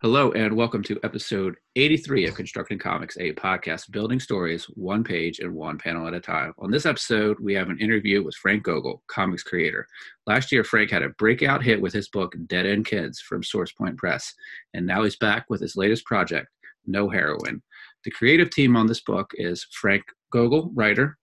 Hello, 0.00 0.30
and 0.30 0.54
welcome 0.54 0.84
to 0.84 1.00
episode 1.02 1.56
83 1.74 2.28
of 2.28 2.36
Constructing 2.36 2.78
Comics, 2.78 3.16
a 3.16 3.32
podcast 3.32 3.90
building 3.90 4.20
stories 4.20 4.66
one 4.76 5.02
page 5.02 5.40
and 5.40 5.52
one 5.52 5.76
panel 5.76 6.06
at 6.06 6.14
a 6.14 6.20
time. 6.20 6.52
On 6.60 6.70
this 6.70 6.86
episode, 6.86 7.36
we 7.40 7.52
have 7.54 7.68
an 7.68 7.80
interview 7.80 8.22
with 8.22 8.36
Frank 8.36 8.62
Gogol, 8.62 9.02
comics 9.08 9.42
creator. 9.42 9.88
Last 10.24 10.52
year, 10.52 10.62
Frank 10.62 10.92
had 10.92 11.02
a 11.02 11.08
breakout 11.18 11.64
hit 11.64 11.80
with 11.80 11.92
his 11.92 12.08
book 12.10 12.32
Dead 12.46 12.64
End 12.64 12.86
Kids 12.86 13.18
from 13.18 13.42
SourcePoint 13.42 13.96
Press, 13.96 14.32
and 14.72 14.86
now 14.86 15.02
he's 15.02 15.16
back 15.16 15.46
with 15.50 15.60
his 15.60 15.74
latest 15.74 16.04
project, 16.04 16.46
No 16.86 17.08
Heroine. 17.08 17.60
The 18.04 18.12
creative 18.12 18.50
team 18.50 18.76
on 18.76 18.86
this 18.86 19.00
book 19.00 19.32
is 19.34 19.66
Frank 19.72 20.04
Gogol, 20.30 20.70
writer. 20.76 21.18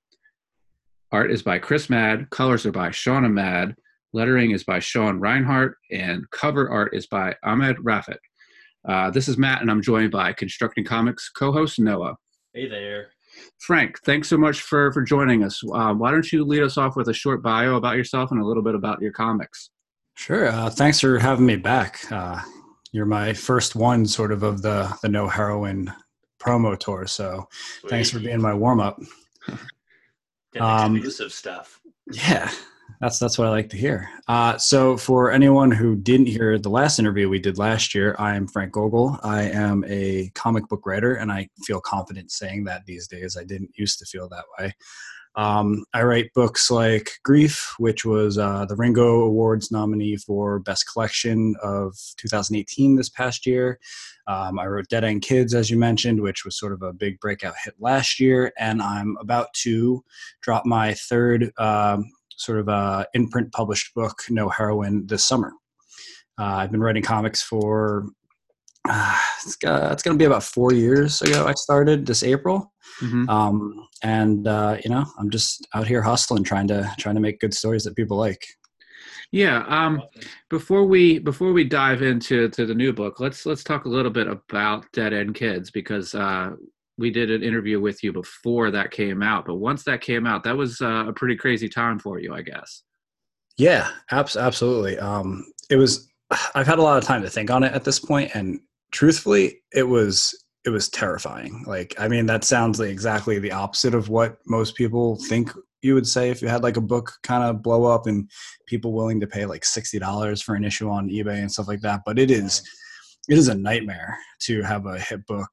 Art 1.13 1.31
is 1.31 1.41
by 1.41 1.59
Chris 1.59 1.89
Mad, 1.89 2.29
colors 2.29 2.65
are 2.65 2.73
by 2.73 2.89
Shauna 2.89 3.31
Mad, 3.31 3.73
lettering 4.11 4.51
is 4.51 4.65
by 4.65 4.79
Sean 4.79 5.21
Rinehart, 5.21 5.75
and 5.91 6.29
cover 6.31 6.69
art 6.69 6.93
is 6.93 7.07
by 7.07 7.37
Ahmed 7.41 7.77
Raafat. 7.77 8.17
Uh, 8.87 9.09
this 9.09 9.27
is 9.27 9.37
Matt, 9.37 9.61
and 9.61 9.71
I'm 9.71 9.81
joined 9.81 10.11
by 10.11 10.33
Constructing 10.33 10.83
Comics 10.83 11.29
co-host 11.29 11.79
Noah. 11.79 12.15
Hey 12.53 12.67
there. 12.67 13.09
Frank, 13.59 13.99
thanks 14.05 14.29
so 14.29 14.37
much 14.37 14.61
for 14.61 14.91
for 14.93 15.01
joining 15.01 15.43
us. 15.43 15.61
Uh, 15.73 15.93
why 15.93 16.11
don't 16.11 16.31
you 16.31 16.45
lead 16.45 16.63
us 16.63 16.77
off 16.77 16.95
with 16.95 17.09
a 17.09 17.13
short 17.13 17.41
bio 17.41 17.75
about 17.75 17.97
yourself 17.97 18.31
and 18.31 18.41
a 18.41 18.45
little 18.45 18.63
bit 18.63 18.75
about 18.75 19.01
your 19.01 19.11
comics? 19.11 19.71
Sure. 20.15 20.47
Uh, 20.47 20.69
thanks 20.69 20.99
for 20.99 21.19
having 21.19 21.45
me 21.45 21.57
back. 21.57 21.99
Uh, 22.11 22.39
you're 22.91 23.05
my 23.05 23.33
first 23.33 23.75
one, 23.75 24.05
sort 24.05 24.31
of, 24.31 24.43
of 24.43 24.61
the 24.61 24.95
the 25.01 25.09
No 25.09 25.27
Heroine 25.27 25.91
promo 26.39 26.77
tour. 26.79 27.07
So, 27.07 27.47
Sweet. 27.81 27.89
thanks 27.89 28.09
for 28.11 28.19
being 28.19 28.41
my 28.41 28.53
warm 28.53 28.79
up. 28.79 28.99
um, 30.59 30.95
exclusive 30.95 31.33
stuff. 31.33 31.81
Yeah, 32.11 32.49
that's 32.99 33.19
that's 33.19 33.37
what 33.37 33.47
I 33.47 33.51
like 33.51 33.69
to 33.69 33.77
hear. 33.77 34.09
Uh, 34.27 34.57
so, 34.57 34.97
for 34.97 35.31
anyone 35.31 35.71
who 35.71 35.95
didn't 35.95 36.27
hear 36.27 36.57
the 36.57 36.69
last 36.69 36.99
interview 36.99 37.29
we 37.29 37.39
did 37.39 37.57
last 37.57 37.93
year, 37.93 38.15
I 38.17 38.35
am 38.35 38.47
Frank 38.47 38.73
Gogol. 38.73 39.19
I 39.23 39.43
am 39.43 39.83
a 39.87 40.31
comic 40.35 40.67
book 40.67 40.85
writer, 40.85 41.15
and 41.15 41.31
I 41.31 41.49
feel 41.65 41.81
confident 41.81 42.31
saying 42.31 42.65
that 42.65 42.85
these 42.85 43.07
days. 43.07 43.37
I 43.37 43.43
didn't 43.43 43.71
used 43.75 43.99
to 43.99 44.05
feel 44.05 44.29
that 44.29 44.45
way. 44.59 44.73
Um, 45.37 45.83
I 45.93 46.03
write 46.03 46.33
books 46.33 46.71
like 46.71 47.11
Grief, 47.23 47.73
which 47.77 48.05
was 48.05 48.37
uh, 48.37 48.65
the 48.65 48.75
Ringo 48.75 49.21
Awards 49.21 49.69
nominee 49.69 50.15
for 50.15 50.59
Best 50.59 50.89
Collection 50.91 51.55
of 51.61 51.97
2018 52.17 52.95
this 52.95 53.09
past 53.09 53.45
year. 53.45 53.79
Um, 54.27 54.57
I 54.57 54.65
wrote 54.67 54.87
Dead 54.87 55.03
End 55.03 55.21
Kids, 55.21 55.53
as 55.53 55.69
you 55.69 55.77
mentioned, 55.77 56.21
which 56.21 56.45
was 56.45 56.57
sort 56.57 56.71
of 56.71 56.81
a 56.81 56.93
big 56.93 57.19
breakout 57.19 57.55
hit 57.63 57.75
last 57.79 58.19
year. 58.19 58.53
And 58.57 58.81
I'm 58.81 59.17
about 59.19 59.53
to 59.63 60.03
drop 60.41 60.65
my 60.65 60.93
third 60.93 61.51
um, 61.57 62.11
sort 62.37 62.59
of 62.59 62.67
a 62.67 63.05
in 63.13 63.29
print 63.29 63.51
published 63.51 63.93
book, 63.93 64.23
No 64.29 64.49
Heroine, 64.49 65.07
this 65.07 65.23
summer. 65.23 65.53
Uh, 66.39 66.55
I've 66.55 66.71
been 66.71 66.81
writing 66.81 67.03
comics 67.03 67.41
for 67.41 68.07
uh, 68.87 69.17
it's, 69.45 69.57
uh, 69.65 69.89
it's 69.91 70.03
going 70.03 70.17
to 70.17 70.21
be 70.21 70.25
about 70.25 70.43
four 70.43 70.73
years 70.73 71.21
ago. 71.21 71.45
I 71.45 71.53
started 71.53 72.05
this 72.05 72.23
April, 72.23 72.71
mm-hmm. 73.01 73.29
um, 73.29 73.87
and 74.03 74.47
uh, 74.47 74.77
you 74.83 74.89
know 74.89 75.05
I'm 75.17 75.29
just 75.29 75.67
out 75.73 75.87
here 75.87 76.01
hustling, 76.01 76.43
trying 76.43 76.67
to 76.67 76.91
trying 76.97 77.15
to 77.15 77.21
make 77.21 77.39
good 77.39 77.53
stories 77.53 77.83
that 77.85 77.95
people 77.95 78.17
like. 78.17 78.45
Yeah. 79.31 79.65
Um, 79.67 80.01
before 80.49 80.85
we 80.85 81.19
before 81.19 81.51
we 81.51 81.63
dive 81.63 82.01
into 82.01 82.49
to 82.49 82.65
the 82.65 82.75
new 82.75 82.93
book, 82.93 83.19
let's 83.19 83.45
let's 83.45 83.63
talk 83.63 83.85
a 83.85 83.89
little 83.89 84.11
bit 84.11 84.27
about 84.27 84.85
Dead 84.93 85.13
End 85.13 85.35
Kids 85.35 85.71
because 85.71 86.13
uh, 86.13 86.51
we 86.97 87.11
did 87.11 87.29
an 87.29 87.43
interview 87.43 87.79
with 87.79 88.03
you 88.03 88.13
before 88.13 88.71
that 88.71 88.91
came 88.91 89.21
out, 89.21 89.45
but 89.45 89.55
once 89.55 89.83
that 89.83 90.01
came 90.01 90.25
out, 90.25 90.43
that 90.43 90.55
was 90.55 90.81
uh, 90.81 91.05
a 91.07 91.13
pretty 91.13 91.35
crazy 91.35 91.67
time 91.67 91.99
for 91.99 92.19
you, 92.19 92.33
I 92.33 92.41
guess. 92.41 92.83
Yeah, 93.57 93.89
abs- 94.11 94.37
absolutely. 94.37 94.97
Um, 94.99 95.45
it 95.69 95.75
was. 95.77 96.09
I've 96.55 96.67
had 96.67 96.79
a 96.79 96.83
lot 96.83 96.97
of 96.97 97.03
time 97.03 97.21
to 97.21 97.29
think 97.29 97.51
on 97.51 97.63
it 97.63 97.73
at 97.73 97.83
this 97.83 97.99
point, 97.99 98.31
and 98.33 98.59
truthfully, 98.91 99.61
it 99.73 99.83
was 99.83 100.33
it 100.65 100.69
was 100.69 100.89
terrifying. 100.89 101.63
Like, 101.67 101.93
I 101.99 102.07
mean, 102.07 102.25
that 102.25 102.43
sounds 102.43 102.79
like 102.79 102.89
exactly 102.89 103.37
the 103.39 103.51
opposite 103.51 103.93
of 103.93 104.09
what 104.09 104.37
most 104.47 104.75
people 104.75 105.17
think 105.27 105.51
you 105.83 105.93
would 105.93 106.07
say 106.07 106.31
if 106.31 106.41
you 106.41 106.47
had 106.47 106.63
like 106.63 106.77
a 106.77 106.81
book 106.81 107.13
kind 107.21 107.43
of 107.43 107.61
blow 107.61 107.83
up 107.83 108.07
and 108.07 108.29
people 108.65 108.91
willing 108.91 109.19
to 109.19 109.27
pay 109.27 109.45
like 109.45 109.63
sixty 109.63 109.99
dollars 109.99 110.41
for 110.41 110.55
an 110.55 110.63
issue 110.63 110.89
on 110.89 111.09
eBay 111.09 111.39
and 111.39 111.51
stuff 111.51 111.67
like 111.67 111.81
that. 111.81 112.01
But 112.05 112.17
it 112.17 112.31
is 112.31 112.63
it 113.29 113.37
is 113.37 113.47
a 113.47 113.55
nightmare 113.55 114.17
to 114.41 114.61
have 114.63 114.85
a 114.85 114.99
hit 114.99 115.25
book 115.27 115.51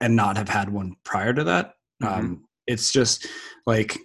and 0.00 0.16
not 0.16 0.36
have 0.36 0.48
had 0.48 0.68
one 0.68 0.96
prior 1.04 1.32
to 1.32 1.44
that. 1.44 1.74
Mm-hmm. 2.02 2.14
Um, 2.14 2.44
it's 2.66 2.92
just 2.92 3.26
like 3.66 3.96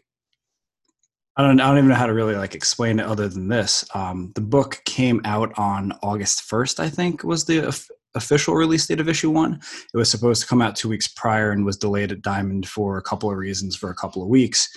I 1.35 1.44
don't 1.44 1.59
I 1.61 1.67
don't 1.67 1.77
even 1.77 1.89
know 1.89 1.95
how 1.95 2.07
to 2.07 2.13
really 2.13 2.35
like 2.35 2.55
explain 2.55 3.00
it 3.00 3.05
other 3.05 3.27
than 3.29 3.47
this. 3.47 3.85
Um, 3.94 4.31
the 4.35 4.41
book 4.41 4.81
came 4.85 5.22
out 5.23 5.57
on 5.57 5.94
August 6.03 6.44
first, 6.44 6.79
I 6.79 6.89
think, 6.89 7.23
was 7.23 7.45
the 7.45 7.67
official 8.16 8.55
release 8.55 8.88
date 8.88 8.99
of 8.99 9.07
issue 9.07 9.29
one. 9.29 9.61
It 9.94 9.97
was 9.97 10.09
supposed 10.09 10.41
to 10.41 10.47
come 10.47 10.61
out 10.61 10.75
two 10.75 10.89
weeks 10.89 11.07
prior 11.07 11.51
and 11.51 11.66
was 11.66 11.78
delayed 11.78 12.11
at 12.11 12.22
Diamond 12.22 12.67
for 12.67 12.97
a 12.97 13.01
couple 13.01 13.31
of 13.31 13.38
reasons 13.38 13.75
for 13.75 13.89
a 13.89 13.95
couple 13.95 14.22
of 14.22 14.28
weeks. 14.28 14.67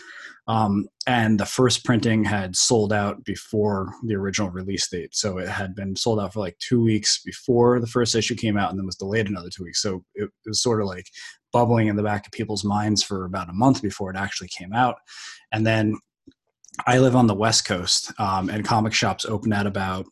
Um, 0.48 0.86
and 1.06 1.38
the 1.38 1.46
first 1.46 1.84
printing 1.84 2.24
had 2.24 2.56
sold 2.56 2.92
out 2.92 3.24
before 3.24 3.94
the 4.04 4.14
original 4.14 4.50
release 4.50 4.88
date. 4.88 5.14
So 5.14 5.38
it 5.38 5.48
had 5.48 5.74
been 5.74 5.94
sold 5.94 6.18
out 6.18 6.32
for 6.32 6.40
like 6.40 6.58
two 6.58 6.82
weeks 6.82 7.22
before 7.24 7.78
the 7.78 7.86
first 7.86 8.14
issue 8.14 8.34
came 8.34 8.56
out 8.56 8.70
and 8.70 8.78
then 8.78 8.86
was 8.86 8.96
delayed 8.96 9.28
another 9.28 9.50
two 9.54 9.64
weeks. 9.64 9.82
So 9.82 10.04
it, 10.14 10.24
it 10.24 10.48
was 10.48 10.62
sort 10.62 10.80
of 10.80 10.88
like 10.88 11.06
bubbling 11.52 11.88
in 11.88 11.96
the 11.96 12.02
back 12.02 12.26
of 12.26 12.32
people's 12.32 12.64
minds 12.64 13.02
for 13.02 13.24
about 13.24 13.50
a 13.50 13.54
month 13.54 13.82
before 13.82 14.10
it 14.10 14.16
actually 14.16 14.48
came 14.48 14.72
out. 14.72 14.96
And 15.52 15.66
then 15.66 15.96
I 16.86 16.98
live 16.98 17.14
on 17.14 17.26
the 17.26 17.34
West 17.34 17.66
Coast, 17.66 18.12
um, 18.18 18.48
and 18.48 18.64
comic 18.64 18.94
shops 18.94 19.24
open 19.26 19.52
at 19.52 19.66
about 19.66 20.06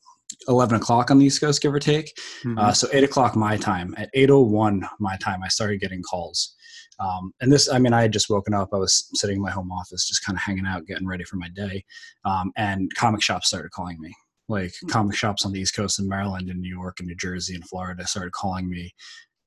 11 0.49 0.77
o'clock 0.77 1.11
on 1.11 1.19
the 1.19 1.27
East 1.27 1.41
Coast, 1.41 1.63
give 1.63 1.75
or 1.75 1.79
take. 1.79 2.15
Mm-hmm. 2.45 2.59
Uh, 2.59 2.73
so 2.73 2.89
8 2.93 3.05
o'clock 3.05 3.35
my 3.35 3.57
time. 3.57 3.95
At 3.97 4.15
8.01 4.15 4.87
my 4.99 5.17
time, 5.17 5.43
I 5.43 5.49
started 5.49 5.81
getting 5.81 6.03
calls. 6.03 6.55
Um, 7.01 7.33
and 7.41 7.51
this, 7.51 7.71
I 7.71 7.79
mean, 7.79 7.93
I 7.93 8.03
had 8.03 8.13
just 8.13 8.29
woken 8.29 8.55
up. 8.55 8.69
I 8.73 8.77
was 8.77 9.09
sitting 9.15 9.37
in 9.37 9.43
my 9.43 9.51
home 9.51 9.73
office, 9.73 10.07
just 10.07 10.25
kind 10.25 10.37
of 10.37 10.43
hanging 10.43 10.67
out, 10.67 10.87
getting 10.87 11.07
ready 11.07 11.25
for 11.25 11.37
my 11.37 11.49
day. 11.49 11.85
Um, 12.25 12.53
and 12.57 12.95
comic 12.95 13.23
shops 13.23 13.49
started 13.49 13.71
calling 13.71 13.99
me. 14.01 14.15
Like 14.49 14.71
mm-hmm. 14.71 14.89
comic 14.89 15.17
shops 15.17 15.47
on 15.47 15.53
the 15.53 15.61
East 15.61 15.75
Coast 15.75 15.99
in 15.99 16.09
Maryland 16.09 16.51
and 16.51 16.61
New 16.61 16.69
York 16.69 16.97
and 16.99 17.09
New 17.09 17.17
Jersey 17.17 17.55
and 17.55 17.67
Florida 17.67 18.07
started 18.07 18.33
calling 18.33 18.69
me. 18.69 18.93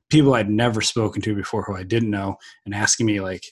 People 0.09 0.34
I'd 0.34 0.50
never 0.50 0.81
spoken 0.81 1.22
to 1.24 1.36
before 1.36 1.63
who 1.63 1.75
I 1.75 1.84
didn't 1.84 2.09
know 2.09 2.36
and 2.66 2.74
asking 2.74 3.06
me, 3.06 3.19
like, 3.19 3.44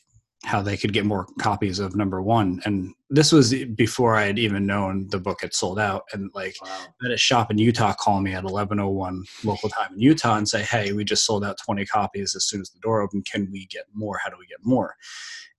how 0.43 0.61
they 0.61 0.75
could 0.75 0.91
get 0.91 1.05
more 1.05 1.27
copies 1.39 1.77
of 1.79 1.95
number 1.95 2.21
one. 2.21 2.61
And 2.65 2.95
this 3.09 3.31
was 3.31 3.53
before 3.75 4.15
I 4.15 4.25
had 4.25 4.39
even 4.39 4.65
known 4.65 5.07
the 5.09 5.19
book 5.19 5.41
had 5.41 5.53
sold 5.53 5.79
out. 5.79 6.03
And 6.13 6.31
like 6.33 6.55
wow. 6.63 6.87
at 7.05 7.11
a 7.11 7.17
shop 7.17 7.51
in 7.51 7.59
Utah 7.59 7.93
call 7.93 8.21
me 8.21 8.33
at 8.33 8.43
1101 8.43 9.23
local 9.43 9.69
time 9.69 9.93
in 9.93 9.99
Utah 9.99 10.37
and 10.37 10.49
say, 10.49 10.63
Hey, 10.63 10.93
we 10.93 11.03
just 11.03 11.25
sold 11.25 11.45
out 11.45 11.59
20 11.63 11.85
copies 11.85 12.35
as 12.35 12.45
soon 12.45 12.61
as 12.61 12.71
the 12.71 12.79
door 12.79 13.01
opened. 13.01 13.27
Can 13.31 13.49
we 13.51 13.67
get 13.67 13.85
more? 13.93 14.19
How 14.23 14.31
do 14.31 14.37
we 14.39 14.47
get 14.47 14.59
more? 14.63 14.95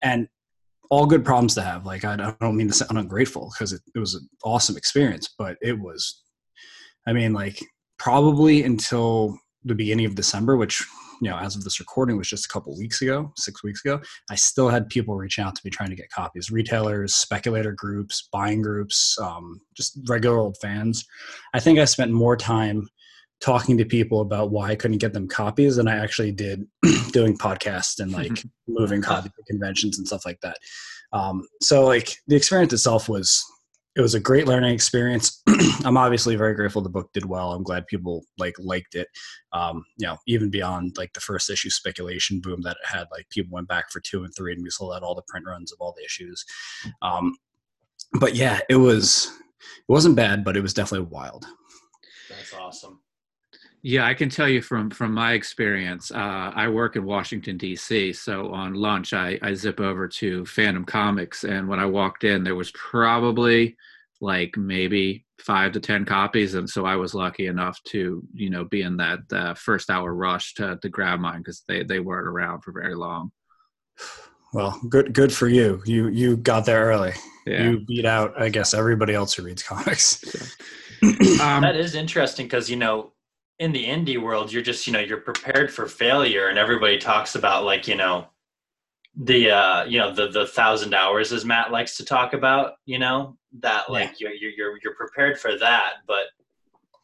And 0.03 0.28
all 0.91 1.06
good 1.06 1.25
problems 1.25 1.54
to 1.54 1.62
have. 1.62 1.87
Like, 1.87 2.04
I 2.04 2.16
don't 2.16 2.56
mean 2.56 2.69
to 2.69 2.75
sound 2.75 2.99
ungrateful 2.99 3.53
because 3.54 3.72
it, 3.72 3.81
it 3.94 3.99
was 3.99 4.14
an 4.14 4.28
awesome 4.44 4.76
experience, 4.76 5.32
but 5.38 5.56
it 5.62 5.78
was, 5.78 6.22
I 7.06 7.12
mean, 7.12 7.32
like 7.32 7.64
probably 7.99 8.64
until 8.64 9.38
the 9.64 9.75
beginning 9.75 10.06
of 10.06 10.16
December, 10.16 10.56
which 10.56 10.84
you 11.22 11.31
know, 11.31 11.38
as 11.38 11.55
of 11.55 11.62
this 11.62 11.78
recording 11.78 12.16
was 12.16 12.28
just 12.28 12.47
a 12.47 12.49
couple 12.49 12.77
weeks 12.77 13.00
ago, 13.00 13.33
six 13.37 13.62
weeks 13.62 13.84
ago, 13.84 14.00
I 14.28 14.34
still 14.34 14.69
had 14.69 14.88
people 14.88 15.15
reach 15.15 15.38
out 15.38 15.55
to 15.55 15.62
me 15.65 15.71
trying 15.71 15.91
to 15.91 15.94
get 15.94 16.10
copies. 16.10 16.50
Retailers, 16.50 17.15
speculator 17.15 17.71
groups, 17.71 18.28
buying 18.33 18.60
groups, 18.60 19.16
um, 19.21 19.61
just 19.77 19.97
regular 20.09 20.38
old 20.38 20.56
fans. 20.61 21.05
I 21.55 21.61
think 21.61 21.78
I 21.78 21.84
spent 21.84 22.11
more 22.11 22.37
time 22.37 22.88
talking 23.41 23.78
to 23.78 23.84
people 23.84 24.21
about 24.21 24.50
why 24.50 24.71
I 24.71 24.75
couldn't 24.75 24.99
get 24.99 25.12
them 25.12 25.28
copies 25.28 25.77
than 25.77 25.87
I 25.87 25.97
actually 25.97 26.32
did 26.32 26.66
doing 27.12 27.38
podcasts 27.38 28.00
and 28.00 28.11
like 28.11 28.43
moving 28.66 29.00
copies 29.00 29.31
to 29.31 29.44
conventions 29.44 29.99
and 29.99 30.06
stuff 30.09 30.27
like 30.27 30.41
that. 30.41 30.56
Um, 31.12 31.47
so 31.61 31.84
like 31.84 32.16
the 32.27 32.34
experience 32.34 32.72
itself 32.72 33.09
was 33.09 33.44
it 33.94 34.00
was 34.00 34.14
a 34.14 34.20
great 34.20 34.47
learning 34.47 34.72
experience. 34.72 35.42
I'm 35.84 35.98
obviously 35.98 36.34
very 36.36 36.54
grateful 36.54 36.80
the 36.80 36.88
book 36.88 37.10
did 37.12 37.26
well. 37.26 37.53
I'm 37.53 37.62
glad 37.62 37.86
people 37.86 38.25
like 38.38 38.54
liked 38.58 38.94
it. 38.94 39.08
Um, 39.52 39.84
you 39.99 40.06
know, 40.06 40.17
even 40.26 40.50
beyond 40.50 40.96
like 40.96 41.12
the 41.12 41.20
first 41.20 41.50
issue 41.50 41.69
speculation 41.69 42.40
boom 42.40 42.62
that 42.62 42.78
it 42.82 42.88
had, 42.88 43.06
like 43.11 43.28
people 43.31 43.52
went 43.52 43.69
back 43.69 43.90
for 43.90 44.00
two 44.00 44.25
and 44.25 44.32
three, 44.34 44.52
and 44.52 44.62
we 44.62 44.70
sold 44.70 44.94
out 44.94 45.02
all 45.02 45.14
the 45.14 45.22
print 45.28 45.46
runs 45.46 45.72
of 45.72 45.78
all 45.81 45.94
the 45.96 46.05
issues. 46.05 46.44
Um, 47.02 47.37
but 48.19 48.34
yeah, 48.34 48.61
it 48.70 48.76
was 48.76 49.31
it 49.61 49.93
wasn't 49.93 50.17
bad, 50.17 50.43
but 50.43 50.56
it 50.56 50.62
was 50.62 50.75
definitely 50.75 51.08
wild. 51.11 51.44
That's 52.31 52.55
awesome. 52.55 53.01
Yeah, 53.84 54.06
I 54.06 54.14
can 54.14 54.29
tell 54.29 54.49
you 54.49 54.62
from 54.62 54.90
from 54.90 55.12
my 55.12 55.32
experience. 55.32 56.12
Uh, 56.12 56.52
I 56.55 56.69
work 56.69 56.94
in 56.94 57.05
Washington 57.05 57.56
D.C., 57.56 58.12
so 58.12 58.52
on 58.52 58.75
lunch 58.75 59.12
I, 59.12 59.38
I 59.43 59.55
zip 59.55 59.81
over 59.81 60.06
to 60.06 60.46
Phantom 60.46 60.84
Comics, 60.84 61.43
and 61.43 61.67
when 61.67 61.81
I 61.81 61.87
walked 61.87 62.23
in, 62.23 62.44
there 62.44 62.55
was 62.55 62.70
probably 62.73 63.76
like 64.20 64.56
maybe 64.56 65.25
five 65.40 65.73
to 65.73 65.81
ten 65.81 66.05
copies, 66.05 66.55
and 66.55 66.70
so 66.70 66.87
I 66.87 66.94
was 66.94 67.12
lucky 67.12 67.49
enough 67.49 67.82
to 67.88 68.23
you 68.32 68.50
know 68.50 68.64
be 68.64 68.82
in 68.82 68.96
that 68.99 69.20
uh, 69.32 69.55
first 69.55 69.90
hour 69.90 70.14
rush 70.14 70.55
to 70.55 70.79
to 70.81 70.88
grab 70.88 71.19
mine 71.19 71.40
because 71.40 71.64
they 71.67 71.82
they 71.82 71.99
weren't 71.99 72.29
around 72.29 72.62
for 72.62 72.70
very 72.70 72.94
long. 72.94 73.32
Well, 74.52 74.81
good 74.88 75.12
good 75.12 75.32
for 75.32 75.49
you. 75.49 75.82
You 75.87 76.06
you 76.06 76.37
got 76.37 76.67
there 76.67 76.84
early. 76.84 77.14
Yeah. 77.46 77.70
You 77.70 77.81
beat 77.81 78.05
out, 78.05 78.40
I 78.40 78.49
guess, 78.49 78.75
everybody 78.75 79.14
else 79.14 79.34
who 79.34 79.43
reads 79.43 79.64
comics. 79.64 80.23
um, 81.40 81.62
that 81.62 81.75
is 81.75 81.96
interesting 81.96 82.46
because 82.46 82.70
you 82.70 82.76
know 82.76 83.12
in 83.62 83.70
the 83.70 83.85
indie 83.85 84.20
world, 84.20 84.53
you're 84.53 84.62
just, 84.62 84.87
you 84.87 84.93
know, 84.93 84.99
you're 84.99 85.19
prepared 85.19 85.73
for 85.73 85.87
failure 85.87 86.49
and 86.49 86.59
everybody 86.59 86.99
talks 86.99 87.37
about 87.37 87.64
like, 87.64 87.87
you 87.87 87.94
know, 87.94 88.26
the 89.14 89.50
uh 89.50 89.85
you 89.85 89.99
know 89.99 90.11
the 90.11 90.29
the 90.29 90.47
thousand 90.47 90.94
hours 90.94 91.35
as 91.35 91.44
matt 91.44 91.70
likes 91.70 91.99
to 91.99 92.03
talk 92.03 92.32
about 92.32 92.76
you 92.87 92.99
know 92.99 93.37
that 93.61 93.91
like 93.91 94.19
yeah. 94.19 94.31
you're 94.41 94.50
you're 94.53 94.79
you're 94.82 94.94
prepared 94.94 95.38
for 95.38 95.59
that 95.59 95.97
but 96.06 96.29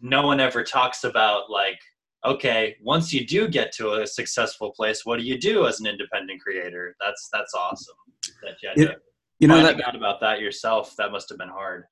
no 0.00 0.26
one 0.26 0.40
ever 0.40 0.64
talks 0.64 1.04
about 1.04 1.50
like 1.50 1.78
okay 2.24 2.76
once 2.82 3.12
you 3.12 3.26
do 3.26 3.46
get 3.46 3.72
to 3.72 3.92
a 3.92 4.06
successful 4.06 4.72
place 4.72 5.04
what 5.04 5.18
do 5.18 5.22
you 5.22 5.38
do 5.38 5.66
as 5.66 5.80
an 5.80 5.86
independent 5.86 6.40
creator? 6.40 6.96
That's 6.98 7.28
that's 7.30 7.52
awesome 7.54 7.96
that 8.42 8.54
you, 8.62 8.68
had 8.70 8.78
it, 8.78 8.98
you 9.38 9.46
know 9.46 9.62
that 9.62 9.80
out 9.86 9.94
about 9.94 10.20
that 10.20 10.40
yourself. 10.40 10.96
That 10.96 11.12
must 11.12 11.28
have 11.28 11.38
been 11.38 11.48
hard 11.48 11.84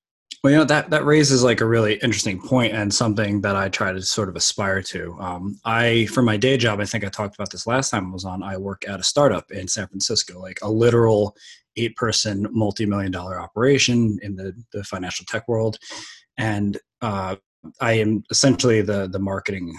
well, 0.47 0.53
you 0.53 0.59
know 0.59 0.65
that 0.65 0.91
that 0.91 1.05
raises 1.05 1.43
like 1.43 1.61
a 1.61 1.67
really 1.67 1.95
interesting 1.95 2.41
point 2.41 2.73
and 2.73 2.95
something 2.95 3.41
that 3.41 3.57
I 3.57 3.69
try 3.69 3.91
to 3.91 4.01
sort 4.01 4.29
of 4.29 4.37
aspire 4.37 4.81
to. 4.81 5.17
Um, 5.19 5.59
I, 5.65 6.07
for 6.07 6.23
my 6.23 6.37
day 6.37 6.57
job, 6.57 6.79
I 6.79 6.85
think 6.85 7.03
I 7.03 7.09
talked 7.09 7.35
about 7.35 7.51
this 7.51 7.67
last 7.67 7.91
time 7.91 8.07
I 8.07 8.13
was 8.13 8.25
on. 8.25 8.45
I 8.45 8.57
work 8.57 8.85
at 8.89 9.01
a 9.01 9.03
startup 9.03 9.51
in 9.51 9.67
San 9.67 9.89
Francisco, 9.89 10.41
like 10.41 10.61
a 10.63 10.71
literal 10.71 11.35
eight-person, 11.77 12.47
multi-million 12.53 13.11
dollar 13.11 13.41
operation 13.41 14.21
in 14.23 14.37
the 14.37 14.53
the 14.73 14.85
financial 14.85 15.27
tech 15.27 15.49
world, 15.49 15.79
and 16.39 16.79
uh, 17.01 17.35
I 17.81 17.95
am 17.95 18.23
essentially 18.31 18.83
the 18.83 19.09
the 19.09 19.19
marketing 19.19 19.75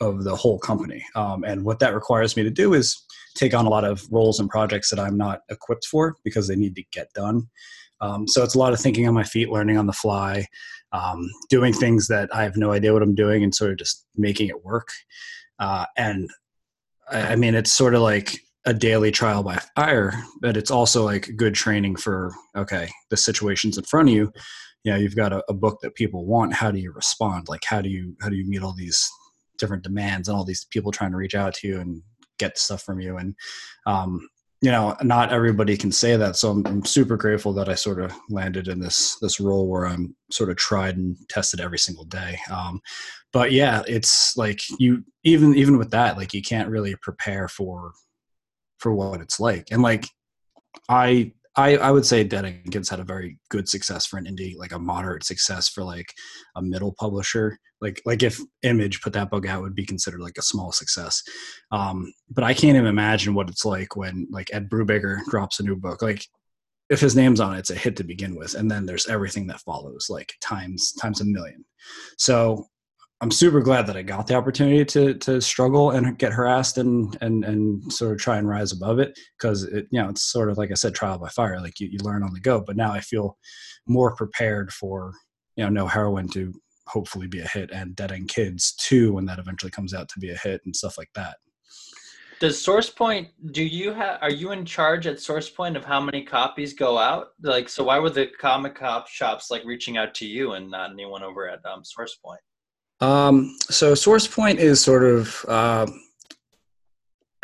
of 0.00 0.24
the 0.24 0.34
whole 0.34 0.58
company. 0.58 1.04
Um, 1.14 1.44
and 1.44 1.64
what 1.64 1.78
that 1.78 1.94
requires 1.94 2.36
me 2.36 2.42
to 2.42 2.50
do 2.50 2.74
is 2.74 3.00
take 3.36 3.54
on 3.54 3.66
a 3.66 3.70
lot 3.70 3.84
of 3.84 4.04
roles 4.10 4.40
and 4.40 4.50
projects 4.50 4.90
that 4.90 4.98
I'm 4.98 5.16
not 5.16 5.42
equipped 5.48 5.86
for 5.86 6.16
because 6.24 6.48
they 6.48 6.56
need 6.56 6.74
to 6.74 6.82
get 6.90 7.12
done. 7.12 7.46
Um, 8.00 8.28
so 8.28 8.42
it's 8.42 8.54
a 8.54 8.58
lot 8.58 8.72
of 8.72 8.80
thinking 8.80 9.08
on 9.08 9.14
my 9.14 9.24
feet, 9.24 9.50
learning 9.50 9.76
on 9.76 9.86
the 9.86 9.92
fly, 9.92 10.46
um, 10.92 11.28
doing 11.48 11.72
things 11.72 12.08
that 12.08 12.34
I 12.34 12.42
have 12.42 12.56
no 12.56 12.72
idea 12.72 12.92
what 12.92 13.02
I'm 13.02 13.14
doing, 13.14 13.42
and 13.42 13.54
sort 13.54 13.72
of 13.72 13.78
just 13.78 14.06
making 14.16 14.48
it 14.48 14.64
work. 14.64 14.88
Uh, 15.58 15.86
and 15.96 16.30
I, 17.10 17.32
I 17.32 17.36
mean, 17.36 17.54
it's 17.54 17.72
sort 17.72 17.94
of 17.94 18.02
like 18.02 18.38
a 18.64 18.74
daily 18.74 19.10
trial 19.10 19.42
by 19.42 19.58
fire, 19.74 20.12
but 20.40 20.56
it's 20.56 20.70
also 20.70 21.04
like 21.04 21.30
good 21.36 21.54
training 21.54 21.96
for 21.96 22.32
okay, 22.56 22.90
the 23.10 23.16
situation's 23.16 23.78
in 23.78 23.84
front 23.84 24.08
of 24.08 24.14
you. 24.14 24.32
You 24.84 24.92
know, 24.92 24.98
you've 24.98 25.16
got 25.16 25.32
a, 25.32 25.42
a 25.48 25.54
book 25.54 25.78
that 25.82 25.94
people 25.94 26.24
want. 26.24 26.54
How 26.54 26.70
do 26.70 26.78
you 26.78 26.92
respond? 26.92 27.48
Like, 27.48 27.64
how 27.64 27.80
do 27.80 27.88
you 27.88 28.16
how 28.20 28.28
do 28.28 28.36
you 28.36 28.46
meet 28.46 28.62
all 28.62 28.74
these 28.74 29.08
different 29.58 29.82
demands 29.82 30.28
and 30.28 30.36
all 30.36 30.44
these 30.44 30.66
people 30.66 30.92
trying 30.92 31.10
to 31.10 31.16
reach 31.16 31.34
out 31.34 31.54
to 31.54 31.68
you 31.68 31.80
and 31.80 32.02
get 32.38 32.58
stuff 32.58 32.82
from 32.82 33.00
you? 33.00 33.16
And 33.16 33.34
um, 33.86 34.28
you 34.60 34.70
know 34.70 34.96
not 35.02 35.32
everybody 35.32 35.76
can 35.76 35.92
say 35.92 36.16
that. 36.16 36.36
So 36.36 36.50
I'm, 36.50 36.66
I'm, 36.66 36.84
super 36.84 37.16
grateful 37.16 37.52
that 37.54 37.68
i 37.68 37.74
sort 37.74 38.00
of 38.00 38.12
landed 38.28 38.68
in 38.68 38.80
this 38.80 39.16
this 39.20 39.38
role 39.40 39.68
where 39.68 39.86
i'm 39.86 40.16
sort 40.30 40.50
of 40.50 40.56
tried 40.56 40.96
and 40.96 41.16
tested 41.28 41.60
every 41.60 41.78
single 41.78 42.04
day. 42.04 42.38
Um, 42.50 42.80
but 43.32 43.52
yeah 43.52 43.82
it's 43.86 44.36
like 44.36 44.60
you 44.78 45.04
even 45.24 45.54
even 45.54 45.78
with 45.78 45.90
that 45.90 46.16
like 46.16 46.34
you 46.34 46.42
can't 46.42 46.70
really 46.70 46.96
prepare 47.02 47.48
for 47.48 47.92
for 48.78 48.94
what 48.94 49.20
it's 49.20 49.40
like. 49.40 49.68
And 49.70 49.82
like 49.82 50.06
i 50.88 51.32
I, 51.58 51.76
I 51.76 51.90
would 51.90 52.06
say 52.06 52.24
Kids 52.70 52.88
had 52.88 53.00
a 53.00 53.04
very 53.04 53.36
good 53.50 53.68
success 53.68 54.06
for 54.06 54.16
an 54.16 54.26
indie, 54.26 54.56
like 54.56 54.70
a 54.70 54.78
moderate 54.78 55.24
success 55.24 55.68
for 55.68 55.82
like 55.82 56.14
a 56.54 56.62
middle 56.62 56.94
publisher. 56.96 57.58
Like 57.80 58.00
like 58.06 58.22
if 58.22 58.40
Image 58.62 59.00
put 59.02 59.12
that 59.14 59.28
book 59.28 59.44
out, 59.46 59.62
would 59.62 59.74
be 59.74 59.84
considered 59.84 60.20
like 60.20 60.38
a 60.38 60.42
small 60.42 60.70
success. 60.70 61.20
Um, 61.72 62.12
but 62.30 62.44
I 62.44 62.54
can't 62.54 62.76
even 62.76 62.86
imagine 62.86 63.34
what 63.34 63.50
it's 63.50 63.64
like 63.64 63.96
when 63.96 64.28
like 64.30 64.50
Ed 64.52 64.70
Brubaker 64.70 65.18
drops 65.30 65.58
a 65.58 65.64
new 65.64 65.74
book. 65.74 66.00
Like 66.00 66.24
if 66.90 67.00
his 67.00 67.16
name's 67.16 67.40
on 67.40 67.56
it, 67.56 67.58
it's 67.58 67.70
a 67.70 67.74
hit 67.74 67.96
to 67.96 68.04
begin 68.04 68.36
with, 68.36 68.54
and 68.54 68.70
then 68.70 68.86
there's 68.86 69.08
everything 69.08 69.48
that 69.48 69.60
follows, 69.60 70.06
like 70.08 70.34
times 70.40 70.92
times 70.92 71.20
a 71.20 71.24
million. 71.24 71.64
So 72.18 72.66
I'm 73.20 73.32
super 73.32 73.60
glad 73.60 73.88
that 73.88 73.96
I 73.96 74.02
got 74.02 74.28
the 74.28 74.34
opportunity 74.34 74.84
to 74.84 75.14
to 75.14 75.40
struggle 75.40 75.90
and 75.90 76.16
get 76.18 76.32
harassed 76.32 76.78
and 76.78 77.16
and 77.20 77.44
and 77.44 77.92
sort 77.92 78.12
of 78.12 78.18
try 78.18 78.38
and 78.38 78.48
rise 78.48 78.72
above 78.72 79.00
it 79.00 79.18
because 79.38 79.64
it 79.64 79.88
you 79.90 80.00
know 80.00 80.08
it's 80.08 80.22
sort 80.22 80.50
of 80.50 80.58
like 80.58 80.70
I 80.70 80.74
said 80.74 80.94
trial 80.94 81.18
by 81.18 81.28
fire 81.28 81.60
like 81.60 81.80
you, 81.80 81.88
you 81.90 81.98
learn 82.02 82.22
on 82.22 82.32
the 82.32 82.40
go 82.40 82.60
but 82.64 82.76
now 82.76 82.92
I 82.92 83.00
feel 83.00 83.36
more 83.86 84.14
prepared 84.14 84.72
for 84.72 85.12
you 85.56 85.64
know 85.64 85.70
No 85.70 85.86
Heroine 85.88 86.28
to 86.28 86.52
hopefully 86.86 87.26
be 87.26 87.40
a 87.40 87.48
hit 87.48 87.70
and 87.72 87.96
dead 87.96 88.12
end 88.12 88.28
kids 88.28 88.72
too 88.76 89.14
when 89.14 89.26
that 89.26 89.40
eventually 89.40 89.72
comes 89.72 89.92
out 89.92 90.08
to 90.10 90.20
be 90.20 90.30
a 90.30 90.38
hit 90.38 90.60
and 90.64 90.74
stuff 90.74 90.96
like 90.96 91.10
that. 91.14 91.36
Does 92.38 92.64
SourcePoint 92.64 93.30
do 93.50 93.64
you 93.64 93.92
have 93.94 94.22
are 94.22 94.30
you 94.30 94.52
in 94.52 94.64
charge 94.64 95.08
at 95.08 95.16
SourcePoint 95.16 95.76
of 95.76 95.84
how 95.84 96.00
many 96.00 96.22
copies 96.22 96.72
go 96.72 96.96
out? 96.96 97.30
Like 97.42 97.68
so 97.68 97.82
why 97.82 97.98
were 97.98 98.10
the 98.10 98.28
comic 98.40 98.76
cop 98.76 99.08
shops 99.08 99.50
like 99.50 99.64
reaching 99.64 99.96
out 99.96 100.14
to 100.14 100.26
you 100.26 100.52
and 100.52 100.70
not 100.70 100.92
anyone 100.92 101.24
over 101.24 101.48
at 101.48 101.66
um, 101.66 101.82
SourcePoint? 101.82 102.36
Um, 103.00 103.56
so 103.60 103.92
SourcePoint 103.92 104.56
is 104.56 104.80
sort 104.80 105.04
of, 105.04 105.44
uh, 105.48 105.86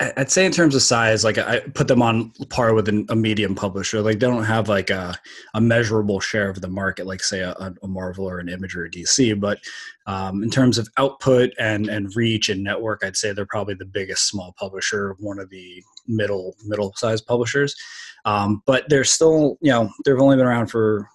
I'd 0.00 0.30
say 0.30 0.44
in 0.44 0.50
terms 0.50 0.74
of 0.74 0.82
size, 0.82 1.22
like 1.22 1.38
I 1.38 1.60
put 1.60 1.86
them 1.86 2.02
on 2.02 2.32
par 2.50 2.74
with 2.74 2.88
a 2.88 3.14
medium 3.14 3.54
publisher. 3.54 4.00
Like 4.02 4.18
they 4.18 4.26
don't 4.26 4.42
have 4.42 4.68
like 4.68 4.90
a, 4.90 5.16
a 5.54 5.60
measurable 5.60 6.18
share 6.18 6.50
of 6.50 6.60
the 6.60 6.68
market, 6.68 7.06
like 7.06 7.22
say 7.22 7.40
a, 7.40 7.52
a 7.52 7.86
Marvel 7.86 8.28
or 8.28 8.40
an 8.40 8.48
Image 8.48 8.74
or 8.74 8.86
a 8.86 8.90
DC. 8.90 9.38
But 9.38 9.60
um, 10.06 10.42
in 10.42 10.50
terms 10.50 10.78
of 10.78 10.88
output 10.96 11.52
and 11.60 11.88
and 11.88 12.14
reach 12.16 12.48
and 12.48 12.62
network, 12.62 13.04
I'd 13.04 13.16
say 13.16 13.32
they're 13.32 13.46
probably 13.46 13.74
the 13.74 13.84
biggest 13.84 14.28
small 14.28 14.52
publisher, 14.58 15.14
one 15.20 15.38
of 15.38 15.48
the 15.50 15.80
middle 16.08 16.56
middle 16.64 16.92
sized 16.96 17.26
publishers. 17.26 17.76
Um, 18.24 18.62
but 18.66 18.88
they're 18.88 19.04
still, 19.04 19.58
you 19.60 19.70
know, 19.70 19.90
they've 20.04 20.20
only 20.20 20.36
been 20.36 20.46
around 20.46 20.68
for 20.68 21.08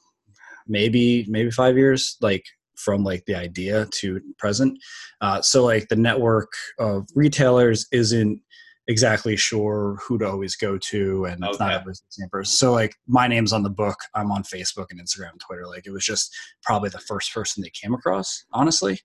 maybe 0.67 1.25
maybe 1.27 1.51
five 1.51 1.77
years. 1.77 2.15
Like 2.21 2.45
from 2.79 3.03
like 3.03 3.25
the 3.25 3.35
idea 3.35 3.87
to 3.91 4.21
present. 4.37 4.77
Uh, 5.21 5.41
so 5.41 5.63
like 5.63 5.87
the 5.89 5.95
network 5.95 6.51
of 6.79 7.05
retailers 7.15 7.87
isn't 7.91 8.41
exactly 8.87 9.35
sure 9.35 9.99
who 10.03 10.17
to 10.17 10.27
always 10.27 10.55
go 10.55 10.77
to 10.79 11.25
and 11.25 11.43
okay. 11.43 11.51
it's 11.51 11.59
not 11.59 11.81
always 11.81 11.99
the 11.99 12.05
same 12.09 12.29
person. 12.29 12.51
So 12.51 12.71
like 12.73 12.95
my 13.07 13.27
name's 13.27 13.53
on 13.53 13.61
the 13.61 13.69
book. 13.69 13.97
I'm 14.15 14.31
on 14.31 14.43
Facebook 14.43 14.87
and 14.89 14.99
Instagram 14.99 15.31
and 15.31 15.39
Twitter. 15.39 15.67
Like 15.67 15.85
it 15.85 15.91
was 15.91 16.05
just 16.05 16.35
probably 16.63 16.89
the 16.89 16.99
first 16.99 17.31
person 17.33 17.61
they 17.61 17.69
came 17.69 17.93
across, 17.93 18.45
honestly. 18.51 18.99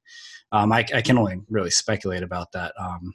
Um, 0.53 0.73
I, 0.73 0.87
I, 0.95 1.03
can 1.03 1.19
only 1.19 1.41
really 1.51 1.71
speculate 1.71 2.23
about 2.23 2.53
that. 2.53 2.73
Um, 2.79 3.13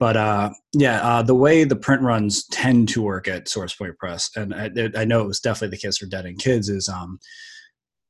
but 0.00 0.16
uh, 0.16 0.50
yeah, 0.72 1.00
uh, 1.02 1.22
the 1.22 1.34
way 1.34 1.64
the 1.64 1.76
print 1.76 2.02
runs 2.02 2.46
tend 2.48 2.88
to 2.90 3.02
work 3.02 3.28
at 3.28 3.46
SourcePoint 3.46 3.96
Press, 3.96 4.30
and 4.34 4.54
I, 4.54 4.70
I, 4.96 5.04
know 5.04 5.20
it 5.20 5.26
was 5.26 5.40
definitely 5.40 5.76
the 5.76 5.80
case 5.80 5.98
for 5.98 6.06
Dead 6.06 6.26
End 6.26 6.38
Kids, 6.38 6.68
is 6.68 6.88
um, 6.88 7.20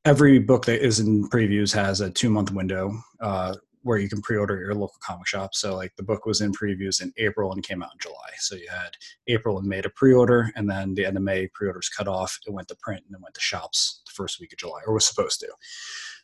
every 0.04 0.38
book 0.38 0.66
that 0.66 0.84
is 0.84 1.00
in 1.00 1.28
previews 1.30 1.72
has 1.72 2.00
a 2.00 2.10
two 2.10 2.30
month 2.30 2.50
window 2.50 2.92
uh, 3.20 3.54
where 3.82 3.98
you 3.98 4.08
can 4.08 4.22
pre-order 4.22 4.56
at 4.56 4.60
your 4.60 4.74
local 4.74 4.96
comic 5.00 5.26
shop. 5.26 5.54
So 5.54 5.76
like 5.76 5.94
the 5.96 6.02
book 6.02 6.24
was 6.24 6.40
in 6.40 6.52
previews 6.52 7.02
in 7.02 7.12
April 7.18 7.52
and 7.52 7.62
came 7.62 7.82
out 7.82 7.92
in 7.92 7.98
July. 8.00 8.30
So 8.38 8.56
you 8.56 8.66
had 8.70 8.96
April 9.28 9.58
and 9.58 9.68
May 9.68 9.82
to 9.82 9.90
pre-order, 9.90 10.50
and 10.56 10.68
then 10.68 10.94
the 10.94 11.04
end 11.04 11.16
of 11.16 11.22
May 11.22 11.48
pre-orders 11.48 11.90
cut 11.90 12.08
off. 12.08 12.38
It 12.46 12.52
went 12.52 12.68
to 12.68 12.76
print 12.76 13.02
and 13.06 13.14
then 13.14 13.22
went 13.22 13.34
to 13.34 13.40
shops 13.40 14.02
the 14.06 14.12
first 14.12 14.40
week 14.40 14.52
of 14.52 14.58
July, 14.58 14.80
or 14.86 14.94
was 14.94 15.06
supposed 15.06 15.40
to. 15.40 15.48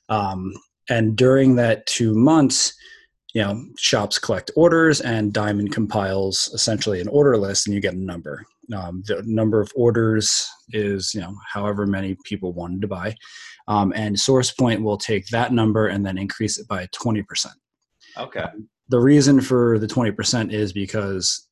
Um, 0.09 0.55
and 0.89 1.17
during 1.17 1.57
that 1.57 1.87
two 1.87 2.15
months, 2.15 2.73
you 3.35 3.43
know, 3.43 3.63
shops 3.79 4.19
collect 4.19 4.51
orders 4.57 5.01
and 5.03 5.33
Diamond 5.33 5.73
compiles 5.73 6.51
essentially 6.53 7.01
an 7.01 7.09
order 7.09 7.37
list, 7.37 7.67
and 7.67 7.75
you 7.75 7.81
get 7.81 7.95
a 7.95 7.99
number. 7.99 8.45
Um, 8.75 9.03
the 9.07 9.23
number 9.27 9.61
of 9.61 9.73
orders 9.75 10.49
is 10.71 11.13
you 11.15 11.21
know 11.21 11.35
however 11.53 11.87
many 11.87 12.17
people 12.25 12.53
wanted 12.53 12.81
to 12.83 12.89
buy 12.89 13.17
um, 13.71 13.93
and 13.95 14.17
SourcePoint 14.17 14.83
will 14.83 14.99
take 14.99 15.29
that 15.29 15.53
number 15.53 15.87
and 15.87 16.05
then 16.05 16.19
increase 16.19 16.59
it 16.59 16.67
by 16.67 16.87
20%. 16.89 17.25
Okay. 18.19 18.47
The 18.89 18.99
reason 18.99 19.41
for 19.41 19.79
the 19.79 19.87
20% 19.87 20.53
is 20.53 20.73
because 20.73 21.49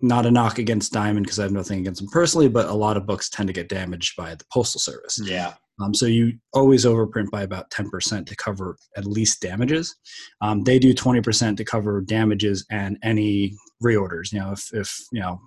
not 0.00 0.24
a 0.24 0.30
knock 0.30 0.58
against 0.58 0.94
Diamond 0.94 1.26
because 1.26 1.38
I 1.38 1.42
have 1.42 1.52
nothing 1.52 1.80
against 1.80 2.00
them 2.00 2.08
personally, 2.10 2.48
but 2.48 2.70
a 2.70 2.74
lot 2.74 2.96
of 2.96 3.06
books 3.06 3.28
tend 3.28 3.46
to 3.48 3.52
get 3.52 3.68
damaged 3.68 4.16
by 4.16 4.34
the 4.34 4.44
postal 4.50 4.80
service. 4.80 5.20
Yeah. 5.22 5.52
Um, 5.82 5.94
so 5.94 6.06
you 6.06 6.32
always 6.54 6.86
overprint 6.86 7.30
by 7.30 7.42
about 7.42 7.70
10% 7.70 8.24
to 8.26 8.36
cover 8.36 8.78
at 8.96 9.04
least 9.04 9.42
damages. 9.42 9.94
Um, 10.40 10.64
they 10.64 10.78
do 10.78 10.94
20% 10.94 11.58
to 11.58 11.64
cover 11.64 12.00
damages 12.00 12.64
and 12.70 12.96
any 13.02 13.54
reorders. 13.84 14.32
You 14.32 14.40
know, 14.40 14.52
if, 14.52 14.72
if 14.72 14.98
you 15.12 15.20
know 15.20 15.42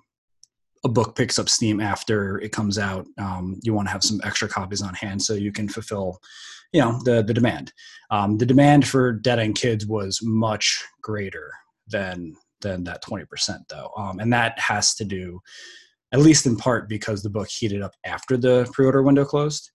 a 0.84 0.88
book 0.88 1.14
picks 1.14 1.38
up 1.38 1.48
steam 1.48 1.80
after 1.80 2.38
it 2.40 2.52
comes 2.52 2.78
out, 2.78 3.06
um, 3.18 3.58
you 3.62 3.74
want 3.74 3.88
to 3.88 3.92
have 3.92 4.02
some 4.02 4.20
extra 4.24 4.48
copies 4.48 4.82
on 4.82 4.94
hand 4.94 5.22
so 5.22 5.34
you 5.34 5.52
can 5.52 5.68
fulfill, 5.68 6.18
you 6.72 6.80
know, 6.80 6.98
the 7.04 7.22
the 7.22 7.34
demand. 7.34 7.72
Um, 8.10 8.38
the 8.38 8.46
demand 8.46 8.86
for 8.86 9.12
Dead 9.12 9.38
End 9.38 9.56
Kids 9.56 9.86
was 9.86 10.20
much 10.22 10.82
greater 11.02 11.50
than 11.88 12.34
than 12.60 12.84
that 12.84 13.02
twenty 13.02 13.24
percent 13.24 13.62
though, 13.68 13.90
um, 13.96 14.20
and 14.20 14.32
that 14.32 14.58
has 14.58 14.94
to 14.94 15.04
do, 15.04 15.40
at 16.12 16.20
least 16.20 16.46
in 16.46 16.56
part, 16.56 16.88
because 16.88 17.22
the 17.22 17.30
book 17.30 17.48
heated 17.48 17.82
up 17.82 17.92
after 18.04 18.36
the 18.36 18.68
pre-order 18.72 19.02
window 19.02 19.24
closed. 19.24 19.70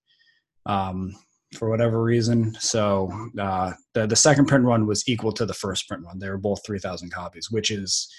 Um, 0.66 1.14
for 1.56 1.70
whatever 1.70 2.02
reason. 2.02 2.54
So 2.58 3.10
uh, 3.38 3.72
the 3.94 4.06
the 4.06 4.16
second 4.16 4.46
print 4.46 4.64
run 4.64 4.86
was 4.86 5.08
equal 5.08 5.32
to 5.32 5.46
the 5.46 5.54
first 5.54 5.86
print 5.88 6.02
run. 6.04 6.18
They 6.18 6.28
were 6.28 6.38
both 6.38 6.64
three 6.66 6.80
thousand 6.80 7.12
copies, 7.12 7.50
which 7.50 7.70
is 7.70 8.12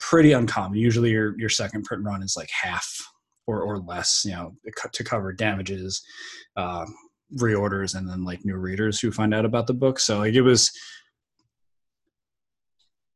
pretty 0.00 0.32
uncommon. 0.32 0.78
Usually 0.78 1.10
your 1.10 1.38
your 1.38 1.48
second 1.48 1.84
print 1.84 2.04
run 2.04 2.22
is 2.22 2.36
like 2.36 2.50
half 2.50 2.90
or 3.46 3.62
or 3.62 3.78
less, 3.78 4.24
you 4.24 4.32
know, 4.32 4.56
to 4.92 5.04
cover 5.04 5.32
damages, 5.32 6.02
uh, 6.56 6.86
reorders, 7.36 7.94
and 7.94 8.08
then 8.08 8.24
like 8.24 8.44
new 8.44 8.56
readers 8.56 9.00
who 9.00 9.12
find 9.12 9.34
out 9.34 9.44
about 9.44 9.66
the 9.66 9.74
book. 9.74 9.98
So 9.98 10.18
like 10.18 10.34
it 10.34 10.42
was 10.42 10.72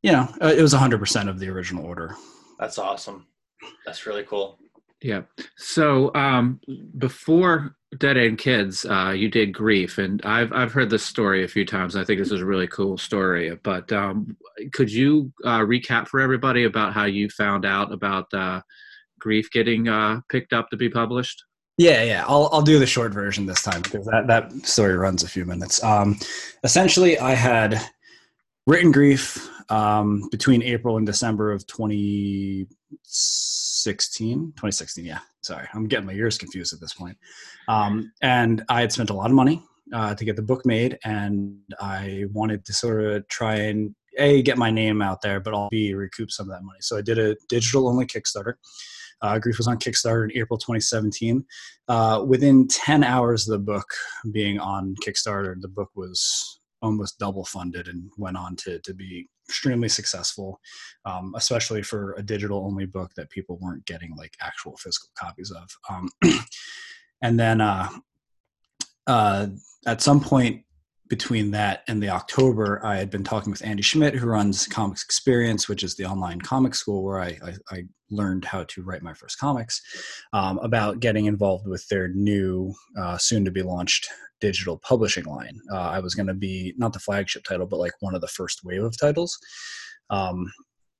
you 0.04 0.12
know, 0.12 0.28
uh, 0.42 0.52
it 0.54 0.60
was 0.60 0.74
100% 0.74 1.30
of 1.30 1.38
the 1.38 1.48
original 1.48 1.86
order. 1.86 2.14
That's 2.58 2.76
awesome. 2.76 3.26
That's 3.86 4.04
really 4.04 4.22
cool. 4.22 4.58
Yeah. 5.00 5.22
So 5.56 6.14
um, 6.14 6.60
before 6.98 7.74
Dead 7.98 8.16
End 8.16 8.38
Kids, 8.38 8.84
uh, 8.84 9.10
you 9.10 9.28
did 9.28 9.52
Grief, 9.52 9.98
and 9.98 10.20
I've 10.24 10.52
I've 10.52 10.72
heard 10.72 10.90
this 10.90 11.04
story 11.04 11.44
a 11.44 11.48
few 11.48 11.64
times. 11.64 11.96
I 11.96 12.04
think 12.04 12.18
this 12.18 12.32
is 12.32 12.40
a 12.40 12.46
really 12.46 12.66
cool 12.66 12.98
story. 12.98 13.56
But 13.62 13.92
um, 13.92 14.36
could 14.72 14.92
you 14.92 15.32
uh, 15.44 15.60
recap 15.60 16.08
for 16.08 16.20
everybody 16.20 16.64
about 16.64 16.92
how 16.92 17.04
you 17.04 17.28
found 17.30 17.64
out 17.64 17.92
about 17.92 18.32
uh, 18.32 18.60
Grief 19.18 19.50
getting 19.50 19.88
uh, 19.88 20.20
picked 20.28 20.52
up 20.52 20.70
to 20.70 20.76
be 20.76 20.88
published? 20.88 21.44
Yeah, 21.76 22.04
yeah. 22.04 22.24
I'll 22.26 22.48
I'll 22.52 22.62
do 22.62 22.78
the 22.78 22.86
short 22.86 23.12
version 23.12 23.46
this 23.46 23.62
time 23.62 23.82
because 23.82 24.06
that 24.06 24.26
that 24.28 24.52
story 24.66 24.96
runs 24.96 25.22
a 25.22 25.28
few 25.28 25.44
minutes. 25.44 25.82
Um, 25.82 26.18
essentially, 26.62 27.18
I 27.18 27.34
had 27.34 27.80
written 28.66 28.92
Grief 28.92 29.50
um, 29.70 30.28
between 30.30 30.62
April 30.62 30.96
and 30.96 31.06
December 31.06 31.52
of 31.52 31.66
2016. 31.66 34.52
2016, 34.56 35.04
yeah. 35.04 35.18
Sorry, 35.44 35.66
I'm 35.74 35.86
getting 35.86 36.06
my 36.06 36.12
years 36.12 36.38
confused 36.38 36.72
at 36.72 36.80
this 36.80 36.94
point. 36.94 37.16
Um, 37.68 38.12
and 38.22 38.64
I 38.68 38.80
had 38.80 38.92
spent 38.92 39.10
a 39.10 39.14
lot 39.14 39.30
of 39.30 39.36
money 39.36 39.62
uh, 39.92 40.14
to 40.14 40.24
get 40.24 40.36
the 40.36 40.42
book 40.42 40.64
made, 40.64 40.98
and 41.04 41.58
I 41.80 42.24
wanted 42.32 42.64
to 42.64 42.72
sort 42.72 43.04
of 43.04 43.28
try 43.28 43.54
and 43.56 43.94
a 44.18 44.42
get 44.42 44.58
my 44.58 44.70
name 44.70 45.02
out 45.02 45.22
there, 45.22 45.40
but 45.40 45.54
I'll 45.54 45.68
b 45.70 45.92
recoup 45.94 46.30
some 46.30 46.48
of 46.48 46.56
that 46.56 46.64
money. 46.64 46.78
So 46.80 46.96
I 46.96 47.02
did 47.02 47.18
a 47.18 47.36
digital 47.48 47.88
only 47.88 48.06
Kickstarter. 48.06 48.54
Uh, 49.22 49.38
Grief 49.38 49.58
was 49.58 49.66
on 49.66 49.78
Kickstarter 49.78 50.24
in 50.24 50.38
April 50.38 50.58
2017. 50.58 51.44
Uh, 51.88 52.24
within 52.26 52.68
10 52.68 53.02
hours 53.02 53.48
of 53.48 53.52
the 53.52 53.72
book 53.72 53.86
being 54.32 54.58
on 54.58 54.94
Kickstarter, 55.04 55.60
the 55.60 55.68
book 55.68 55.90
was 55.94 56.60
almost 56.82 57.18
double 57.18 57.44
funded 57.44 57.88
and 57.88 58.10
went 58.18 58.36
on 58.36 58.54
to, 58.56 58.78
to 58.80 58.92
be 58.92 59.28
extremely 59.48 59.88
successful, 59.88 60.60
um, 61.04 61.34
especially 61.36 61.82
for 61.82 62.14
a 62.14 62.22
digital 62.22 62.64
only 62.64 62.86
book 62.86 63.12
that 63.16 63.30
people 63.30 63.58
weren't 63.60 63.84
getting 63.86 64.14
like 64.16 64.36
actual 64.40 64.76
physical 64.76 65.10
copies 65.14 65.50
of. 65.50 65.68
Um, 65.88 66.08
and 67.22 67.38
then 67.38 67.60
uh, 67.60 67.88
uh, 69.06 69.46
at 69.86 70.02
some 70.02 70.20
point 70.20 70.64
between 71.08 71.50
that 71.50 71.82
and 71.86 72.02
the 72.02 72.08
October, 72.08 72.80
I 72.84 72.96
had 72.96 73.10
been 73.10 73.24
talking 73.24 73.50
with 73.50 73.64
Andy 73.64 73.82
Schmidt, 73.82 74.14
who 74.14 74.26
runs 74.26 74.66
Comics 74.66 75.04
Experience, 75.04 75.68
which 75.68 75.82
is 75.82 75.96
the 75.96 76.06
online 76.06 76.40
comic 76.40 76.74
school 76.74 77.04
where 77.04 77.20
I, 77.20 77.38
I, 77.44 77.54
I 77.70 77.84
learned 78.10 78.44
how 78.44 78.64
to 78.64 78.82
write 78.82 79.02
my 79.02 79.12
first 79.12 79.38
comics, 79.38 79.80
um, 80.32 80.58
about 80.58 81.00
getting 81.00 81.26
involved 81.26 81.66
with 81.66 81.86
their 81.88 82.08
new, 82.08 82.72
uh, 82.98 83.18
soon 83.18 83.44
to 83.44 83.50
be 83.50 83.62
launched 83.62 84.08
digital 84.40 84.78
publishing 84.78 85.24
line. 85.24 85.58
Uh, 85.72 85.78
I 85.78 86.00
was 86.00 86.14
going 86.14 86.26
to 86.26 86.34
be 86.34 86.74
not 86.76 86.92
the 86.92 86.98
flagship 86.98 87.44
title, 87.44 87.66
but 87.66 87.78
like 87.78 87.92
one 88.00 88.14
of 88.14 88.20
the 88.20 88.28
first 88.28 88.60
wave 88.64 88.82
of 88.82 88.98
titles. 88.98 89.38
Um, 90.10 90.46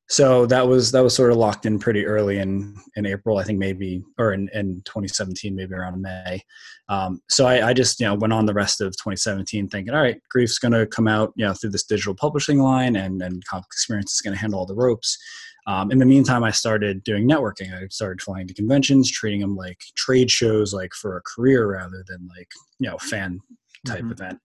so 0.08 0.44
that 0.46 0.66
was 0.66 0.92
that 0.92 1.02
was 1.02 1.14
sort 1.14 1.30
of 1.30 1.38
locked 1.38 1.64
in 1.64 1.78
pretty 1.78 2.04
early 2.04 2.38
in 2.38 2.76
in 2.96 3.06
April, 3.06 3.38
I 3.38 3.44
think 3.44 3.58
maybe 3.58 4.02
or 4.18 4.32
in, 4.32 4.50
in 4.52 4.82
2017, 4.84 5.54
maybe 5.54 5.75
around 5.75 6.02
May. 6.02 6.42
Um, 6.88 7.20
so 7.30 7.46
I, 7.46 7.68
I, 7.68 7.73
just 7.73 7.99
you 8.00 8.06
know 8.06 8.14
went 8.14 8.32
on 8.32 8.44
the 8.44 8.52
rest 8.52 8.82
of 8.82 8.92
2017 8.92 9.68
thinking, 9.68 9.94
all 9.94 10.02
right, 10.02 10.20
Grief's 10.30 10.58
going 10.58 10.73
to 10.73 10.87
come 10.87 11.08
out 11.08 11.32
you 11.37 11.46
know 11.46 11.54
through 11.54 11.70
this 11.70 11.84
digital 11.84 12.14
publishing 12.14 12.58
line, 12.58 12.96
and 12.96 13.23
and 13.23 13.44
Comic 13.46 13.66
Experience 13.66 14.12
is 14.12 14.20
going 14.20 14.34
to 14.34 14.40
handle 14.40 14.58
all 14.58 14.66
the 14.66 14.75
ropes. 14.75 15.16
Um, 15.66 15.90
in 15.90 15.99
the 15.99 16.04
meantime, 16.04 16.44
I 16.44 16.50
started 16.50 17.02
doing 17.04 17.26
networking. 17.26 17.73
I 17.73 17.87
started 17.88 18.20
flying 18.20 18.46
to 18.49 18.54
conventions, 18.54 19.11
treating 19.11 19.40
them 19.40 19.56
like 19.56 19.80
trade 19.96 20.30
shows, 20.30 20.75
like 20.75 20.92
for 20.92 21.16
a 21.16 21.23
career 21.23 21.66
rather 21.73 22.04
than 22.06 22.28
like 22.37 22.49
you 22.78 22.90
know 22.90 22.99
fan 22.99 23.40
type 23.87 24.00
mm-hmm. 24.00 24.12
event. 24.12 24.38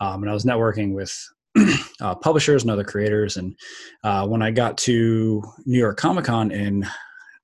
Um, 0.00 0.22
and 0.22 0.30
I 0.30 0.34
was 0.34 0.44
networking 0.44 0.92
with 0.92 1.16
uh, 2.00 2.14
publishers 2.16 2.62
and 2.62 2.70
other 2.70 2.84
creators. 2.84 3.36
And 3.36 3.56
uh, 4.02 4.26
when 4.26 4.42
I 4.42 4.50
got 4.50 4.76
to 4.78 5.42
New 5.64 5.78
York 5.78 5.96
Comic 5.96 6.24
Con 6.24 6.50
in 6.50 6.84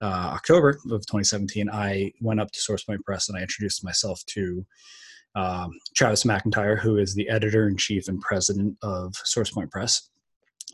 uh, 0.02 0.33
October 0.35 0.71
of 0.71 1.07
2017, 1.07 1.71
I 1.71 2.12
went 2.21 2.40
up 2.40 2.50
to 2.52 2.59
SourcePoint 2.61 3.05
Press 3.05 3.29
and 3.29 3.38
I 3.38 3.43
introduced 3.43 3.85
myself 3.85 4.23
to 4.29 4.67
um, 5.37 5.71
Travis 5.95 6.25
McIntyre, 6.25 6.79
who 6.79 6.97
is 6.99 7.14
the 7.14 7.29
editor 7.29 7.69
in 7.69 7.76
chief 7.76 8.09
and 8.09 8.21
president 8.21 8.76
of 8.83 9.12
SourcePoint 9.12 9.71
Press 9.71 10.10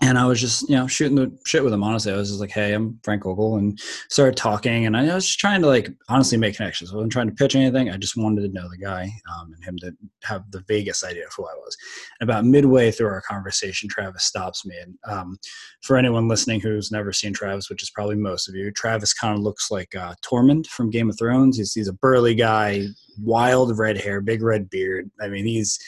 and 0.02 0.18
I 0.18 0.26
was 0.26 0.40
just, 0.40 0.68
you 0.68 0.76
know, 0.76 0.86
shooting 0.86 1.16
the 1.16 1.34
shit 1.46 1.64
with 1.64 1.72
him. 1.72 1.82
Honestly, 1.82 2.12
I 2.12 2.16
was 2.16 2.28
just 2.28 2.40
like, 2.40 2.50
"Hey, 2.50 2.74
I'm 2.74 2.98
Frank 3.02 3.22
Gogol," 3.22 3.56
and 3.56 3.80
started 4.10 4.36
talking. 4.36 4.84
And 4.84 4.94
I 4.94 5.14
was 5.14 5.24
just 5.24 5.38
trying 5.38 5.62
to 5.62 5.66
like 5.66 5.88
honestly 6.08 6.36
make 6.36 6.56
connections. 6.56 6.92
I 6.92 6.96
wasn't 6.96 7.12
trying 7.12 7.28
to 7.28 7.34
pitch 7.34 7.56
anything. 7.56 7.90
I 7.90 7.96
just 7.96 8.16
wanted 8.16 8.42
to 8.42 8.52
know 8.52 8.68
the 8.68 8.76
guy 8.76 9.10
um, 9.34 9.54
and 9.54 9.64
him 9.64 9.78
to 9.78 9.96
have 10.24 10.50
the 10.50 10.62
vaguest 10.68 11.02
idea 11.02 11.24
of 11.24 11.32
who 11.34 11.46
I 11.46 11.54
was. 11.54 11.76
And 12.20 12.28
about 12.28 12.44
midway 12.44 12.90
through 12.90 13.08
our 13.08 13.22
conversation, 13.22 13.88
Travis 13.88 14.24
stops 14.24 14.66
me. 14.66 14.76
And 14.78 14.94
um, 15.06 15.38
for 15.82 15.96
anyone 15.96 16.28
listening 16.28 16.60
who's 16.60 16.92
never 16.92 17.12
seen 17.12 17.32
Travis, 17.32 17.70
which 17.70 17.82
is 17.82 17.90
probably 17.90 18.16
most 18.16 18.48
of 18.48 18.54
you, 18.54 18.70
Travis 18.72 19.14
kind 19.14 19.34
of 19.34 19.42
looks 19.42 19.70
like 19.70 19.94
uh, 19.96 20.14
Tormund 20.22 20.66
from 20.66 20.90
Game 20.90 21.08
of 21.08 21.18
Thrones. 21.18 21.56
He's, 21.56 21.72
he's 21.72 21.88
a 21.88 21.94
burly 21.94 22.34
guy, 22.34 22.84
wild 23.18 23.78
red 23.78 23.96
hair, 23.96 24.20
big 24.20 24.42
red 24.42 24.68
beard. 24.68 25.10
I 25.22 25.28
mean, 25.28 25.46
he's 25.46 25.78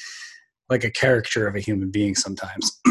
like 0.71 0.85
a 0.85 0.91
character 0.91 1.47
of 1.47 1.57
a 1.57 1.61
human 1.61 1.91
being 1.91 2.15
sometimes. 2.15 2.81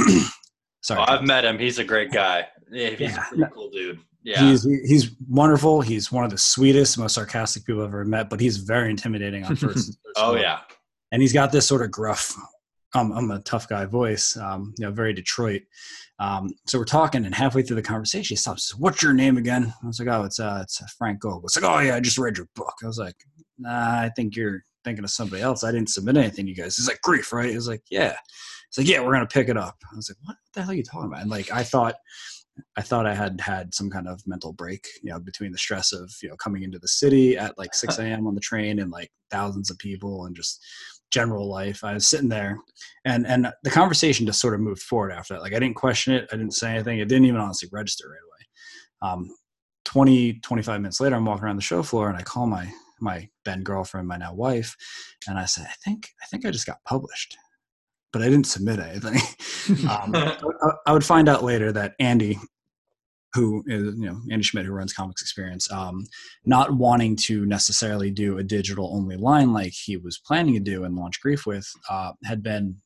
Sorry, 0.82 1.02
oh, 1.02 1.14
I've 1.14 1.24
met 1.24 1.46
him. 1.46 1.58
He's 1.58 1.80
a 1.80 1.84
great 1.84 2.12
guy. 2.12 2.48
Yeah, 2.72 2.90
he's 2.90 3.00
yeah. 3.00 3.18
a 3.18 3.22
pretty 3.28 3.54
cool 3.54 3.70
dude. 3.70 4.00
Yeah, 4.24 4.50
he's 4.50 4.64
he's 4.64 5.16
wonderful. 5.30 5.82
He's 5.82 6.12
one 6.12 6.26
of 6.26 6.32
the 6.32 6.38
sweetest, 6.38 6.98
most 6.98 7.16
sarcastic 7.16 7.66
people 7.66 7.82
I've 7.82 7.90
ever 7.90 8.04
met. 8.04 8.30
But 8.30 8.40
he's 8.40 8.58
very 8.58 8.90
intimidating 8.90 9.46
on 9.46 9.56
first. 9.56 9.98
oh 10.18 10.36
yeah, 10.36 10.60
and 11.12 11.22
he's 11.22 11.34
got 11.34 11.52
this 11.52 11.66
sort 11.66 11.82
of 11.82 11.92
gruff. 11.92 12.36
Um, 12.94 13.12
I'm 13.12 13.32
a 13.32 13.40
tough 13.40 13.70
guy 13.70 13.86
voice. 13.86 14.36
Um, 14.36 14.74
you 14.78 14.86
know, 14.86 14.92
very 14.92 15.14
Detroit. 15.14 15.62
Um, 16.20 16.54
so 16.66 16.78
we're 16.80 16.86
talking, 16.86 17.26
and 17.26 17.34
halfway 17.34 17.62
through 17.62 17.76
the 17.76 17.82
conversation, 17.84 18.34
he 18.34 18.38
stops. 18.38 18.70
Says, 18.70 18.80
"What's 18.80 19.02
your 19.02 19.14
name 19.14 19.38
again?" 19.38 19.74
I 19.84 19.88
was 19.88 20.00
like, 20.00 20.10
"Oh, 20.10 20.24
it's 20.24 20.40
uh, 20.40 20.60
it's 20.64 20.82
Frank 20.98 21.20
Gogol." 21.20 21.44
It's 21.46 21.56
like, 21.62 21.72
"Oh 21.72 21.80
yeah, 21.80 21.96
I 21.96 22.00
just 22.00 22.18
read 22.18 22.38
your 22.38 22.50
book." 22.56 22.74
I 22.84 22.88
was 22.88 22.98
like, 22.98 23.16
"Nah, 23.58 24.02
I 24.02 24.12
think 24.16 24.36
you're 24.36 24.64
thinking 24.84 25.04
of 25.04 25.12
somebody 25.12 25.42
else. 25.42 25.64
I 25.64 25.72
didn't 25.72 25.90
submit 25.90 26.18
anything 26.18 26.46
to 26.46 26.52
you 26.52 26.56
guys." 26.56 26.76
He's 26.78 26.88
like, 26.88 27.02
"Grief, 27.02 27.32
right?" 27.34 27.50
He 27.50 27.56
was 27.56 27.68
like, 27.68 27.84
"Yeah." 27.90 28.16
It's 28.68 28.78
like, 28.78 28.88
yeah, 28.88 29.00
we're 29.02 29.14
gonna 29.14 29.28
pick 29.28 29.50
it 29.50 29.58
up. 29.58 29.78
I 29.92 29.96
was 29.96 30.10
like, 30.10 30.18
what 30.24 30.38
the 30.54 30.62
hell 30.62 30.72
are 30.72 30.76
you 30.76 30.84
talking 30.84 31.08
about? 31.08 31.22
And 31.22 31.32
like, 31.32 31.52
I 31.52 31.64
thought, 31.64 31.96
I 32.76 32.82
thought 32.82 33.06
I 33.06 33.14
had 33.14 33.40
had 33.40 33.74
some 33.74 33.90
kind 33.90 34.08
of 34.08 34.22
mental 34.26 34.52
break, 34.52 34.88
you 35.04 35.12
know, 35.12 35.20
between 35.20 35.52
the 35.52 35.58
stress 35.58 35.94
of 35.94 36.12
you 36.22 36.30
know 36.30 36.36
coming 36.38 36.64
into 36.64 36.80
the 36.80 36.88
city 36.88 37.38
at 37.38 37.58
like 37.58 37.74
6 37.74 38.00
a.m. 38.00 38.28
on 38.28 38.36
the 38.36 38.42
train 38.42 38.80
and 38.80 38.92
like 38.92 39.12
thousands 39.32 39.70
of 39.70 39.78
people 39.78 40.26
and 40.26 40.36
just 40.36 40.64
general 41.12 41.50
life. 41.50 41.84
I 41.84 41.94
was 41.94 42.08
sitting 42.08 42.30
there, 42.30 42.58
and 43.06 43.26
and 43.28 43.52
the 43.64 43.70
conversation 43.70 44.26
just 44.26 44.42
sort 44.42 44.54
of 44.54 44.60
moved 44.60 44.82
forward 44.82 45.12
after 45.12 45.36
that. 45.36 45.42
Like 45.42 45.54
I 45.54 45.60
didn't 45.60 45.76
question 45.76 46.14
it, 46.14 46.28
I 46.32 46.36
didn't 46.36 46.54
say 46.54 46.72
anything. 46.72 47.00
It 47.00 47.08
didn't 47.08 47.26
even 47.26 47.40
honestly 47.40 47.70
register 47.72 48.10
right 48.10 49.08
away. 49.08 49.14
Um, 49.14 49.30
20, 49.86 50.40
25 50.42 50.82
minutes 50.82 51.00
later, 51.00 51.16
I'm 51.16 51.24
walking 51.24 51.46
around 51.46 51.56
the 51.56 51.62
show 51.62 51.82
floor 51.82 52.10
and 52.10 52.18
I 52.18 52.22
call 52.22 52.46
my 52.46 52.70
my 53.00 53.30
then 53.46 53.64
girlfriend, 53.64 54.08
my 54.08 54.18
now 54.18 54.34
wife, 54.34 54.76
and 55.28 55.38
I 55.38 55.46
said, 55.46 55.68
I 55.70 55.76
think 55.84 56.10
I 56.22 56.26
think 56.28 56.46
I 56.46 56.52
just 56.52 56.68
got 56.68 56.84
published 56.86 57.38
but 58.18 58.22
I 58.22 58.30
didn't 58.30 58.48
submit 58.48 58.80
anything. 58.80 59.20
um, 59.90 60.16
I, 60.16 60.38
I, 60.86 60.92
would 60.94 61.06
find 61.06 61.28
out 61.28 61.44
later 61.44 61.72
that 61.74 61.94
Andy, 62.00 62.40
who 63.34 63.64
is 63.68 63.96
you 63.96 64.06
know 64.06 64.20
Andy 64.32 64.44
Schmidt, 64.44 64.66
who 64.66 64.72
runs 64.72 64.94
Comics 64.94 65.22
Experience, 65.22 65.72
um, 65.72 66.06
not 66.46 66.72
wanting 66.72 67.16
to 67.18 67.46
necessarily 67.46 68.10
do 68.10 68.38
a 68.38 68.44
digital 68.44 68.96
only 68.96 69.18
line 69.18 69.54
like 69.54 69.74
he 69.74 69.98
was 69.98 70.18
planning 70.18 70.54
to 70.54 70.60
do 70.60 70.84
and 70.84 70.96
launch 70.96 71.22
Grief 71.22 71.46
with, 71.46 71.70
uh, 71.90 72.14
had 72.24 72.42
been 72.42 72.78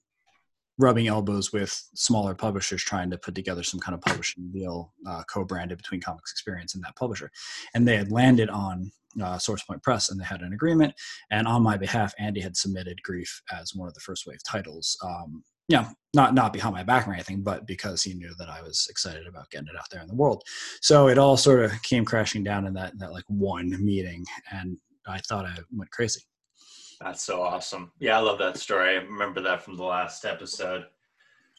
rubbing 0.77 1.07
elbows 1.07 1.51
with 1.51 1.71
smaller 1.95 2.33
publishers 2.33 2.81
trying 2.83 3.09
to 3.09 3.17
put 3.17 3.35
together 3.35 3.63
some 3.63 3.79
kind 3.79 3.93
of 3.93 4.01
publishing 4.01 4.51
deal 4.51 4.93
uh, 5.07 5.21
co-branded 5.31 5.77
between 5.77 6.01
comics 6.01 6.31
experience 6.31 6.75
and 6.75 6.83
that 6.83 6.95
publisher 6.95 7.29
and 7.73 7.87
they 7.87 7.97
had 7.97 8.11
landed 8.11 8.49
on 8.49 8.91
uh, 9.19 9.37
SourcePoint 9.37 9.83
Press, 9.83 10.09
and 10.09 10.19
they 10.19 10.25
had 10.25 10.41
an 10.41 10.53
agreement. 10.53 10.93
And 11.31 11.47
on 11.47 11.63
my 11.63 11.77
behalf, 11.77 12.13
Andy 12.19 12.41
had 12.41 12.55
submitted 12.55 13.01
Grief 13.03 13.41
as 13.51 13.73
one 13.75 13.87
of 13.87 13.93
the 13.93 13.99
first 13.99 14.25
wave 14.27 14.43
titles. 14.47 14.97
Um, 15.03 15.43
you 15.67 15.77
know, 15.77 15.87
not 16.13 16.33
not 16.33 16.53
behind 16.53 16.75
my 16.75 16.83
back 16.83 17.07
or 17.07 17.13
anything, 17.13 17.43
but 17.43 17.65
because 17.65 18.03
he 18.03 18.13
knew 18.13 18.33
that 18.37 18.49
I 18.49 18.61
was 18.61 18.87
excited 18.89 19.27
about 19.27 19.49
getting 19.51 19.67
it 19.67 19.77
out 19.77 19.89
there 19.89 20.01
in 20.01 20.07
the 20.07 20.15
world. 20.15 20.43
So 20.81 21.07
it 21.07 21.17
all 21.17 21.37
sort 21.37 21.63
of 21.63 21.81
came 21.83 22.03
crashing 22.03 22.43
down 22.43 22.65
in 22.65 22.73
that 22.73 22.97
that 22.99 23.11
like 23.11 23.23
one 23.27 23.69
meeting, 23.83 24.25
and 24.51 24.77
I 25.07 25.19
thought 25.19 25.45
I 25.45 25.57
went 25.71 25.91
crazy. 25.91 26.21
That's 27.03 27.23
so 27.23 27.41
awesome. 27.41 27.91
Yeah, 27.99 28.17
I 28.17 28.21
love 28.21 28.37
that 28.39 28.57
story. 28.57 28.89
I 28.89 29.01
remember 29.01 29.41
that 29.41 29.63
from 29.63 29.75
the 29.75 29.83
last 29.83 30.23
episode. 30.23 30.85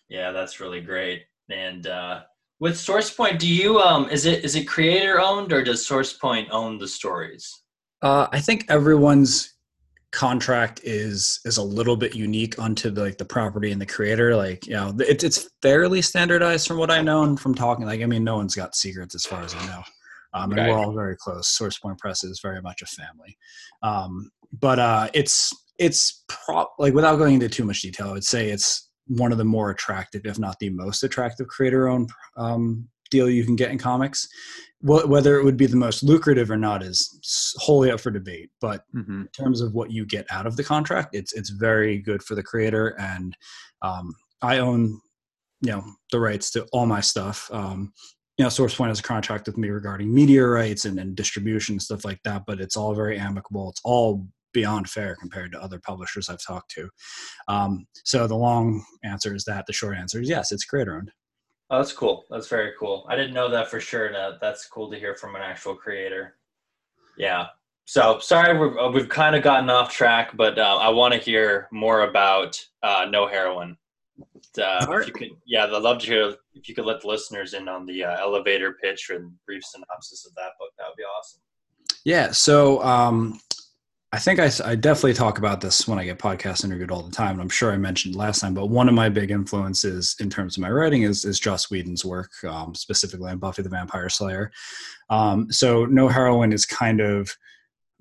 Yeah, 0.08 0.30
that's 0.30 0.60
really 0.60 0.80
great. 0.80 1.24
And 1.50 1.86
uh, 1.86 2.22
with 2.60 2.74
SourcePoint, 2.74 3.38
do 3.38 3.48
you 3.48 3.80
um 3.80 4.08
is 4.08 4.24
it 4.24 4.44
is 4.44 4.54
it 4.54 4.64
creator 4.68 5.20
owned 5.20 5.52
or 5.52 5.62
does 5.64 5.86
SourcePoint 5.86 6.48
own 6.50 6.78
the 6.78 6.86
stories? 6.86 7.62
Uh, 8.02 8.28
I 8.32 8.40
think 8.40 8.66
everyone's 8.68 9.54
contract 10.12 10.80
is 10.84 11.40
is 11.44 11.56
a 11.56 11.62
little 11.62 11.96
bit 11.96 12.14
unique 12.14 12.58
onto 12.58 12.90
the, 12.90 13.00
like 13.00 13.18
the 13.18 13.24
property 13.24 13.72
and 13.72 13.80
the 13.80 13.86
creator. 13.86 14.36
Like 14.36 14.66
you 14.66 14.74
know, 14.74 14.94
it's 15.00 15.24
it's 15.24 15.48
fairly 15.60 16.02
standardized 16.02 16.68
from 16.68 16.78
what 16.78 16.90
I 16.90 17.02
know 17.02 17.24
and 17.24 17.40
from 17.40 17.54
talking. 17.54 17.84
Like 17.84 18.00
I 18.00 18.06
mean, 18.06 18.22
no 18.22 18.36
one's 18.36 18.54
got 18.54 18.76
secrets 18.76 19.14
as 19.16 19.26
far 19.26 19.42
as 19.42 19.54
I 19.54 19.66
know. 19.66 19.82
Um, 20.34 20.52
and 20.52 20.68
we're 20.68 20.78
all 20.78 20.94
very 20.94 21.16
close. 21.16 21.58
SourcePoint 21.58 21.98
Press 21.98 22.24
is 22.24 22.40
very 22.40 22.62
much 22.62 22.80
a 22.80 22.86
family. 22.86 23.36
Um, 23.82 24.30
but 24.52 24.78
uh, 24.78 25.08
it's 25.14 25.54
it's 25.78 26.24
pro- 26.28 26.68
like 26.78 26.94
without 26.94 27.16
going 27.16 27.34
into 27.34 27.48
too 27.48 27.64
much 27.64 27.82
detail, 27.82 28.08
I 28.08 28.12
would 28.12 28.24
say 28.24 28.50
it's 28.50 28.90
one 29.06 29.32
of 29.32 29.38
the 29.38 29.44
more 29.44 29.70
attractive, 29.70 30.22
if 30.24 30.38
not 30.38 30.58
the 30.58 30.70
most 30.70 31.02
attractive, 31.02 31.48
creator-owned 31.48 32.10
um, 32.36 32.88
deal 33.10 33.28
you 33.28 33.44
can 33.44 33.56
get 33.56 33.70
in 33.70 33.78
comics. 33.78 34.28
Whether 34.84 35.38
it 35.38 35.44
would 35.44 35.56
be 35.56 35.66
the 35.66 35.76
most 35.76 36.02
lucrative 36.02 36.50
or 36.50 36.56
not 36.56 36.82
is 36.82 37.54
wholly 37.58 37.92
up 37.92 38.00
for 38.00 38.10
debate. 38.10 38.50
But 38.60 38.82
mm-hmm. 38.92 39.22
in 39.22 39.28
terms 39.28 39.60
of 39.60 39.74
what 39.74 39.92
you 39.92 40.04
get 40.04 40.26
out 40.28 40.44
of 40.44 40.56
the 40.56 40.64
contract, 40.64 41.14
it's 41.14 41.32
it's 41.34 41.50
very 41.50 41.98
good 41.98 42.20
for 42.20 42.34
the 42.34 42.42
creator. 42.42 42.96
And 42.98 43.36
um, 43.82 44.12
I 44.40 44.58
own, 44.58 45.00
you 45.60 45.70
know, 45.70 45.84
the 46.10 46.18
rights 46.18 46.50
to 46.52 46.66
all 46.72 46.86
my 46.86 47.00
stuff. 47.00 47.48
Um, 47.52 47.92
you 48.38 48.44
know, 48.44 48.48
SourcePoint 48.48 48.88
has 48.88 48.98
a 48.98 49.04
contract 49.04 49.46
with 49.46 49.56
me 49.56 49.68
regarding 49.68 50.12
media 50.12 50.44
rights 50.44 50.84
and, 50.84 50.98
and 50.98 51.14
distribution 51.14 51.74
and 51.74 51.82
stuff 51.82 52.04
like 52.04 52.18
that. 52.24 52.42
But 52.44 52.60
it's 52.60 52.76
all 52.76 52.92
very 52.92 53.18
amicable. 53.18 53.70
It's 53.70 53.82
all 53.84 54.26
beyond 54.52 54.88
fair 54.88 55.16
compared 55.16 55.52
to 55.52 55.62
other 55.62 55.78
publishers 55.78 56.28
I've 56.28 56.44
talked 56.44 56.70
to. 56.72 56.88
Um, 57.48 57.86
so 58.04 58.26
the 58.26 58.36
long 58.36 58.84
answer 59.04 59.34
is 59.34 59.44
that. 59.44 59.66
The 59.66 59.72
short 59.72 59.96
answer 59.96 60.20
is 60.20 60.28
yes, 60.28 60.52
it's 60.52 60.64
creator 60.64 60.96
owned. 60.96 61.10
Oh, 61.70 61.78
that's 61.78 61.92
cool. 61.92 62.24
That's 62.28 62.48
very 62.48 62.72
cool. 62.78 63.06
I 63.08 63.16
didn't 63.16 63.32
know 63.32 63.48
that 63.50 63.70
for 63.70 63.80
sure. 63.80 64.12
That 64.12 64.40
that's 64.40 64.66
cool 64.66 64.90
to 64.90 64.98
hear 64.98 65.14
from 65.14 65.34
an 65.36 65.42
actual 65.42 65.74
creator. 65.74 66.36
Yeah. 67.16 67.46
So 67.86 68.18
sorry, 68.20 68.58
we 68.58 68.76
have 68.78 68.94
we've 68.94 69.08
kind 69.08 69.34
of 69.34 69.42
gotten 69.42 69.70
off 69.70 69.90
track, 69.90 70.36
but 70.36 70.58
uh, 70.58 70.78
I 70.80 70.88
want 70.90 71.14
to 71.14 71.20
hear 71.20 71.68
more 71.72 72.02
about 72.02 72.60
uh, 72.82 73.06
No 73.10 73.26
Heroine. 73.26 73.76
Uh, 74.58 74.86
if 74.88 75.06
you 75.06 75.12
could, 75.12 75.28
yeah, 75.46 75.64
I'd 75.64 75.70
love 75.70 75.98
to 76.00 76.06
hear 76.06 76.34
if 76.54 76.68
you 76.68 76.74
could 76.74 76.84
let 76.84 77.00
the 77.00 77.08
listeners 77.08 77.54
in 77.54 77.68
on 77.68 77.86
the 77.86 78.04
uh, 78.04 78.20
elevator 78.20 78.76
pitch 78.82 79.10
and 79.10 79.32
brief 79.46 79.64
synopsis 79.64 80.26
of 80.26 80.34
that 80.34 80.50
book. 80.58 80.70
That 80.78 80.88
would 80.88 80.96
be 80.96 81.04
awesome. 81.04 81.40
Yeah. 82.04 82.32
So 82.32 82.82
um, 82.82 83.40
I 84.14 84.18
think 84.18 84.40
I, 84.40 84.50
I, 84.62 84.74
definitely 84.74 85.14
talk 85.14 85.38
about 85.38 85.62
this 85.62 85.88
when 85.88 85.98
I 85.98 86.04
get 86.04 86.18
podcast 86.18 86.64
interviewed 86.64 86.90
all 86.90 87.02
the 87.02 87.10
time. 87.10 87.32
And 87.32 87.40
I'm 87.40 87.48
sure 87.48 87.72
I 87.72 87.78
mentioned 87.78 88.14
last 88.14 88.40
time, 88.40 88.52
but 88.52 88.66
one 88.66 88.86
of 88.86 88.94
my 88.94 89.08
big 89.08 89.30
influences 89.30 90.16
in 90.20 90.28
terms 90.28 90.56
of 90.56 90.60
my 90.60 90.70
writing 90.70 91.04
is, 91.04 91.24
is 91.24 91.40
Joss 91.40 91.70
Whedon's 91.70 92.04
work, 92.04 92.30
um, 92.44 92.74
specifically 92.74 93.30
on 93.30 93.38
Buffy 93.38 93.62
the 93.62 93.70
Vampire 93.70 94.10
Slayer. 94.10 94.52
Um, 95.08 95.50
so 95.50 95.86
No 95.86 96.08
Heroine 96.08 96.52
is 96.52 96.66
kind 96.66 97.00
of 97.00 97.34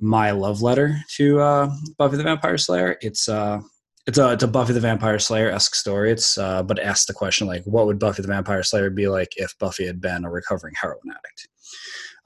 my 0.02 0.32
love 0.32 0.62
letter 0.62 0.98
to 1.16 1.40
uh, 1.40 1.72
Buffy 1.98 2.18
the 2.18 2.24
Vampire 2.24 2.58
Slayer. 2.58 2.98
It's 3.02 3.30
uh, 3.30 3.62
it's 4.06 4.18
a 4.18 4.34
it's 4.34 4.44
a 4.44 4.48
Buffy 4.48 4.74
the 4.74 4.80
Vampire 4.82 5.20
Slayer 5.20 5.50
esque 5.50 5.76
story. 5.76 6.12
It's 6.12 6.38
uh, 6.38 6.64
but 6.64 6.80
it 6.80 6.84
asks 6.84 7.06
the 7.06 7.14
question 7.14 7.48
like, 7.48 7.64
what 7.64 7.86
would 7.86 8.00
Buffy 8.00 8.22
the 8.22 8.28
Vampire 8.28 8.64
Slayer 8.64 8.90
be 8.90 9.08
like 9.08 9.30
if 9.38 9.58
Buffy 9.60 9.86
had 9.86 10.02
been 10.02 10.26
a 10.26 10.32
recovering 10.32 10.74
heroin 10.76 11.10
addict, 11.10 11.48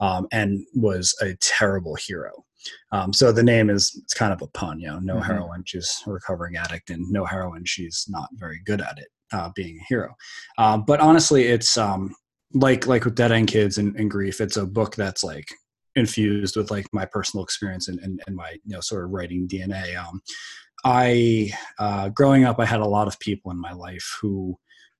um, 0.00 0.26
and 0.32 0.66
was 0.74 1.14
a 1.20 1.36
terrible 1.36 1.94
hero. 1.94 2.44
Um, 2.92 3.12
so 3.12 3.32
the 3.32 3.42
name 3.42 3.70
is 3.70 3.98
it's 4.02 4.14
kind 4.14 4.32
of 4.32 4.42
a 4.42 4.46
pun, 4.48 4.80
you 4.80 4.88
know. 4.88 4.98
No 4.98 5.14
mm-hmm. 5.14 5.22
heroin, 5.22 5.62
she's 5.64 6.02
a 6.06 6.12
recovering 6.12 6.56
addict, 6.56 6.90
and 6.90 7.08
no 7.10 7.24
heroin, 7.24 7.64
she's 7.64 8.06
not 8.08 8.28
very 8.34 8.60
good 8.64 8.80
at 8.80 8.98
it, 8.98 9.08
uh, 9.32 9.50
being 9.54 9.78
a 9.78 9.84
hero. 9.88 10.14
Uh, 10.58 10.78
but 10.78 11.00
honestly, 11.00 11.44
it's 11.44 11.76
um, 11.76 12.14
like 12.54 12.86
like 12.86 13.04
with 13.04 13.14
Dead 13.14 13.32
End 13.32 13.48
Kids 13.48 13.78
and, 13.78 13.94
and, 13.96 14.10
Grief. 14.10 14.40
It's 14.40 14.56
a 14.56 14.66
book 14.66 14.94
that's 14.96 15.24
like 15.24 15.48
infused 15.94 16.56
with 16.56 16.70
like 16.70 16.86
my 16.92 17.04
personal 17.06 17.42
experience 17.42 17.88
and, 17.88 17.98
and, 18.00 18.20
and 18.26 18.36
my 18.36 18.52
you 18.64 18.74
know 18.74 18.80
sort 18.80 19.04
of 19.04 19.10
writing 19.10 19.48
DNA. 19.48 19.96
Um, 19.96 20.20
I 20.84 21.50
uh, 21.78 22.10
growing 22.10 22.44
up, 22.44 22.60
I 22.60 22.66
had 22.66 22.80
a 22.80 22.86
lot 22.86 23.08
of 23.08 23.18
people 23.18 23.50
in 23.50 23.60
my 23.60 23.72
life 23.72 24.18
who 24.20 24.56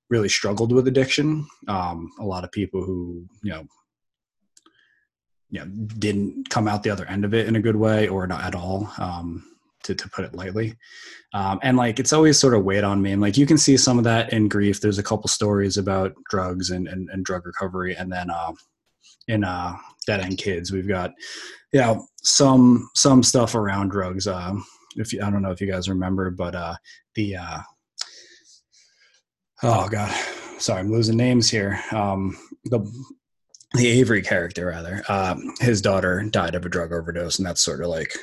really 0.09 0.29
struggled 0.29 0.71
with 0.71 0.87
addiction. 0.87 1.47
Um, 1.67 2.09
a 2.19 2.25
lot 2.25 2.43
of 2.43 2.51
people 2.51 2.83
who 2.83 3.25
you 3.43 3.51
know 3.51 3.65
you 5.49 5.59
know 5.59 5.65
didn't 5.65 6.49
come 6.49 6.67
out 6.67 6.83
the 6.83 6.89
other 6.89 7.05
end 7.05 7.25
of 7.25 7.33
it 7.33 7.47
in 7.47 7.55
a 7.55 7.61
good 7.61 7.75
way 7.75 8.07
or 8.07 8.27
not 8.27 8.43
at 8.43 8.55
all 8.55 8.91
um, 8.97 9.43
to, 9.83 9.95
to 9.95 10.09
put 10.09 10.25
it 10.25 10.35
lightly. 10.35 10.75
Um, 11.33 11.59
and 11.63 11.77
like 11.77 11.99
it's 11.99 12.13
always 12.13 12.37
sort 12.37 12.53
of 12.53 12.63
weighed 12.63 12.83
on 12.83 13.01
me. 13.01 13.11
And 13.11 13.21
like 13.21 13.37
you 13.37 13.45
can 13.45 13.57
see 13.57 13.77
some 13.77 13.97
of 13.97 14.03
that 14.03 14.33
in 14.33 14.49
grief. 14.49 14.81
There's 14.81 14.99
a 14.99 15.03
couple 15.03 15.27
stories 15.29 15.77
about 15.77 16.13
drugs 16.29 16.71
and, 16.71 16.87
and, 16.87 17.09
and 17.11 17.23
drug 17.23 17.45
recovery. 17.45 17.95
And 17.95 18.11
then 18.11 18.29
uh, 18.29 18.51
in 19.27 19.43
uh, 19.43 19.75
dead 20.05 20.21
end 20.21 20.37
kids 20.37 20.71
we've 20.71 20.87
got 20.87 21.11
you 21.73 21.81
know 21.81 22.05
some 22.23 22.89
some 22.95 23.23
stuff 23.23 23.55
around 23.55 23.89
drugs. 23.89 24.27
Uh, 24.27 24.55
if 24.95 25.13
you, 25.13 25.21
i 25.21 25.29
don't 25.29 25.41
know 25.41 25.51
if 25.51 25.61
you 25.61 25.69
guys 25.69 25.89
remember 25.89 26.31
but 26.31 26.55
uh, 26.55 26.75
the 27.15 27.35
uh, 27.35 27.59
oh 29.63 29.87
god. 29.89 30.11
Sorry 30.59 30.79
i'm 30.79 30.91
losing 30.91 31.17
names 31.17 31.49
here. 31.49 31.79
Um, 31.91 32.37
the 32.65 32.79
the 33.73 33.87
Avery 33.87 34.21
character, 34.21 34.67
rather, 34.67 35.03
um, 35.09 35.53
his 35.59 35.81
daughter 35.81 36.23
died 36.31 36.55
of 36.55 36.65
a 36.65 36.69
drug 36.69 36.93
overdose, 36.93 37.37
and 37.37 37.45
that's 37.45 37.61
sort 37.61 37.81
of 37.81 37.87
like 37.87 38.13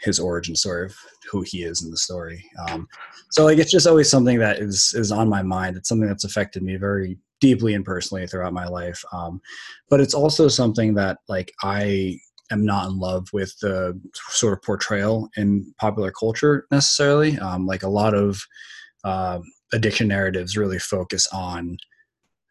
his 0.00 0.20
origin 0.20 0.54
story 0.54 0.86
of 0.86 0.96
who 1.30 1.42
he 1.42 1.62
is 1.62 1.82
in 1.82 1.90
the 1.90 1.96
story. 1.96 2.44
Um, 2.68 2.86
so, 3.30 3.44
like, 3.44 3.58
it's 3.58 3.72
just 3.72 3.86
always 3.86 4.08
something 4.08 4.38
that 4.38 4.58
is 4.58 4.94
is 4.96 5.10
on 5.10 5.28
my 5.28 5.42
mind. 5.42 5.76
It's 5.76 5.88
something 5.88 6.08
that's 6.08 6.24
affected 6.24 6.62
me 6.62 6.76
very 6.76 7.18
deeply 7.40 7.74
and 7.74 7.84
personally 7.84 8.26
throughout 8.26 8.52
my 8.52 8.66
life. 8.66 9.02
Um, 9.12 9.40
but 9.90 10.00
it's 10.00 10.14
also 10.14 10.48
something 10.48 10.94
that, 10.94 11.18
like, 11.28 11.52
I 11.62 12.18
am 12.50 12.64
not 12.64 12.88
in 12.88 12.98
love 12.98 13.26
with 13.32 13.58
the 13.60 13.98
sort 14.28 14.52
of 14.52 14.62
portrayal 14.62 15.28
in 15.36 15.74
popular 15.80 16.12
culture 16.12 16.66
necessarily. 16.70 17.38
Um, 17.38 17.66
like, 17.66 17.82
a 17.82 17.88
lot 17.88 18.14
of 18.14 18.40
uh, 19.02 19.40
addiction 19.72 20.08
narratives 20.08 20.56
really 20.56 20.78
focus 20.78 21.26
on 21.32 21.78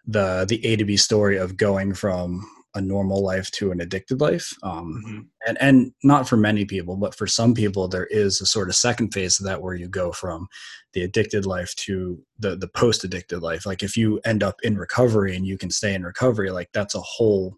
the 0.06 0.46
the 0.48 0.66
A 0.66 0.76
to 0.76 0.86
B 0.86 0.98
story 0.98 1.38
of 1.38 1.58
going 1.58 1.94
from 1.94 2.46
a 2.76 2.82
normal 2.82 3.24
life 3.24 3.52
to 3.52 3.72
an 3.72 3.82
addicted 3.82 4.20
life. 4.20 4.52
Um, 4.64 5.02
mm-hmm. 5.06 5.20
and, 5.48 5.58
and 5.62 5.94
not 6.04 6.28
for 6.28 6.38
many 6.38 6.66
people, 6.66 6.98
but 6.98 7.14
for 7.14 7.28
some 7.28 7.54
people, 7.54 7.88
there 7.88 8.08
is 8.08 8.42
a 8.42 8.46
sort 8.46 8.70
of 8.70 8.76
second 8.76 9.14
phase 9.14 9.40
of 9.40 9.46
that 9.46 9.62
where 9.62 9.76
you 9.76 9.88
go 9.88 10.12
from 10.12 10.48
the 10.94 11.04
addicted 11.04 11.46
life 11.46 11.76
to 11.76 12.20
the, 12.40 12.56
the 12.56 12.68
post 12.68 13.04
addicted 13.04 13.42
life. 13.42 13.66
Like 13.66 13.84
if 13.84 13.96
you 13.96 14.20
end 14.26 14.42
up 14.42 14.56
in 14.64 14.78
recovery 14.78 15.36
and 15.36 15.46
you 15.46 15.58
can 15.58 15.70
stay 15.70 15.94
in 15.94 16.04
recovery, 16.04 16.50
like 16.50 16.70
that's 16.74 16.96
a 16.96 17.02
whole 17.02 17.58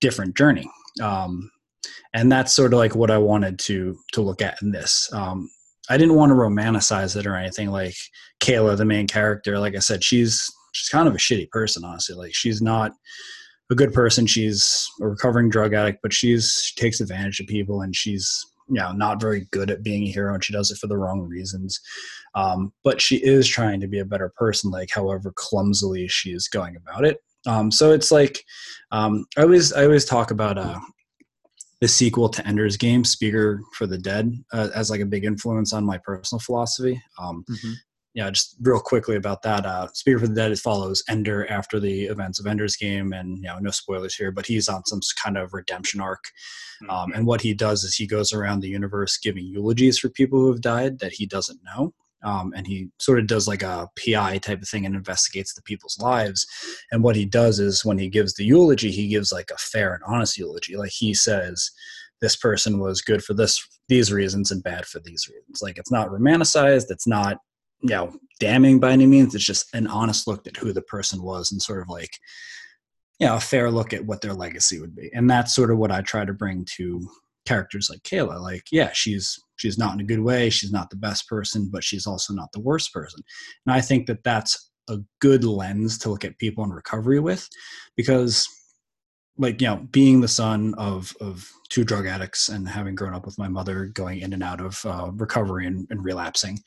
different 0.00 0.36
journey. 0.36 0.68
Um, 1.00 1.50
and 2.12 2.30
that's 2.30 2.52
sort 2.52 2.72
of 2.72 2.78
like 2.78 2.96
what 2.96 3.10
I 3.10 3.18
wanted 3.18 3.58
to, 3.60 3.96
to 4.12 4.22
look 4.22 4.42
at 4.42 4.60
in 4.60 4.72
this. 4.72 5.08
Um, 5.12 5.48
I 5.88 5.96
didn't 5.96 6.16
want 6.16 6.30
to 6.30 6.36
romanticize 6.36 7.16
it 7.16 7.26
or 7.26 7.36
anything 7.36 7.70
like 7.70 7.94
Kayla, 8.40 8.76
the 8.76 8.84
main 8.84 9.06
character. 9.06 9.58
Like 9.58 9.76
I 9.76 9.78
said, 9.78 10.02
she's 10.02 10.50
she's 10.72 10.88
kind 10.88 11.08
of 11.08 11.14
a 11.14 11.18
shitty 11.18 11.50
person, 11.50 11.84
honestly. 11.84 12.14
Like 12.14 12.34
she's 12.34 12.62
not 12.62 12.92
a 13.70 13.74
good 13.74 13.92
person. 13.92 14.26
She's 14.26 14.88
a 15.00 15.08
recovering 15.08 15.50
drug 15.50 15.74
addict, 15.74 16.00
but 16.02 16.12
she's 16.12 16.62
she 16.64 16.74
takes 16.74 17.00
advantage 17.00 17.40
of 17.40 17.46
people 17.46 17.82
and 17.82 17.94
she's 17.94 18.46
you 18.68 18.74
know 18.74 18.92
not 18.92 19.20
very 19.20 19.46
good 19.50 19.70
at 19.70 19.82
being 19.82 20.04
a 20.04 20.10
hero 20.10 20.34
and 20.34 20.44
she 20.44 20.52
does 20.52 20.70
it 20.70 20.78
for 20.78 20.86
the 20.86 20.96
wrong 20.96 21.20
reasons. 21.20 21.80
Um, 22.34 22.72
but 22.84 23.00
she 23.00 23.16
is 23.16 23.48
trying 23.48 23.80
to 23.80 23.88
be 23.88 23.98
a 23.98 24.04
better 24.04 24.32
person, 24.36 24.70
like 24.70 24.90
however 24.92 25.32
clumsily 25.34 26.08
she 26.08 26.32
is 26.32 26.48
going 26.48 26.76
about 26.76 27.04
it. 27.04 27.18
Um, 27.46 27.70
so 27.70 27.92
it's 27.92 28.10
like 28.10 28.44
um, 28.90 29.26
I 29.36 29.42
always 29.42 29.72
I 29.72 29.84
always 29.84 30.04
talk 30.04 30.30
about 30.30 30.58
uh, 30.58 30.78
the 31.80 31.88
sequel 31.88 32.28
to 32.30 32.46
Ender's 32.46 32.76
Game, 32.76 33.04
Speaker 33.04 33.60
for 33.74 33.86
the 33.86 33.98
Dead, 33.98 34.32
uh, 34.52 34.68
as 34.74 34.90
like 34.90 35.00
a 35.00 35.06
big 35.06 35.24
influence 35.24 35.72
on 35.72 35.84
my 35.84 35.98
personal 35.98 36.40
philosophy. 36.40 37.00
Um, 37.18 37.44
mm-hmm 37.50 37.72
yeah, 38.18 38.30
just 38.30 38.56
real 38.62 38.80
quickly 38.80 39.14
about 39.14 39.42
that. 39.42 39.64
Uh, 39.64 39.86
Speaker 39.92 40.18
for 40.18 40.26
the 40.26 40.34
Dead 40.34 40.58
follows 40.58 41.04
Ender 41.08 41.48
after 41.48 41.78
the 41.78 42.06
events 42.06 42.40
of 42.40 42.48
Ender's 42.48 42.74
Game, 42.74 43.12
and 43.12 43.36
you 43.36 43.44
know, 43.44 43.60
no 43.60 43.70
spoilers 43.70 44.16
here, 44.16 44.32
but 44.32 44.44
he's 44.44 44.68
on 44.68 44.84
some 44.86 44.98
kind 45.22 45.38
of 45.38 45.54
redemption 45.54 46.00
arc. 46.00 46.24
Um, 46.82 46.88
mm-hmm. 46.88 47.12
and 47.12 47.26
what 47.28 47.42
he 47.42 47.54
does 47.54 47.84
is 47.84 47.94
he 47.94 48.08
goes 48.08 48.32
around 48.32 48.58
the 48.58 48.68
universe 48.68 49.16
giving 49.18 49.46
eulogies 49.46 50.00
for 50.00 50.08
people 50.08 50.40
who 50.40 50.50
have 50.50 50.60
died 50.60 50.98
that 50.98 51.12
he 51.12 51.26
doesn't 51.26 51.60
know. 51.62 51.94
Um, 52.24 52.52
and 52.56 52.66
he 52.66 52.88
sort 52.98 53.20
of 53.20 53.28
does 53.28 53.46
like 53.46 53.62
a 53.62 53.88
PI 53.94 54.38
type 54.38 54.62
of 54.62 54.68
thing 54.68 54.84
and 54.84 54.96
investigates 54.96 55.54
the 55.54 55.62
people's 55.62 55.96
lives. 56.00 56.44
And 56.90 57.04
what 57.04 57.14
he 57.14 57.24
does 57.24 57.60
is 57.60 57.84
when 57.84 57.98
he 57.98 58.08
gives 58.08 58.34
the 58.34 58.44
eulogy, 58.44 58.90
he 58.90 59.06
gives 59.06 59.30
like 59.30 59.52
a 59.52 59.58
fair 59.58 59.94
and 59.94 60.02
honest 60.04 60.36
eulogy. 60.36 60.76
Like 60.76 60.90
he 60.90 61.14
says, 61.14 61.70
this 62.20 62.34
person 62.34 62.80
was 62.80 63.00
good 63.00 63.22
for 63.22 63.34
this 63.34 63.64
these 63.88 64.12
reasons 64.12 64.50
and 64.50 64.60
bad 64.60 64.86
for 64.86 64.98
these 64.98 65.28
reasons. 65.28 65.62
Like 65.62 65.78
it's 65.78 65.92
not 65.92 66.08
romanticized. 66.08 66.90
It's 66.90 67.06
not 67.06 67.38
you 67.82 67.90
know 67.90 68.14
damning 68.40 68.78
by 68.78 68.92
any 68.92 69.06
means. 69.06 69.34
It's 69.34 69.44
just 69.44 69.74
an 69.74 69.86
honest 69.86 70.26
look 70.26 70.46
at 70.46 70.56
who 70.56 70.72
the 70.72 70.82
person 70.82 71.22
was 71.22 71.52
and 71.52 71.60
sort 71.60 71.82
of 71.82 71.88
like 71.88 72.10
you 73.18 73.26
know 73.26 73.36
a 73.36 73.40
fair 73.40 73.70
look 73.70 73.92
at 73.92 74.04
what 74.04 74.20
their 74.20 74.34
legacy 74.34 74.80
would 74.80 74.94
be. 74.94 75.10
And 75.12 75.28
that's 75.28 75.54
sort 75.54 75.70
of 75.70 75.78
what 75.78 75.92
i 75.92 76.00
try 76.00 76.24
to 76.24 76.32
bring 76.32 76.66
to 76.76 77.06
characters 77.46 77.88
like 77.90 78.02
kayla. 78.02 78.40
Like 78.40 78.64
yeah 78.70 78.90
she's 78.92 79.38
she's 79.56 79.78
not 79.78 79.94
in 79.94 80.00
a 80.00 80.04
good 80.04 80.20
way. 80.20 80.50
She's 80.50 80.72
not 80.72 80.90
the 80.90 80.96
best 80.96 81.28
person 81.28 81.68
but 81.72 81.84
she's 81.84 82.06
also 82.06 82.32
not 82.34 82.52
the 82.52 82.60
worst 82.60 82.92
person. 82.92 83.20
And 83.66 83.74
i 83.74 83.80
think 83.80 84.06
that 84.06 84.24
that's 84.24 84.70
a 84.88 84.98
good 85.20 85.44
lens 85.44 85.98
to 85.98 86.08
look 86.08 86.24
at 86.24 86.38
people 86.38 86.64
in 86.64 86.70
recovery 86.70 87.20
with 87.20 87.46
because 87.96 88.48
like 89.38 89.60
you 89.60 89.66
know 89.66 89.76
being 89.92 90.20
the 90.20 90.28
son 90.28 90.74
of 90.76 91.14
of 91.20 91.50
two 91.68 91.84
drug 91.84 92.06
addicts 92.06 92.48
and 92.48 92.68
having 92.68 92.94
grown 92.94 93.14
up 93.14 93.26
with 93.26 93.38
my 93.38 93.48
mother 93.48 93.86
going 93.86 94.20
in 94.20 94.32
and 94.32 94.42
out 94.42 94.60
of 94.60 94.84
uh, 94.86 95.10
recovery 95.14 95.66
and, 95.66 95.86
and 95.90 96.04
relapsing 96.04 96.58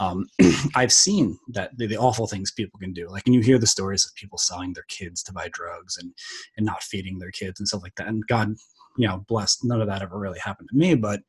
um, 0.00 0.26
i've 0.74 0.92
seen 0.92 1.38
that 1.48 1.76
the, 1.78 1.86
the, 1.86 1.96
awful 1.96 2.26
things 2.26 2.50
people 2.50 2.78
can 2.78 2.92
do 2.92 3.08
like 3.08 3.22
and 3.26 3.34
you 3.34 3.40
hear 3.40 3.58
the 3.58 3.66
stories 3.66 4.04
of 4.04 4.14
people 4.14 4.38
selling 4.38 4.72
their 4.72 4.84
kids 4.88 5.22
to 5.22 5.32
buy 5.32 5.48
drugs 5.52 5.96
and 5.96 6.12
and 6.56 6.66
not 6.66 6.82
feeding 6.82 7.18
their 7.18 7.30
kids 7.30 7.60
and 7.60 7.68
stuff 7.68 7.82
like 7.82 7.94
that 7.96 8.08
and 8.08 8.26
god 8.26 8.54
you 8.98 9.06
know, 9.06 9.24
blessed. 9.28 9.64
None 9.64 9.80
of 9.80 9.86
that 9.86 10.02
ever 10.02 10.18
really 10.18 10.40
happened 10.40 10.68
to 10.70 10.76
me, 10.76 10.94
but 10.94 11.22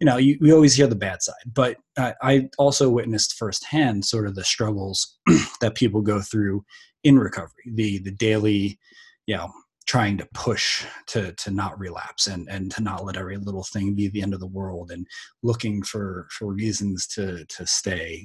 you 0.00 0.04
know, 0.06 0.16
you, 0.16 0.38
we 0.40 0.52
always 0.52 0.74
hear 0.74 0.86
the 0.86 0.94
bad 0.94 1.20
side. 1.20 1.34
But 1.52 1.76
uh, 1.96 2.12
I 2.22 2.48
also 2.56 2.88
witnessed 2.88 3.34
firsthand 3.34 4.04
sort 4.04 4.26
of 4.26 4.36
the 4.36 4.44
struggles 4.44 5.18
that 5.60 5.74
people 5.74 6.00
go 6.00 6.20
through 6.20 6.64
in 7.04 7.18
recovery, 7.18 7.64
the 7.74 7.98
the 7.98 8.12
daily, 8.12 8.78
you 9.26 9.36
know, 9.36 9.50
trying 9.88 10.18
to 10.18 10.28
push 10.34 10.84
to 11.06 11.32
to 11.32 11.50
not 11.50 11.78
relapse 11.78 12.26
and 12.26 12.46
and 12.48 12.70
to 12.70 12.82
not 12.82 13.04
let 13.04 13.16
every 13.16 13.38
little 13.38 13.64
thing 13.64 13.94
be 13.94 14.08
the 14.08 14.22
end 14.22 14.34
of 14.34 14.40
the 14.40 14.46
world 14.46 14.90
and 14.90 15.06
looking 15.42 15.82
for 15.82 16.28
for 16.30 16.52
reasons 16.52 17.06
to 17.06 17.44
to 17.46 17.66
stay 17.66 18.24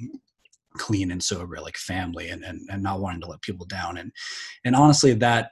clean 0.76 1.10
and 1.10 1.22
sober 1.22 1.56
like 1.60 1.76
family 1.76 2.28
and, 2.28 2.44
and 2.44 2.60
and 2.70 2.82
not 2.82 3.00
wanting 3.00 3.20
to 3.20 3.26
let 3.26 3.40
people 3.42 3.66
down. 3.66 3.96
And 3.96 4.12
and 4.64 4.76
honestly 4.76 5.14
that 5.14 5.50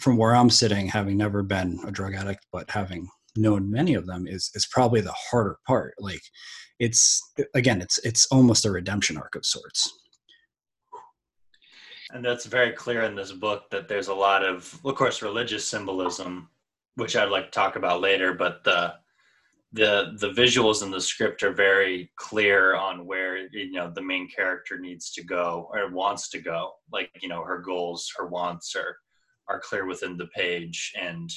from 0.00 0.16
where 0.16 0.34
i'm 0.34 0.50
sitting 0.50 0.86
having 0.86 1.16
never 1.16 1.42
been 1.42 1.80
a 1.84 1.90
drug 1.90 2.14
addict 2.14 2.46
but 2.52 2.70
having 2.70 3.08
known 3.38 3.70
many 3.70 3.94
of 3.94 4.06
them 4.06 4.26
is 4.26 4.50
is 4.54 4.66
probably 4.66 5.00
the 5.00 5.14
harder 5.30 5.58
part. 5.66 5.94
Like 5.98 6.22
it's 6.78 7.22
again 7.54 7.80
it's 7.80 7.98
it's 7.98 8.26
almost 8.26 8.64
a 8.64 8.70
redemption 8.70 9.16
arc 9.16 9.34
of 9.34 9.46
sorts 9.46 9.92
and 12.12 12.24
that's 12.24 12.46
very 12.46 12.72
clear 12.72 13.02
in 13.02 13.14
this 13.14 13.32
book 13.32 13.70
that 13.70 13.88
there's 13.88 14.08
a 14.08 14.14
lot 14.14 14.44
of 14.44 14.78
of 14.84 14.94
course 14.94 15.22
religious 15.22 15.66
symbolism 15.66 16.48
which 16.94 17.16
i'd 17.16 17.30
like 17.30 17.46
to 17.46 17.50
talk 17.50 17.76
about 17.76 18.00
later 18.00 18.32
but 18.32 18.64
the 18.64 18.94
the 19.72 20.16
the 20.18 20.30
visuals 20.30 20.82
in 20.82 20.90
the 20.90 21.00
script 21.00 21.42
are 21.42 21.52
very 21.52 22.10
clear 22.16 22.74
on 22.74 23.06
where 23.06 23.48
you 23.52 23.72
know 23.72 23.90
the 23.90 24.02
main 24.02 24.28
character 24.28 24.78
needs 24.78 25.10
to 25.12 25.22
go 25.22 25.68
or 25.72 25.90
wants 25.90 26.30
to 26.30 26.38
go. 26.38 26.72
Like 26.90 27.10
you 27.20 27.28
know 27.28 27.44
her 27.44 27.58
goals 27.58 28.10
her 28.16 28.26
wants 28.26 28.74
are 28.74 28.96
are 29.48 29.60
clear 29.60 29.86
within 29.86 30.16
the 30.16 30.28
page. 30.28 30.92
And 30.98 31.30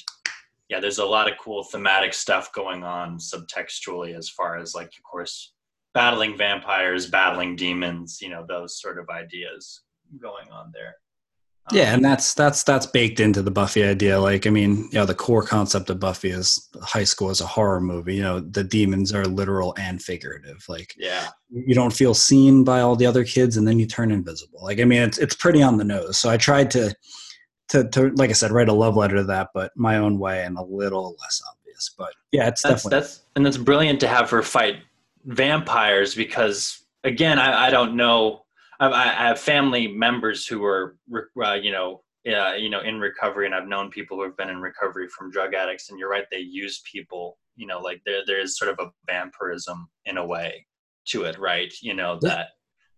yeah 0.70 0.80
there's 0.80 1.00
a 1.00 1.06
lot 1.06 1.30
of 1.30 1.38
cool 1.38 1.64
thematic 1.64 2.14
stuff 2.14 2.54
going 2.54 2.84
on 2.84 3.18
subtextually 3.18 4.18
as 4.18 4.30
far 4.30 4.58
as 4.58 4.74
like 4.74 4.88
of 4.98 5.04
course 5.04 5.54
battling 5.94 6.38
vampires 6.38 7.08
battling 7.08 7.58
demons 7.58 8.20
you 8.22 8.30
know 8.30 8.46
those 8.48 8.80
sort 8.80 8.98
of 8.98 9.10
ideas 9.10 9.82
going 10.20 10.50
on 10.52 10.72
there 10.74 10.96
yeah, 11.72 11.90
um, 11.90 11.96
and 11.96 12.06
that's 12.06 12.34
that's 12.34 12.64
that's 12.64 12.86
baked 12.86 13.20
into 13.20 13.42
the 13.42 13.52
Buffy 13.52 13.84
idea. 13.84 14.20
Like, 14.20 14.48
I 14.48 14.50
mean, 14.50 14.90
you 14.92 14.94
know, 14.94 15.06
the 15.06 15.14
core 15.14 15.44
concept 15.44 15.90
of 15.90 16.00
Buffy 16.00 16.30
is 16.30 16.70
high 16.82 17.04
school 17.04 17.30
is 17.30 17.42
a 17.42 17.46
horror 17.46 17.80
movie. 17.80 18.16
You 18.16 18.24
know, 18.24 18.40
the 18.40 18.64
demons 18.64 19.14
are 19.14 19.26
literal 19.26 19.76
and 19.78 20.02
figurative. 20.02 20.64
Like, 20.68 20.94
yeah, 20.98 21.30
you 21.50 21.76
don't 21.76 21.94
feel 21.94 22.14
seen 22.14 22.64
by 22.64 22.82
all 22.82 22.96
the 22.96 23.06
other 23.06 23.24
kids, 23.24 23.58
and 23.58 23.68
then 23.68 23.80
you 23.80 23.86
turn 23.86 24.12
invisible. 24.12 24.60
Like, 24.64 24.80
I 24.80 24.86
mean, 24.86 25.02
it's 25.02 25.18
it's 25.18 25.36
pretty 25.36 25.62
on 25.62 25.78
the 25.78 25.84
nose. 25.84 26.18
So 26.18 26.30
I 26.30 26.38
tried 26.38 26.72
to 26.72 26.94
to 27.70 27.88
to 27.90 28.10
like 28.16 28.32
I 28.32 28.34
said, 28.34 28.52
write 28.52 28.70
a 28.70 28.74
love 28.74 28.98
letter 28.98 29.18
to 29.18 29.24
that, 29.26 29.50
but 29.54 29.72
my 29.76 29.98
own 29.98 30.18
way 30.20 30.44
and 30.44 30.58
a 30.58 30.64
little 30.64 31.16
less 31.22 31.42
obvious. 31.50 31.94
But 31.98 32.14
yeah, 32.32 32.48
it's 32.48 32.64
that's 32.64 32.84
definitely 32.84 33.00
that's 33.00 33.22
and 33.36 33.46
that's 33.46 33.58
brilliant 33.58 34.00
to 34.02 34.08
have 34.08 34.30
her 34.32 34.42
fight 34.42 34.78
vampires 35.26 36.16
because 36.16 36.84
again, 37.04 37.38
I, 37.38 37.68
I 37.68 37.70
don't 37.70 37.96
know 37.96 38.42
I, 38.82 39.28
have 39.28 39.40
family 39.40 39.88
members 39.88 40.48
who 40.48 40.64
are, 40.66 40.98
uh, 41.44 41.54
you 41.54 41.72
know, 41.72 42.04
uh, 42.28 42.54
you 42.54 42.70
know, 42.70 42.82
in 42.82 43.00
recovery, 43.00 43.46
and 43.46 43.56
I've 43.56 43.68
known 43.68 43.90
people 43.90 44.18
who 44.18 44.24
have 44.24 44.38
been 44.38 44.50
in 44.50 44.62
recovery 44.62 45.08
from 45.08 45.32
drug 45.32 45.54
addicts. 45.54 45.90
And 45.90 46.00
you're 46.00 46.10
right, 46.10 46.26
they 46.32 46.40
use 46.40 46.82
people. 46.92 47.38
You 47.56 47.68
know, 47.68 47.80
like 47.80 48.02
there 48.06 48.22
there 48.26 48.40
is 48.40 48.58
sort 48.58 48.72
of 48.72 48.80
a 48.80 48.92
vampirism 49.06 49.88
in 50.06 50.18
a 50.18 50.26
way 50.26 50.66
to 51.10 51.24
it, 51.24 51.38
right? 51.38 51.74
You 51.82 51.94
know 51.94 52.18
that 52.22 52.48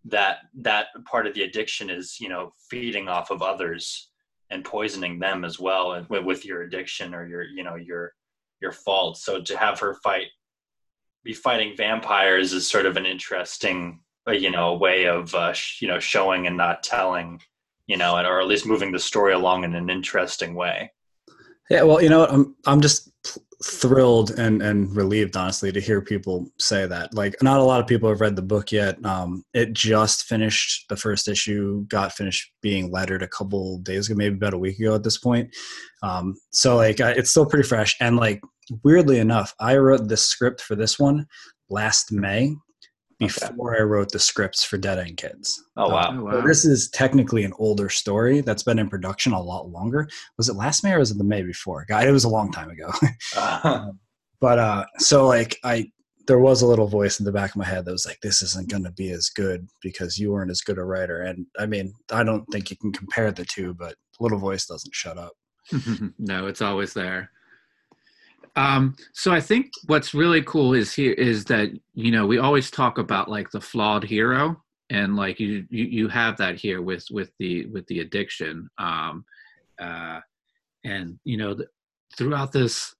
that 0.06 0.40
that 0.60 0.88
part 1.06 1.28
of 1.28 1.34
the 1.34 1.44
addiction 1.44 1.90
is 1.90 2.18
you 2.20 2.30
know 2.30 2.52
feeding 2.70 3.08
off 3.08 3.32
of 3.32 3.42
others 3.42 4.10
and 4.50 4.64
poisoning 4.64 5.20
them 5.20 5.44
as 5.44 5.60
well, 5.60 6.06
with 6.10 6.46
your 6.46 6.64
addiction 6.64 7.14
or 7.14 7.28
your 7.28 7.44
you 7.44 7.64
know 7.64 7.76
your 7.76 8.14
your 8.62 8.72
fault. 8.72 9.18
So 9.18 9.42
to 9.42 9.58
have 9.58 9.80
her 9.80 9.96
fight 10.04 10.28
be 11.24 11.34
fighting 11.34 11.76
vampires 11.76 12.52
is 12.54 12.70
sort 12.70 12.86
of 12.86 12.98
an 12.98 13.06
interesting 13.06 14.00
you 14.32 14.52
know 14.52 14.70
a 14.70 14.78
way 14.78 15.08
of 15.08 15.34
uh, 15.36 15.54
sh- 15.54 15.82
you 15.82 15.88
know 15.88 16.00
showing 16.00 16.48
and 16.48 16.58
not 16.58 16.84
telling 16.84 17.42
you 17.88 17.98
know 17.98 18.18
and, 18.18 18.28
or 18.28 18.40
at 18.40 18.48
least 18.48 18.66
moving 18.66 18.92
the 18.92 19.00
story 19.00 19.34
along 19.34 19.64
in 19.64 19.76
an 19.76 19.90
interesting 19.90 20.56
way. 20.56 20.92
Yeah 21.70 21.84
well 21.84 22.02
you 22.02 22.10
know 22.10 22.26
i'm 22.26 22.56
i'm 22.66 22.82
just 22.82 23.10
thrilled 23.64 24.32
and 24.32 24.62
and 24.62 24.94
relieved 24.96 25.38
honestly 25.38 25.72
to 25.72 25.80
hear 25.80 26.02
people 26.02 26.52
say 26.60 26.86
that. 26.86 27.14
Like 27.14 27.42
not 27.42 27.60
a 27.60 27.64
lot 27.64 27.80
of 27.80 27.88
people 27.88 28.10
have 28.10 28.20
read 28.20 28.36
the 28.36 28.42
book 28.42 28.72
yet. 28.72 29.04
Um 29.06 29.44
it 29.54 29.74
just 29.74 30.26
finished 30.26 30.86
the 30.90 30.98
first 30.98 31.28
issue 31.28 31.86
got 31.88 32.14
finished 32.14 32.52
being 32.62 32.92
lettered 32.92 33.24
a 33.24 33.28
couple 33.28 33.78
days 33.80 34.10
ago 34.10 34.18
maybe 34.18 34.36
about 34.36 34.54
a 34.54 34.58
week 34.58 34.80
ago 34.80 34.96
at 34.96 35.04
this 35.04 35.18
point. 35.18 35.50
Um 36.02 36.36
so 36.52 36.76
like 36.76 37.00
I, 37.00 37.12
it's 37.12 37.30
still 37.30 37.46
pretty 37.46 37.68
fresh. 37.68 37.96
And 38.02 38.18
like 38.18 38.42
weirdly 38.84 39.20
enough 39.20 39.54
i 39.60 39.76
wrote 39.76 40.08
the 40.08 40.16
script 40.16 40.62
for 40.62 40.76
this 40.76 40.98
one 40.98 41.26
last 41.70 42.14
may 42.14 42.56
before 43.28 43.74
okay. 43.74 43.82
I 43.82 43.86
wrote 43.86 44.12
the 44.12 44.20
scripts 44.20 44.64
for 44.64 44.78
Dead 44.78 45.00
End 45.00 45.18
Kids. 45.18 45.64
Oh 45.78 45.90
wow. 45.90 46.10
Um, 46.10 46.20
oh, 46.20 46.24
wow. 46.24 46.42
this 46.42 46.66
is 46.66 46.90
technically 46.90 47.44
an 47.44 47.54
older 47.58 47.90
story 47.90 48.42
that's 48.42 48.64
been 48.64 48.80
in 48.80 48.90
production 48.90 49.34
a 49.34 49.42
lot 49.42 49.70
longer. 49.70 50.08
Was 50.38 50.50
it 50.50 50.56
last 50.56 50.84
May 50.84 50.94
or 50.94 51.00
was 51.00 51.12
it 51.12 51.18
the 51.18 51.24
May 51.24 51.44
before? 51.44 51.86
God, 51.88 52.08
it 52.08 52.12
was 52.12 52.24
a 52.24 52.30
long 52.30 52.52
time 52.52 52.70
ago. 52.70 52.88
uh-huh. 53.38 53.92
but 54.40 54.60
uh, 54.60 54.86
so 54.98 55.28
like 55.28 55.58
I, 55.64 55.92
there 56.28 56.40
was 56.40 56.62
a 56.62 56.68
little 56.68 56.88
voice 56.88 57.20
in 57.20 57.26
the 57.26 57.32
back 57.32 57.52
of 57.52 57.58
my 57.58 57.66
head 57.66 57.86
that 57.86 57.92
was 57.92 58.06
like, 58.06 58.20
"This 58.22 58.42
isn't 58.42 58.70
going 58.70 58.84
to 58.86 58.92
be 58.92 59.12
as 59.12 59.30
good 59.30 59.68
because 59.82 60.18
you 60.18 60.32
weren't 60.32 60.52
as 60.52 60.62
good 60.62 60.78
a 60.78 60.84
writer." 60.84 61.22
And 61.22 61.46
I 61.60 61.66
mean, 61.66 61.94
I 62.12 62.24
don't 62.24 62.46
think 62.46 62.72
you 62.72 62.78
can 62.78 62.94
compare 62.94 63.32
the 63.32 63.46
two, 63.46 63.74
but 63.74 63.96
little 64.20 64.40
voice 64.40 64.66
doesn't 64.66 64.96
shut 64.96 65.18
up. 65.18 65.34
no, 66.20 66.48
it's 66.48 66.62
always 66.62 66.94
there. 66.94 67.30
Um, 68.56 68.96
so 69.14 69.32
I 69.32 69.42
think 69.42 69.72
what's 69.88 70.14
really 70.14 70.44
cool 70.44 70.74
is 70.74 70.94
here 70.94 71.14
is 71.14 71.46
that 71.46 71.70
you 71.94 72.12
know 72.12 72.28
we 72.28 72.38
always 72.38 72.70
talk 72.70 72.98
about 72.98 73.30
like 73.30 73.50
the 73.52 73.62
flawed 73.62 74.04
hero, 74.04 74.62
and 74.90 75.16
like 75.16 75.40
you 75.40 75.66
you, 75.70 75.86
you 75.86 76.08
have 76.08 76.38
that 76.38 76.56
here 76.56 76.82
with 76.82 77.06
with 77.10 77.32
the 77.40 77.66
with 77.68 77.88
the 77.88 78.00
addiction, 78.02 78.70
um, 78.78 79.26
uh, 79.82 80.20
and 80.84 81.20
you 81.24 81.38
know 81.38 81.58
throughout 82.16 82.52
this 82.52 82.94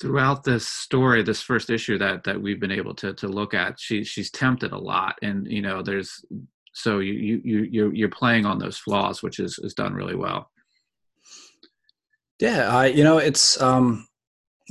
throughout 0.00 0.44
this 0.44 0.68
story, 0.68 1.22
this 1.22 1.40
first 1.42 1.70
issue 1.70 1.96
that 1.96 2.24
that 2.24 2.40
we've 2.40 2.60
been 2.60 2.72
able 2.72 2.94
to 2.96 3.14
to 3.14 3.28
look 3.28 3.54
at, 3.54 3.80
she 3.80 4.04
she's 4.04 4.30
tempted 4.30 4.72
a 4.72 4.78
lot, 4.78 5.16
and 5.22 5.50
you 5.50 5.62
know 5.62 5.82
there's 5.82 6.22
so 6.74 6.98
you 6.98 7.14
you 7.14 7.40
you 7.44 7.68
you're, 7.70 7.94
you're 7.94 8.08
playing 8.08 8.44
on 8.44 8.58
those 8.58 8.76
flaws, 8.76 9.22
which 9.22 9.38
is 9.38 9.58
is 9.58 9.72
done 9.74 9.94
really 9.94 10.16
well. 10.16 10.50
Yeah, 12.40 12.76
I 12.76 12.86
you 12.86 13.04
know 13.04 13.18
it's 13.18 13.60
um 13.60 14.06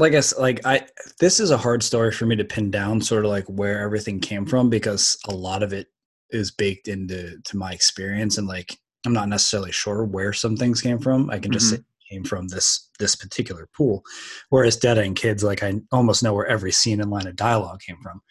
like 0.01 0.15
I 0.15 0.21
like 0.39 0.65
I 0.65 0.85
this 1.19 1.39
is 1.39 1.51
a 1.51 1.57
hard 1.57 1.83
story 1.83 2.11
for 2.11 2.25
me 2.25 2.35
to 2.35 2.43
pin 2.43 2.71
down 2.71 3.01
sort 3.01 3.23
of 3.23 3.31
like 3.31 3.45
where 3.45 3.79
everything 3.79 4.19
came 4.19 4.45
from 4.45 4.69
because 4.69 5.17
a 5.27 5.33
lot 5.33 5.63
of 5.63 5.73
it 5.73 5.87
is 6.31 6.51
baked 6.51 6.87
into 6.87 7.39
to 7.45 7.57
my 7.57 7.71
experience 7.71 8.37
and 8.37 8.47
like 8.47 8.77
I'm 9.05 9.13
not 9.13 9.29
necessarily 9.29 9.71
sure 9.71 10.03
where 10.03 10.33
some 10.33 10.57
things 10.57 10.81
came 10.81 10.99
from. 10.99 11.29
I 11.29 11.39
can 11.39 11.51
just 11.51 11.67
mm-hmm. 11.67 11.77
say 11.77 11.83
came 12.11 12.23
from 12.23 12.47
this 12.49 12.89
this 12.99 13.15
particular 13.15 13.69
pool. 13.75 14.03
Whereas 14.49 14.75
Dead 14.75 14.97
End 14.97 15.15
Kids, 15.15 15.43
like 15.43 15.63
I 15.63 15.75
almost 15.91 16.23
know 16.23 16.33
where 16.33 16.45
every 16.45 16.71
scene 16.71 16.99
and 16.99 17.09
line 17.09 17.27
of 17.27 17.35
dialogue 17.35 17.79
came 17.79 17.97
from. 18.01 18.21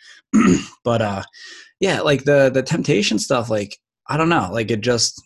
but 0.85 1.02
uh 1.02 1.22
yeah, 1.78 2.00
like 2.00 2.24
the 2.24 2.50
the 2.52 2.62
temptation 2.62 3.18
stuff, 3.18 3.48
like 3.48 3.78
I 4.06 4.16
don't 4.16 4.28
know, 4.28 4.50
like 4.52 4.70
it 4.70 4.80
just 4.80 5.22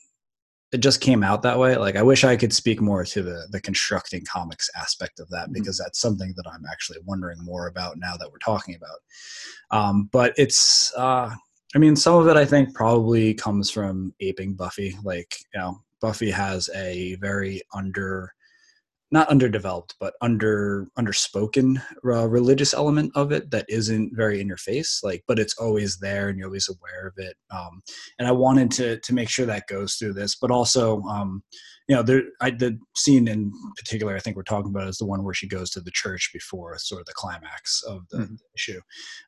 it 0.75 0.79
just 0.79 1.01
came 1.01 1.23
out 1.23 1.41
that 1.43 1.57
way. 1.57 1.77
Like 1.77 1.95
I 1.95 2.03
wish 2.03 2.25
I 2.25 2.37
could 2.37 2.53
speak 2.53 2.81
more 2.81 3.05
to 3.05 3.23
the 3.23 3.47
the 3.53 3.61
constructing 3.61 4.25
comics 4.25 4.69
aspect 4.77 5.21
of 5.21 5.29
that 5.31 5.45
mm-hmm. 5.45 5.53
because 5.53 5.79
that's 5.79 6.01
something 6.01 6.35
that 6.37 6.51
I'm 6.53 6.65
actually 6.71 6.99
wondering 7.05 7.39
more 7.45 7.69
about 7.69 7.97
now 7.97 8.17
that 8.17 8.31
we're 8.31 8.39
talking 8.39 8.75
about. 8.75 8.99
Um, 9.71 10.09
but 10.11 10.35
it's 10.37 10.93
uh, 10.97 11.31
I 11.77 11.79
mean 11.79 11.95
some 11.95 12.17
of 12.17 12.27
it 12.27 12.37
I 12.37 12.45
think 12.45 12.75
probably 12.75 13.35
comes 13.35 13.71
from 13.71 14.13
aping 14.19 14.55
Buffy. 14.55 14.97
Like 15.05 15.37
you 15.55 15.61
know 15.61 15.81
Buffy 16.01 16.33
has 16.33 16.69
a 16.75 17.15
very 17.21 17.63
under 17.73 18.35
not 19.15 19.29
underdeveloped 19.29 19.95
but 20.01 20.15
under 20.21 20.89
underspoken 20.99 21.81
uh, 22.05 22.29
religious 22.29 22.75
element 22.75 23.13
of 23.15 23.31
it 23.31 23.49
that 23.49 23.65
isn't 23.69 24.11
very 24.15 24.41
in 24.41 24.49
your 24.49 24.57
face 24.57 25.01
like 25.05 25.23
but 25.29 25.39
it's 25.39 25.57
always 25.57 25.99
there 25.99 26.29
and 26.29 26.37
you're 26.37 26.49
always 26.49 26.69
aware 26.69 27.07
of 27.07 27.15
it 27.17 27.37
um, 27.53 27.81
and 28.19 28.27
i 28.27 28.33
wanted 28.33 28.73
to 28.73 28.99
to 29.01 29.15
make 29.15 29.31
sure 29.31 29.47
that 29.47 29.69
goes 29.69 29.95
through 29.95 30.13
this 30.13 30.35
but 30.35 30.51
also 30.51 31.01
um, 31.03 31.45
you 31.89 31.95
know 31.95 32.03
there 32.03 32.23
i 32.41 32.51
the 32.51 32.77
scene 32.97 33.29
in 33.29 33.53
particular 33.79 34.17
i 34.17 34.19
think 34.19 34.37
we're 34.37 34.43
talking 34.43 34.71
about 34.71 34.89
is 34.89 34.99
the 34.99 35.07
one 35.07 35.23
where 35.23 35.33
she 35.33 35.47
goes 35.47 35.71
to 35.71 35.81
the 35.81 35.93
church 35.93 36.31
before 36.33 36.77
sort 36.79 37.01
of 37.01 37.07
the 37.07 37.13
climax 37.15 37.85
of 37.85 38.03
the, 38.11 38.19
mm-hmm. 38.19 38.35
issue 38.57 38.81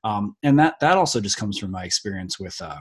um, 0.03 0.35
and 0.42 0.59
that 0.59 0.75
that 0.81 0.96
also 0.96 1.20
just 1.20 1.38
comes 1.38 1.57
from 1.59 1.70
my 1.70 1.85
experience 1.85 2.40
with 2.40 2.61
uh, 2.61 2.79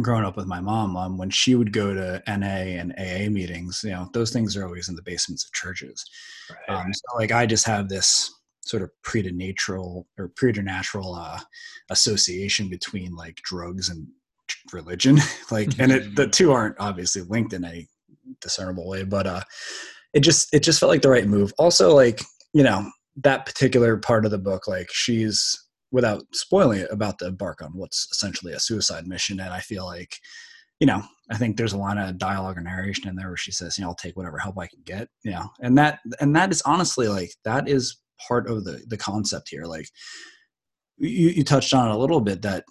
growing 0.00 0.24
up 0.24 0.36
with 0.36 0.46
my 0.46 0.60
mom, 0.60 0.96
um, 0.96 1.18
when 1.18 1.30
she 1.30 1.54
would 1.54 1.72
go 1.72 1.92
to 1.92 2.22
NA 2.26 2.78
and 2.80 2.92
AA 2.98 3.28
meetings, 3.28 3.82
you 3.84 3.90
know, 3.90 4.08
those 4.12 4.32
things 4.32 4.56
are 4.56 4.64
always 4.64 4.88
in 4.88 4.96
the 4.96 5.02
basements 5.02 5.44
of 5.44 5.52
churches. 5.52 6.04
Right, 6.68 6.80
um, 6.80 6.92
So 6.94 7.16
like 7.16 7.32
I 7.32 7.44
just 7.44 7.66
have 7.66 7.88
this 7.88 8.32
sort 8.64 8.82
of 8.82 8.90
preternatural 9.02 10.06
or 10.18 10.28
preternatural 10.28 11.14
uh, 11.14 11.40
association 11.90 12.70
between 12.70 13.14
like 13.14 13.36
drugs 13.44 13.90
and 13.90 14.06
religion. 14.72 15.18
like, 15.50 15.78
and 15.78 15.92
it, 15.92 16.16
the 16.16 16.26
two 16.26 16.52
aren't 16.52 16.76
obviously 16.78 17.22
linked 17.22 17.52
in 17.52 17.64
a 17.64 17.86
discernible 18.40 18.88
way, 18.88 19.04
but 19.04 19.26
uh, 19.26 19.42
it 20.14 20.20
just 20.20 20.54
it 20.54 20.62
just 20.62 20.80
felt 20.80 20.90
like 20.90 21.02
the 21.02 21.10
right 21.10 21.26
move. 21.26 21.52
Also, 21.58 21.94
like 21.94 22.22
you 22.54 22.62
know, 22.62 22.90
that 23.16 23.46
particular 23.46 23.96
part 23.96 24.24
of 24.24 24.30
the 24.30 24.38
book, 24.38 24.68
like 24.68 24.88
she's 24.90 25.61
without 25.92 26.24
spoiling 26.32 26.80
it 26.80 26.88
about 26.90 27.20
to 27.20 27.26
embark 27.26 27.62
on 27.62 27.70
what's 27.74 28.08
essentially 28.10 28.52
a 28.52 28.60
suicide 28.60 29.06
mission, 29.06 29.38
and 29.38 29.52
I 29.52 29.60
feel 29.60 29.84
like 29.84 30.16
you 30.82 30.86
know, 30.86 31.00
I 31.30 31.36
think 31.36 31.56
there's 31.56 31.74
a 31.74 31.78
line 31.78 31.96
of 31.96 32.18
dialogue 32.18 32.58
or 32.58 32.60
narration 32.60 33.06
in 33.06 33.14
there 33.14 33.28
where 33.28 33.36
she 33.36 33.52
says, 33.52 33.78
you 33.78 33.82
know, 33.82 33.90
I'll 33.90 33.94
take 33.94 34.16
whatever 34.16 34.38
help 34.38 34.58
I 34.58 34.66
can 34.66 34.80
get. 34.84 35.06
You 35.22 35.30
know, 35.30 35.48
and 35.60 35.78
that 35.78 36.00
and 36.18 36.34
that 36.34 36.50
is 36.50 36.60
honestly 36.62 37.06
like 37.06 37.30
that 37.44 37.68
is 37.68 38.00
part 38.26 38.50
of 38.50 38.64
the 38.64 38.82
the 38.88 38.96
concept 38.96 39.48
here. 39.48 39.64
Like 39.64 39.86
you, 40.98 41.28
you 41.28 41.44
touched 41.44 41.72
on 41.72 41.88
it 41.88 41.94
a 41.94 41.98
little 41.98 42.20
bit 42.20 42.42
that 42.42 42.64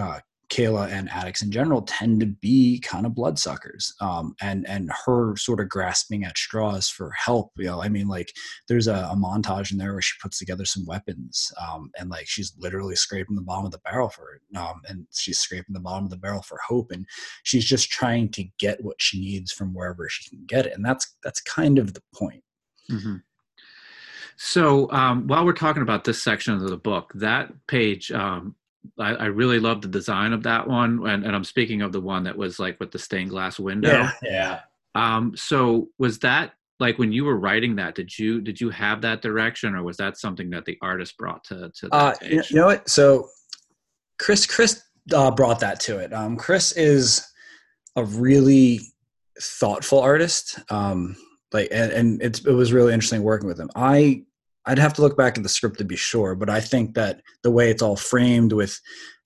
uh, 0.00 0.18
Kayla 0.52 0.90
and 0.90 1.08
addicts 1.08 1.42
in 1.42 1.50
general 1.50 1.80
tend 1.80 2.20
to 2.20 2.26
be 2.26 2.78
kind 2.80 3.06
of 3.06 3.14
bloodsuckers. 3.14 3.94
Um, 4.00 4.34
and 4.42 4.68
and 4.68 4.90
her 5.06 5.34
sort 5.36 5.60
of 5.60 5.70
grasping 5.70 6.24
at 6.24 6.36
straws 6.36 6.90
for 6.90 7.10
help. 7.12 7.52
You 7.56 7.66
know, 7.66 7.82
I 7.82 7.88
mean, 7.88 8.06
like 8.06 8.32
there's 8.68 8.86
a, 8.86 9.08
a 9.10 9.16
montage 9.16 9.72
in 9.72 9.78
there 9.78 9.92
where 9.92 10.02
she 10.02 10.18
puts 10.20 10.38
together 10.38 10.66
some 10.66 10.84
weapons, 10.84 11.50
um, 11.58 11.90
and 11.98 12.10
like 12.10 12.26
she's 12.28 12.52
literally 12.58 12.96
scraping 12.96 13.34
the 13.34 13.42
bottom 13.42 13.64
of 13.64 13.72
the 13.72 13.78
barrel 13.78 14.10
for 14.10 14.34
it, 14.34 14.58
um, 14.58 14.82
and 14.88 15.06
she's 15.10 15.38
scraping 15.38 15.72
the 15.72 15.80
bottom 15.80 16.04
of 16.04 16.10
the 16.10 16.18
barrel 16.18 16.42
for 16.42 16.58
hope, 16.66 16.90
and 16.90 17.06
she's 17.44 17.64
just 17.64 17.90
trying 17.90 18.28
to 18.32 18.44
get 18.58 18.84
what 18.84 19.00
she 19.00 19.20
needs 19.20 19.52
from 19.52 19.72
wherever 19.72 20.06
she 20.10 20.28
can 20.28 20.44
get 20.46 20.66
it, 20.66 20.74
and 20.74 20.84
that's 20.84 21.16
that's 21.24 21.40
kind 21.40 21.78
of 21.78 21.94
the 21.94 22.02
point. 22.14 22.42
Mm-hmm. 22.90 23.16
So 24.36 24.90
um, 24.90 25.26
while 25.28 25.44
we're 25.46 25.52
talking 25.52 25.82
about 25.82 26.04
this 26.04 26.22
section 26.22 26.54
of 26.54 26.68
the 26.68 26.76
book, 26.76 27.12
that 27.14 27.50
page 27.68 28.10
um, 28.12 28.56
I, 28.98 29.14
I, 29.14 29.24
really 29.26 29.60
love 29.60 29.80
the 29.80 29.88
design 29.88 30.32
of 30.32 30.42
that 30.42 30.66
one, 30.66 31.06
and, 31.06 31.24
and, 31.24 31.34
I'm 31.34 31.44
speaking 31.44 31.82
of 31.82 31.92
the 31.92 32.00
one 32.00 32.24
that 32.24 32.36
was 32.36 32.58
like 32.58 32.80
with 32.80 32.90
the 32.90 32.98
stained 32.98 33.30
glass 33.30 33.58
window. 33.58 33.90
Yeah, 33.90 34.12
yeah. 34.22 34.60
Um, 34.94 35.32
so 35.36 35.88
was 35.98 36.18
that 36.20 36.52
like 36.80 36.98
when 36.98 37.12
you 37.12 37.24
were 37.24 37.36
writing 37.36 37.76
that? 37.76 37.94
Did 37.94 38.18
you 38.18 38.40
did 38.40 38.60
you 38.60 38.70
have 38.70 39.00
that 39.02 39.22
direction, 39.22 39.74
or 39.74 39.82
was 39.82 39.96
that 39.98 40.18
something 40.18 40.50
that 40.50 40.64
the 40.64 40.78
artist 40.82 41.16
brought 41.16 41.44
to 41.44 41.70
to 41.74 41.88
that 41.88 41.94
uh? 41.94 42.14
You 42.22 42.42
know 42.52 42.66
what? 42.66 42.88
So 42.88 43.28
Chris 44.18 44.46
Chris 44.46 44.82
uh, 45.12 45.30
brought 45.30 45.60
that 45.60 45.80
to 45.80 45.98
it. 45.98 46.12
Um, 46.12 46.36
Chris 46.36 46.72
is 46.72 47.26
a 47.96 48.04
really 48.04 48.80
thoughtful 49.40 50.00
artist. 50.00 50.58
Um, 50.70 51.16
like, 51.52 51.68
and, 51.70 51.92
and 51.92 52.22
it 52.22 52.44
was 52.46 52.72
really 52.72 52.92
interesting 52.92 53.22
working 53.22 53.48
with 53.48 53.60
him. 53.60 53.70
I 53.74 54.24
I'd 54.66 54.78
have 54.78 54.94
to 54.94 55.02
look 55.02 55.16
back 55.16 55.36
at 55.36 55.42
the 55.42 55.48
script 55.48 55.78
to 55.78 55.84
be 55.84 55.96
sure, 55.96 56.34
but 56.34 56.48
I 56.48 56.60
think 56.60 56.94
that 56.94 57.20
the 57.42 57.50
way 57.50 57.70
it's 57.70 57.82
all 57.82 57.96
framed 57.96 58.52
with 58.52 58.78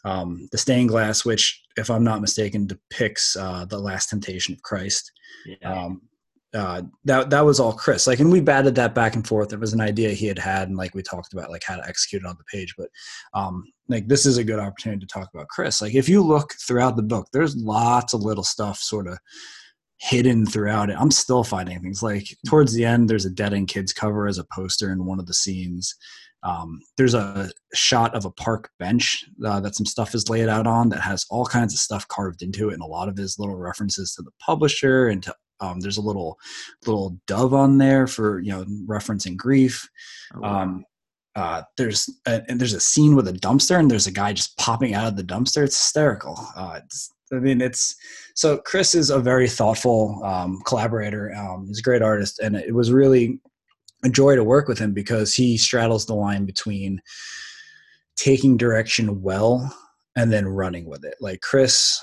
um, 0.05 0.49
the 0.53 0.59
stained 0.59 0.89
glass, 0.89 1.25
which, 1.25 1.63
if 1.77 1.91
I'm 1.91 2.05
not 2.05 2.21
mistaken, 2.21 2.67
depicts 2.67 3.37
uh, 3.37 3.65
the 3.67 3.79
last 3.79 4.09
temptation 4.09 4.55
of 4.55 4.63
Christ. 4.63 5.13
Yeah. 5.45 5.73
Um, 5.73 6.03
uh, 6.55 6.83
that 7.05 7.29
that 7.29 7.45
was 7.45 7.61
all 7.61 7.73
Chris. 7.73 8.07
Like, 8.07 8.19
and 8.19 8.33
we 8.33 8.41
batted 8.41 8.77
that 8.77 8.95
back 8.95 9.15
and 9.15 9.27
forth. 9.27 9.53
It 9.53 9.61
was 9.61 9.75
an 9.75 9.81
idea 9.81 10.11
he 10.11 10.27
had 10.27 10.39
had, 10.39 10.69
and 10.69 10.77
like 10.77 10.95
we 10.95 11.03
talked 11.03 11.35
about, 11.35 11.51
like 11.51 11.65
how 11.65 11.77
to 11.77 11.87
execute 11.87 12.23
it 12.23 12.29
on 12.29 12.37
the 12.39 12.45
page. 12.45 12.75
But 12.79 12.89
um, 13.35 13.65
like, 13.89 14.09
this 14.09 14.25
is 14.25 14.39
a 14.39 14.45
good 14.45 14.59
opportunity 14.59 15.01
to 15.01 15.07
talk 15.07 15.29
about 15.35 15.49
Chris. 15.49 15.83
Like, 15.83 15.95
if 15.95 16.09
you 16.09 16.23
look 16.23 16.55
throughout 16.67 16.97
the 16.97 17.03
book, 17.03 17.27
there's 17.33 17.57
lots 17.57 18.15
of 18.15 18.23
little 18.23 18.45
stuff, 18.45 18.79
sort 18.79 19.07
of 19.07 19.19
hidden 19.99 20.47
throughout 20.47 20.91
it. 20.91 20.97
I'm 20.99 21.11
still 21.11 21.45
finding 21.45 21.81
things 21.81 22.03
like 22.03 22.37
towards 22.47 22.73
the 22.75 22.85
end, 22.85 23.09
there's 23.09 23.25
a 23.25 23.31
Dead 23.31 23.55
End 23.55 23.69
Kids 23.69 23.93
cover 23.93 24.27
as 24.27 24.39
a 24.39 24.47
poster 24.53 24.93
in 24.93 25.07
one 25.07 25.19
of 25.19 25.27
the 25.27 25.35
scenes. 25.35 25.95
Um, 26.43 26.81
there's 26.97 27.15
a 27.15 27.51
shot 27.75 28.15
of 28.15 28.25
a 28.25 28.31
park 28.31 28.71
bench 28.79 29.25
uh, 29.45 29.59
that 29.61 29.75
some 29.75 29.87
stuff 29.87 30.15
is 30.15 30.29
laid 30.29 30.49
out 30.49 30.67
on 30.67 30.91
that 30.91 31.01
has 31.01 31.27
all 31.31 31.47
kinds 31.47 31.75
of 31.75 31.81
stuff 31.81 32.07
carved 32.09 32.43
into 32.43 32.69
it, 32.71 32.75
and 32.75 32.83
a 32.83 32.87
lot 32.87 33.09
of 33.09 33.17
his 33.17 33.39
little 33.39 33.57
references 33.57 34.15
to 34.15 34.23
the 34.23 34.31
publisher 34.41 35.09
and 35.09 35.23
to 35.25 35.35
um, 35.61 35.81
there's 35.81 35.97
a 35.97 36.03
little 36.03 36.39
little 36.85 37.19
dove 37.27 37.55
on 37.55 37.79
there 37.79 38.07
for 38.07 38.41
you 38.41 38.53
know 38.53 38.65
referencing 38.87 39.37
grief. 39.37 39.89
Oh, 40.35 40.41
wow. 40.41 40.63
um, 40.63 40.85
uh, 41.35 41.63
there's 41.77 42.09
a, 42.27 42.43
and 42.49 42.59
there's 42.59 42.73
a 42.73 42.81
scene 42.81 43.15
with 43.15 43.29
a 43.29 43.33
dumpster 43.33 43.79
and 43.79 43.91
there's 43.91 44.07
a 44.07 44.13
guy 44.13 44.33
just 44.33 44.57
popping 44.57 44.95
out 44.95 45.07
of 45.07 45.17
the 45.17 45.23
dumpster. 45.23 45.63
It's 45.65 45.77
hysterical. 45.77 46.35
Uh, 46.57 46.81
it's, 46.83 47.13
I 47.33 47.37
mean, 47.37 47.61
it's 47.61 47.97
so 48.35 48.59
Chris 48.59 48.95
is 48.95 49.11
a 49.11 49.19
very 49.19 49.49
thoughtful 49.49 50.23
um, 50.25 50.61
collaborator. 50.67 51.35
Um, 51.35 51.67
he's 51.67 51.81
a 51.81 51.83
great 51.83 52.03
artist, 52.03 52.39
and 52.39 52.57
it 52.57 52.75
was 52.75 52.93
really 52.93 53.41
a 54.05 54.09
joy 54.09 54.37
to 54.37 54.45
work 54.45 54.69
with 54.69 54.79
him 54.79 54.93
because 54.93 55.35
he 55.35 55.57
straddles 55.57 56.07
the 56.07 56.15
line 56.15 56.45
between 56.45 57.01
taking 58.17 58.57
direction 58.57 59.23
well 59.23 59.75
and 60.17 60.33
then 60.33 60.47
running 60.47 60.87
with 60.87 61.05
it. 61.05 61.15
Like 61.21 61.41
Chris, 61.41 62.01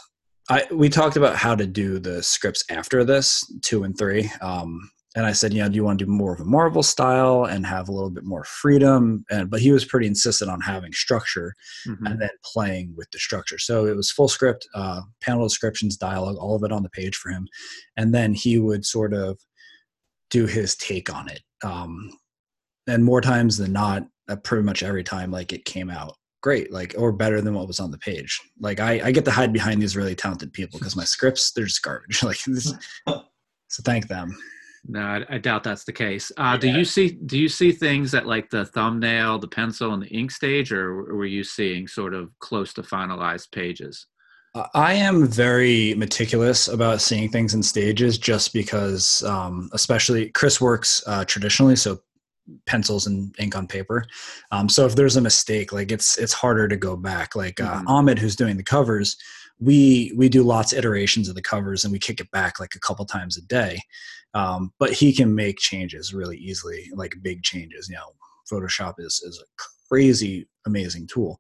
I 0.50 0.66
we 0.72 0.90
talked 0.90 1.16
about 1.16 1.36
how 1.36 1.56
to 1.56 1.66
do 1.66 2.00
the 2.00 2.22
scripts 2.22 2.66
after 2.70 3.04
this 3.04 3.44
two 3.62 3.84
and 3.84 3.98
three. 3.98 4.30
Um, 4.42 4.92
and 5.16 5.26
I 5.26 5.32
said, 5.32 5.54
you 5.54 5.62
know, 5.62 5.70
do 5.70 5.76
you 5.76 5.84
want 5.84 6.00
to 6.00 6.06
do 6.06 6.12
more 6.12 6.34
of 6.34 6.40
a 6.40 6.46
Marvel 6.46 6.82
style 6.82 7.46
and 7.46 7.66
have 7.66 7.88
a 7.88 7.92
little 7.92 8.10
bit 8.10 8.24
more 8.24 8.44
freedom? 8.44 9.24
And 9.30 9.50
but 9.50 9.60
he 9.60 9.72
was 9.72 9.86
pretty 9.86 10.08
insistent 10.08 10.50
on 10.50 10.60
having 10.60 10.92
structure 10.92 11.54
mm-hmm. 11.88 12.06
and 12.06 12.22
then 12.22 12.30
playing 12.44 12.94
with 12.98 13.10
the 13.12 13.20
structure. 13.20 13.60
So 13.60 13.86
it 13.86 13.96
was 13.96 14.12
full 14.12 14.28
script, 14.28 14.68
uh, 14.74 15.02
panel 15.22 15.48
descriptions, 15.48 15.98
dialogue, 15.98 16.38
all 16.38 16.56
of 16.56 16.64
it 16.64 16.72
on 16.72 16.84
the 16.84 16.90
page 16.90 17.16
for 17.16 17.30
him, 17.30 17.48
and 17.96 18.14
then 18.14 18.34
he 18.34 18.58
would 18.58 18.86
sort 18.86 19.14
of 19.14 19.40
do 20.32 20.48
his 20.48 20.76
take 20.76 21.14
on 21.14 21.30
it. 21.30 21.42
Um, 21.64 22.10
and 22.88 23.06
more 23.06 23.22
times 23.22 23.58
than 23.58 23.72
not, 23.72 24.08
uh, 24.30 24.36
pretty 24.38 24.64
much 24.64 24.82
every 24.82 25.04
time, 25.04 25.32
like 25.32 25.54
it 25.54 25.66
came 25.66 25.92
out 25.92 26.16
great, 26.42 26.72
like 26.74 26.96
or 26.98 27.12
better 27.12 27.40
than 27.40 27.54
what 27.54 27.68
was 27.68 27.80
on 27.80 27.92
the 27.92 27.98
page. 28.00 28.40
Like 28.60 28.80
I, 28.80 29.00
I 29.06 29.12
get 29.12 29.26
to 29.26 29.32
hide 29.32 29.54
behind 29.54 29.82
these 29.82 29.96
really 29.96 30.16
talented 30.16 30.54
people 30.54 30.80
because 30.80 30.96
my 30.96 31.04
scripts 31.06 31.52
they're 31.52 31.66
just 31.66 31.84
garbage. 31.84 32.24
like 32.24 32.44
this, 32.46 32.74
so 33.08 33.84
thank 33.84 34.08
them. 34.08 34.36
No, 34.86 35.00
I, 35.00 35.26
I, 35.30 35.38
doubt 35.38 35.64
that's 35.64 35.86
the 35.86 35.94
case. 35.94 36.32
Uh, 36.38 36.52
yeah. 36.54 36.58
Do 36.58 36.68
you 36.68 36.84
see 36.84 37.12
do 37.12 37.38
you 37.38 37.48
see 37.48 37.72
things 37.72 38.14
at 38.14 38.28
like 38.28 38.50
the 38.50 38.66
thumbnail, 38.66 39.40
the 39.40 39.48
pencil, 39.48 39.94
and 39.94 40.04
the 40.04 40.08
ink 40.08 40.30
stage, 40.32 40.74
or 40.74 41.04
were 41.16 41.26
you 41.26 41.44
seeing 41.44 41.88
sort 41.88 42.14
of 42.14 42.38
close 42.40 42.74
to 42.74 42.82
finalized 42.82 43.52
pages? 43.52 44.08
I 44.76 44.94
am 44.94 45.26
very 45.26 45.96
meticulous 45.96 46.68
about 46.68 47.02
seeing 47.02 47.30
things 47.30 47.56
in 47.56 47.64
stages, 47.64 48.20
just 48.20 48.54
because, 48.54 49.24
um, 49.24 49.70
especially 49.74 50.30
Chris 50.30 50.62
works 50.62 51.02
uh, 51.08 51.26
traditionally, 51.26 51.76
so 51.76 52.00
pencils 52.68 53.08
and 53.08 53.34
ink 53.40 53.56
on 53.56 53.66
paper. 53.66 54.06
Um, 54.52 54.70
so 54.70 54.86
if 54.86 54.96
there's 54.96 55.16
a 55.16 55.22
mistake, 55.22 55.72
like 55.72 55.92
it's 55.92 56.18
it's 56.18 56.34
harder 56.34 56.68
to 56.68 56.76
go 56.76 56.98
back. 56.98 57.36
Like 57.36 57.62
uh, 57.62 57.78
mm-hmm. 57.78 57.88
Ahmed, 57.88 58.20
who's 58.20 58.36
doing 58.36 58.58
the 58.58 58.64
covers, 58.64 59.16
we 59.60 60.14
we 60.16 60.30
do 60.30 60.44
lots 60.44 60.74
of 60.74 60.80
iterations 60.80 61.30
of 61.30 61.36
the 61.36 61.42
covers 61.42 61.84
and 61.86 61.92
we 61.92 62.00
kick 62.00 62.20
it 62.20 62.30
back 62.32 62.60
like 62.60 62.76
a 62.76 62.80
couple 62.80 63.06
times 63.06 63.38
a 63.38 63.42
day 63.42 63.80
um, 64.34 64.72
but 64.80 64.92
he 64.92 65.14
can 65.14 65.34
make 65.34 65.58
changes 65.60 66.14
really 66.14 66.38
easily 66.38 66.90
like 66.96 67.14
big 67.22 67.44
changes. 67.44 67.90
You 67.90 67.96
know 67.96 68.12
photoshop 68.52 68.96
is 69.00 69.22
is 69.26 69.42
a 69.42 69.64
crazy 69.90 70.48
amazing 70.66 71.08
tool. 71.08 71.38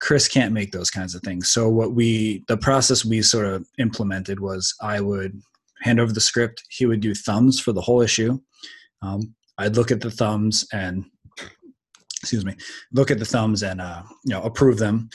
Chris 0.00 0.28
can't 0.28 0.54
make 0.54 0.72
those 0.72 0.90
kinds 0.90 1.14
of 1.14 1.22
things. 1.22 1.50
So 1.50 1.68
what 1.68 1.92
we 1.92 2.44
the 2.48 2.56
process 2.56 3.04
we 3.04 3.22
sort 3.22 3.46
of 3.46 3.66
implemented 3.78 4.40
was 4.40 4.74
i 4.80 5.00
would 5.00 5.40
hand 5.82 5.98
over 5.98 6.12
the 6.12 6.20
script. 6.20 6.62
He 6.68 6.84
would 6.86 7.00
do 7.00 7.14
thumbs 7.14 7.58
for 7.58 7.72
the 7.72 7.80
whole 7.80 8.02
issue. 8.02 8.38
Um, 9.02 9.34
i'd 9.60 9.76
look 9.76 9.90
at 9.90 10.00
the 10.00 10.10
thumbs 10.10 10.66
and 10.72 11.04
excuse 12.22 12.44
me 12.44 12.54
look 12.92 13.10
at 13.10 13.18
the 13.18 13.24
thumbs 13.24 13.62
and 13.62 13.80
uh, 13.80 14.02
you 14.24 14.34
know 14.34 14.42
approve 14.42 14.78
them 14.78 15.08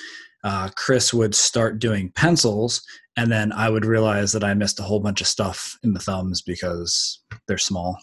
uh, 0.46 0.70
Chris 0.78 1.12
would 1.12 1.34
start 1.34 1.80
doing 1.80 2.12
pencils, 2.12 2.84
and 3.18 3.32
then 3.32 3.52
I 3.52 3.68
would 3.68 3.84
realize 3.84 4.32
that 4.32 4.44
I 4.44 4.54
missed 4.54 4.80
a 4.80 4.84
whole 4.84 5.00
bunch 5.00 5.20
of 5.20 5.28
stuff 5.28 5.76
in 5.84 5.94
the 5.94 6.00
thumbs 6.00 6.44
because 6.44 7.24
they're 7.48 7.58
small 7.58 7.98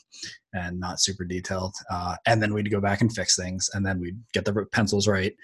and 0.52 0.81
not 0.81 1.00
super 1.00 1.24
detailed. 1.24 1.72
Uh, 1.88 2.16
and 2.26 2.42
then 2.42 2.52
we'd 2.52 2.70
go 2.70 2.81
back 2.81 3.00
and 3.00 3.14
fix 3.14 3.37
things, 3.37 3.70
and 3.74 3.87
then 3.87 4.00
we'd 4.00 4.18
get 4.33 4.44
the 4.44 4.66
pencils 4.72 5.07
right, 5.07 5.35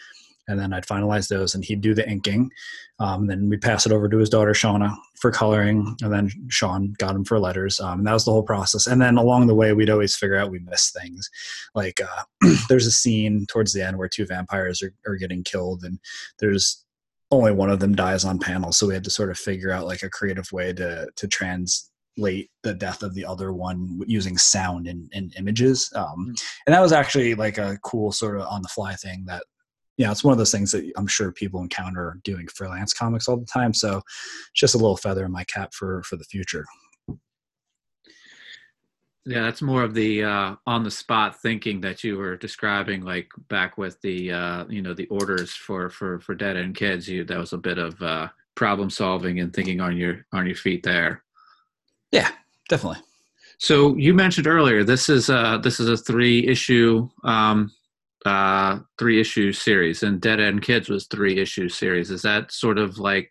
and 0.49 0.59
then 0.59 0.73
I'd 0.73 0.87
finalize 0.87 1.29
those, 1.29 1.55
and 1.55 1.65
he'd 1.65 1.83
do 1.83 1.95
the 1.95 2.09
inking. 2.09 2.51
Um, 2.99 3.21
and 3.21 3.31
then 3.31 3.49
we'd 3.49 3.63
pass 3.63 3.87
it 3.87 3.93
over 3.93 4.09
to 4.09 4.19
his 4.19 4.31
daughter 4.31 4.51
Shauna 4.51 4.93
for 5.21 5.31
coloring, 5.31 5.95
and 6.03 6.13
then 6.13 6.33
Sean 6.49 6.95
got 6.99 7.15
him 7.15 7.25
for 7.25 7.39
letters. 7.39 7.79
Um, 7.79 8.01
and 8.01 8.09
that 8.09 8.15
was 8.15 8.25
the 8.25 8.33
whole 8.33 8.43
process. 8.43 8.89
And 8.89 9.01
then 9.01 9.19
along 9.19 9.47
the 9.47 9.55
way, 9.55 9.73
we'd 9.73 9.91
always 9.91 10.17
figure 10.17 10.37
out 10.37 10.51
we 10.51 10.59
missed 10.59 10.99
things. 11.01 11.31
Like 11.77 12.01
uh, 12.01 12.25
there's 12.69 12.87
a 12.87 12.91
scene 12.91 13.47
towards 13.47 13.73
the 13.73 13.87
end 13.87 13.99
where 13.99 14.09
two 14.09 14.27
vampires 14.27 14.83
are, 14.83 14.93
are 15.07 15.15
getting 15.15 15.45
killed, 15.45 15.85
and 15.85 16.01
there's 16.41 16.85
only 17.31 17.53
one 17.53 17.71
of 17.71 17.81
them 17.81 17.95
dies 17.95 18.25
on 18.25 18.39
panel 18.39 18.73
so 18.73 18.87
we 18.87 18.95
had 18.95 19.05
to 19.05 19.11
sort 19.11 19.31
of 19.31 19.39
figure 19.39 19.71
out 19.71 19.87
like 19.87 20.03
a 20.03 20.11
creative 20.11 20.51
way 20.53 20.73
to 20.73 21.07
to 21.17 21.29
translate 21.29 22.51
the 22.63 22.75
death 22.75 23.03
of 23.03 23.15
the 23.15 23.25
other 23.25 23.53
one 23.53 24.01
using 24.07 24.37
sound 24.37 24.87
and, 24.87 25.11
and 25.15 25.35
images 25.39 25.91
um, 25.95 26.05
mm-hmm. 26.05 26.31
and 26.67 26.75
that 26.75 26.83
was 26.83 26.93
actually 26.93 27.35
like 27.35 27.59
a 27.59 27.79
cool 27.83 28.13
sort 28.13 28.37
of 28.41 28.47
on 28.47 28.63
the 28.63 28.69
fly 28.69 28.95
thing 28.95 29.25
that 29.27 29.45
yeah, 29.97 30.05
you 30.05 30.07
know, 30.07 30.13
it's 30.13 30.23
one 30.23 30.31
of 30.31 30.39
those 30.39 30.53
things 30.53 30.71
that 30.71 30.93
I'm 30.97 31.09
sure 31.09 31.33
people 31.33 31.61
encounter 31.61 32.21
doing 32.23 32.47
freelance 32.47 32.93
comics 32.93 33.27
all 33.27 33.37
the 33.37 33.45
time. 33.45 33.75
So 33.75 33.97
it's 33.97 34.51
just 34.55 34.77
a 34.77 34.79
little 34.79 34.97
feather 34.97 35.25
in 35.25 35.33
my 35.33 35.43
cap 35.43 35.75
for 35.75 36.05
for 36.05 36.15
the 36.17 36.23
future. 36.23 36.65
Yeah, 39.29 39.43
that's 39.43 39.61
more 39.61 39.83
of 39.83 39.93
the 39.93 40.25
uh, 40.25 40.57
on 40.67 40.85
the 40.85 40.91
spot 40.91 41.39
thinking 41.39 41.83
that 41.83 42.03
you 42.03 42.17
were 42.17 42.35
describing, 42.35 43.03
like 43.03 43.31
back 43.49 43.77
with 43.77 44.01
the 44.01 44.33
uh, 44.33 44.65
you 44.71 44.81
know 44.81 44.95
the 44.95 45.07
orders 45.09 45.51
for 45.51 45.91
for 45.91 46.19
for 46.21 46.35
dead 46.35 46.57
end 46.57 46.77
kids. 46.77 47.07
You 47.07 47.25
that 47.25 47.37
was 47.37 47.53
a 47.53 47.59
bit 47.59 47.77
of 47.77 48.01
uh, 48.01 48.29
problem 48.55 48.89
solving 48.89 49.41
and 49.41 49.53
thinking 49.53 49.83
on 49.83 49.99
your 49.99 50.25
on 50.33 50.47
your 50.47 50.57
feet 50.57 50.83
there. 50.83 51.25
Yeah, 52.11 52.31
definitely. 52.71 53.03
So 53.59 53.95
you 53.97 54.15
mentioned 54.15 54.47
earlier 54.47 54.83
this 54.83 55.11
is 55.11 55.29
uh 55.29 55.59
this 55.59 55.79
is 55.79 55.91
a 55.91 55.97
three 55.99 56.47
issue 56.47 57.07
um, 57.23 57.71
uh, 58.25 58.79
three 58.99 59.21
issue 59.21 59.53
series, 59.53 60.05
and 60.05 60.23
Dead 60.23 60.41
End 60.41 60.63
Kids 60.63 60.89
was 60.89 61.07
three 61.07 61.39
issue 61.39 61.69
series. 61.69 62.11
Is 62.11 62.23
that 62.23 62.51
sort 62.51 62.79
of 62.79 62.99
like 62.99 63.29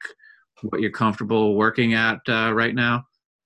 what 0.62 0.79
you're 0.79 0.91
comfortable 0.91 1.55
working 1.55 1.95
at 1.95 2.19
uh, 2.29 2.53
right 2.53 2.75
now? 2.75 3.03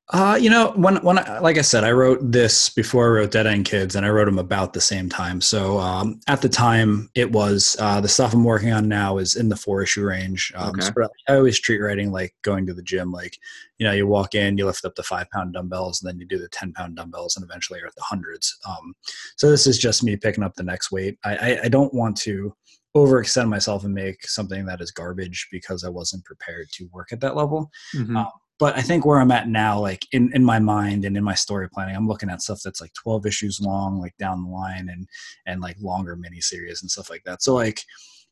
Uh, 0.10 0.38
you 0.40 0.50
know, 0.50 0.74
when 0.76 0.98
when 1.04 1.18
I, 1.20 1.40
like 1.40 1.58
I 1.58 1.62
said, 1.62 1.86
I 1.86 1.92
wrote 1.92 2.20
this 2.34 2.68
before 2.70 3.06
I 3.06 3.20
wrote 3.20 3.32
Dead 3.32 3.48
End 3.48 3.64
Kids, 3.64 3.96
and 3.96 4.06
I 4.06 4.10
wrote 4.10 4.26
them 4.26 4.40
about 4.40 4.74
the 4.74 4.82
same 4.82 5.08
time. 5.08 5.40
So 5.40 5.78
um, 5.80 6.20
at 6.28 6.42
the 6.42 6.50
time, 6.50 7.10
it 7.16 7.32
was 7.32 7.78
uh, 7.80 8.02
the 8.02 8.10
stuff 8.10 8.34
I'm 8.34 8.44
working 8.44 8.74
on 8.74 8.90
now 8.90 9.20
is 9.20 9.36
in 9.38 9.48
the 9.48 9.56
four 9.56 9.82
issue 9.84 10.04
range. 10.04 10.52
Um, 10.56 10.72
Okay. 10.72 10.82
so 10.94 11.08
I 11.30 11.36
always 11.36 11.58
treat 11.60 11.80
writing 11.80 12.12
like 12.12 12.36
going 12.42 12.66
to 12.66 12.74
the 12.74 12.82
gym. 12.84 13.10
Like 13.14 13.38
you 13.78 13.88
know, 13.88 13.94
you 13.94 14.06
walk 14.06 14.36
in, 14.36 14.58
you 14.58 14.66
lift 14.66 14.84
up 14.84 14.96
the 14.96 15.04
five 15.04 15.30
pound 15.30 15.54
dumbbells, 15.54 16.02
and 16.02 16.10
then 16.10 16.20
you 16.20 16.26
do 16.28 16.38
the 16.40 16.50
ten 16.50 16.74
pound 16.74 16.98
dumbbells, 16.98 17.38
and 17.38 17.46
eventually 17.46 17.80
you're 17.80 17.88
at 17.88 17.96
the 17.96 18.02
hundreds. 18.02 18.58
Um, 18.68 18.94
so 19.38 19.50
this 19.50 19.66
is 19.66 19.78
just 19.78 20.04
me 20.04 20.18
picking 20.18 20.44
up 20.44 20.56
the 20.56 20.64
next 20.64 20.92
weight. 20.92 21.20
I, 21.24 21.36
I, 21.38 21.60
I 21.64 21.68
don't 21.70 21.94
want 21.94 22.18
to 22.18 22.54
overextend 22.98 23.48
myself 23.48 23.86
and 23.86 23.94
make 23.94 24.28
something 24.28 24.66
that 24.66 24.82
is 24.82 24.92
garbage 24.92 25.48
because 25.54 25.86
I 25.86 25.90
wasn't 25.90 26.26
prepared 26.26 26.68
to 26.74 26.90
work 26.92 27.14
at 27.14 27.22
that 27.22 27.38
level 27.38 27.72
Mhm. 27.96 28.18
Um, 28.18 28.28
but 28.62 28.78
I 28.78 28.82
think 28.82 29.08
where 29.08 29.20
I'm 29.20 29.32
at 29.32 29.48
now, 29.48 29.80
like 29.80 30.06
in, 30.12 30.32
in 30.36 30.46
my 30.46 30.60
mind 30.60 31.04
and 31.04 31.18
in 31.18 31.24
my 31.24 31.34
story 31.34 31.68
planning, 31.68 31.96
I'm 31.96 32.08
looking 32.08 32.30
at 32.30 32.44
stuff 32.44 32.62
that's 32.64 32.80
like 32.80 32.94
12 32.94 33.26
issues 33.26 33.60
long, 33.60 34.00
like 34.00 34.16
down 34.20 34.44
the 34.44 34.50
line 34.52 34.88
and, 34.90 35.08
and 35.48 35.62
like 35.62 35.78
longer 35.82 36.16
miniseries 36.16 36.82
and 36.82 36.92
stuff 36.92 37.10
like 37.10 37.24
that. 37.26 37.42
So 37.42 37.56
like, 37.56 37.82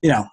you 0.04 0.12
know, 0.12 0.28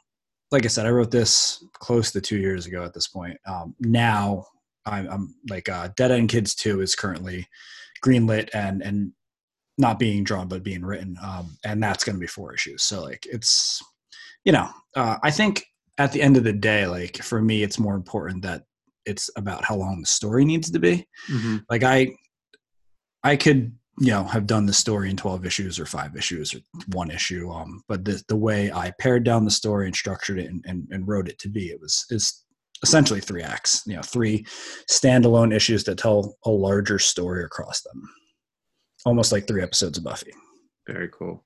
like 0.51 0.67
I 0.67 0.69
said, 0.69 0.85
I 0.85 0.91
wrote 0.91 1.11
this 1.11 1.65
close 1.73 2.13
to 2.13 2.21
two 2.21 2.37
years 2.37 2.67
ago 2.67 2.85
at 2.85 2.93
this 2.93 3.09
point. 3.09 3.39
Um, 3.47 3.75
now 3.81 4.45
I'm, 4.85 5.09
I'm 5.09 5.35
like, 5.49 5.71
uh, 5.71 5.89
Dead 5.97 6.11
End 6.11 6.29
Kids 6.29 6.55
2 6.55 6.83
is 6.83 6.95
currently 6.95 7.49
greenlit 8.05 8.51
and, 8.53 8.83
and 8.83 9.13
not 9.79 9.99
being 9.99 10.25
drawn, 10.25 10.47
but 10.47 10.63
being 10.63 10.85
written. 10.85 11.17
Um, 11.25 11.57
and 11.65 11.83
that's 11.83 12.05
going 12.05 12.17
to 12.17 12.21
be 12.21 12.27
four 12.27 12.53
issues. 12.53 12.83
So 12.83 13.03
like, 13.03 13.25
it's, 13.25 13.83
you 14.45 14.53
know, 14.53 14.69
uh, 14.95 15.17
I 15.23 15.31
think 15.31 15.65
at 15.97 16.13
the 16.13 16.21
end 16.21 16.37
of 16.37 16.45
the 16.45 16.53
day, 16.53 16.87
like 16.87 17.17
for 17.23 17.41
me, 17.41 17.63
it's 17.63 17.79
more 17.79 17.95
important 17.95 18.43
that 18.43 18.65
it's 19.07 19.31
about 19.37 19.65
how 19.65 19.77
long 19.77 20.01
the 20.01 20.07
story 20.07 20.45
needs 20.45 20.71
to 20.71 20.79
be. 20.79 21.07
Mhm. 21.29 21.65
Like 21.71 21.83
I, 21.83 22.09
I 23.23 23.37
could 23.37 23.73
you 23.99 24.11
know 24.11 24.25
have 24.25 24.47
done 24.47 24.67
the 24.67 24.73
story 24.75 25.09
in 25.09 25.17
12 25.17 25.47
issues 25.47 25.81
or 25.81 25.87
five 25.87 26.15
issues 26.17 26.55
or 26.55 26.59
one 26.93 27.11
issue 27.11 27.51
um 27.51 27.83
but 27.89 28.05
the 28.05 28.23
the 28.29 28.37
way 28.37 28.71
i 28.71 28.93
pared 29.01 29.25
down 29.25 29.47
the 29.47 29.51
story 29.51 29.87
and 29.87 29.97
structured 29.97 30.39
it 30.39 30.51
and, 30.51 30.63
and, 30.67 30.87
and 30.91 31.09
wrote 31.09 31.31
it 31.31 31.39
to 31.39 31.49
be 31.49 31.69
it 31.71 31.81
was 31.81 32.05
is 32.11 32.45
essentially 32.83 33.21
three 33.21 33.43
acts 33.43 33.83
you 33.87 33.97
know 33.97 34.03
three 34.03 34.45
standalone 34.91 35.51
issues 35.51 35.83
that 35.83 35.97
tell 35.97 36.37
a 36.45 36.51
larger 36.51 36.99
story 36.99 37.43
across 37.43 37.81
them 37.81 38.03
almost 39.07 39.33
like 39.33 39.47
three 39.47 39.63
episodes 39.63 39.97
of 39.97 40.05
buffy 40.05 40.33
Very 40.87 41.09
cool. 41.09 41.43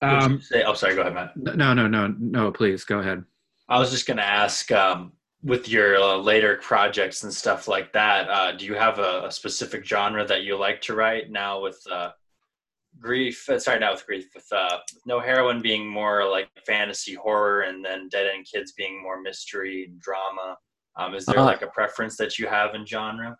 Um, 0.00 0.40
say, 0.40 0.62
oh, 0.64 0.74
sorry. 0.74 0.94
Go 0.94 1.02
ahead, 1.02 1.14
Matt. 1.14 1.36
no, 1.36 1.74
no, 1.74 1.86
no, 1.88 2.14
no. 2.18 2.52
Please 2.52 2.84
go 2.84 2.98
ahead. 3.00 3.24
I 3.68 3.78
was 3.78 3.90
just 3.90 4.06
going 4.06 4.16
to 4.18 4.24
ask, 4.24 4.70
um, 4.72 5.12
with 5.42 5.68
your 5.68 5.96
uh, 5.96 6.16
later 6.16 6.56
projects 6.56 7.22
and 7.22 7.32
stuff 7.32 7.68
like 7.68 7.92
that, 7.92 8.28
uh, 8.28 8.52
do 8.52 8.64
you 8.64 8.74
have 8.74 8.98
a, 8.98 9.26
a 9.26 9.30
specific 9.30 9.84
genre 9.84 10.24
that 10.26 10.42
you 10.42 10.56
like 10.56 10.80
to 10.82 10.94
write 10.94 11.30
now 11.30 11.60
with 11.60 11.80
uh, 11.90 12.10
grief? 12.98 13.48
Uh, 13.48 13.58
sorry, 13.58 13.78
not 13.78 13.92
with 13.94 14.06
grief, 14.06 14.26
with 14.34 14.46
uh, 14.52 14.78
no 15.06 15.20
heroine 15.20 15.62
being 15.62 15.86
more 15.86 16.28
like 16.28 16.48
fantasy 16.66 17.14
horror, 17.14 17.62
and 17.62 17.84
then 17.84 18.08
Dead 18.08 18.26
End 18.34 18.46
Kids 18.52 18.72
being 18.72 19.00
more 19.02 19.20
mystery 19.20 19.84
and 19.84 20.00
drama. 20.00 20.56
Um, 20.96 21.14
is 21.14 21.24
there 21.26 21.38
Uh, 21.38 21.44
like 21.44 21.62
a 21.62 21.68
preference 21.68 22.16
that 22.16 22.38
you 22.38 22.48
have 22.48 22.74
in 22.74 22.84
genre? 22.84 23.36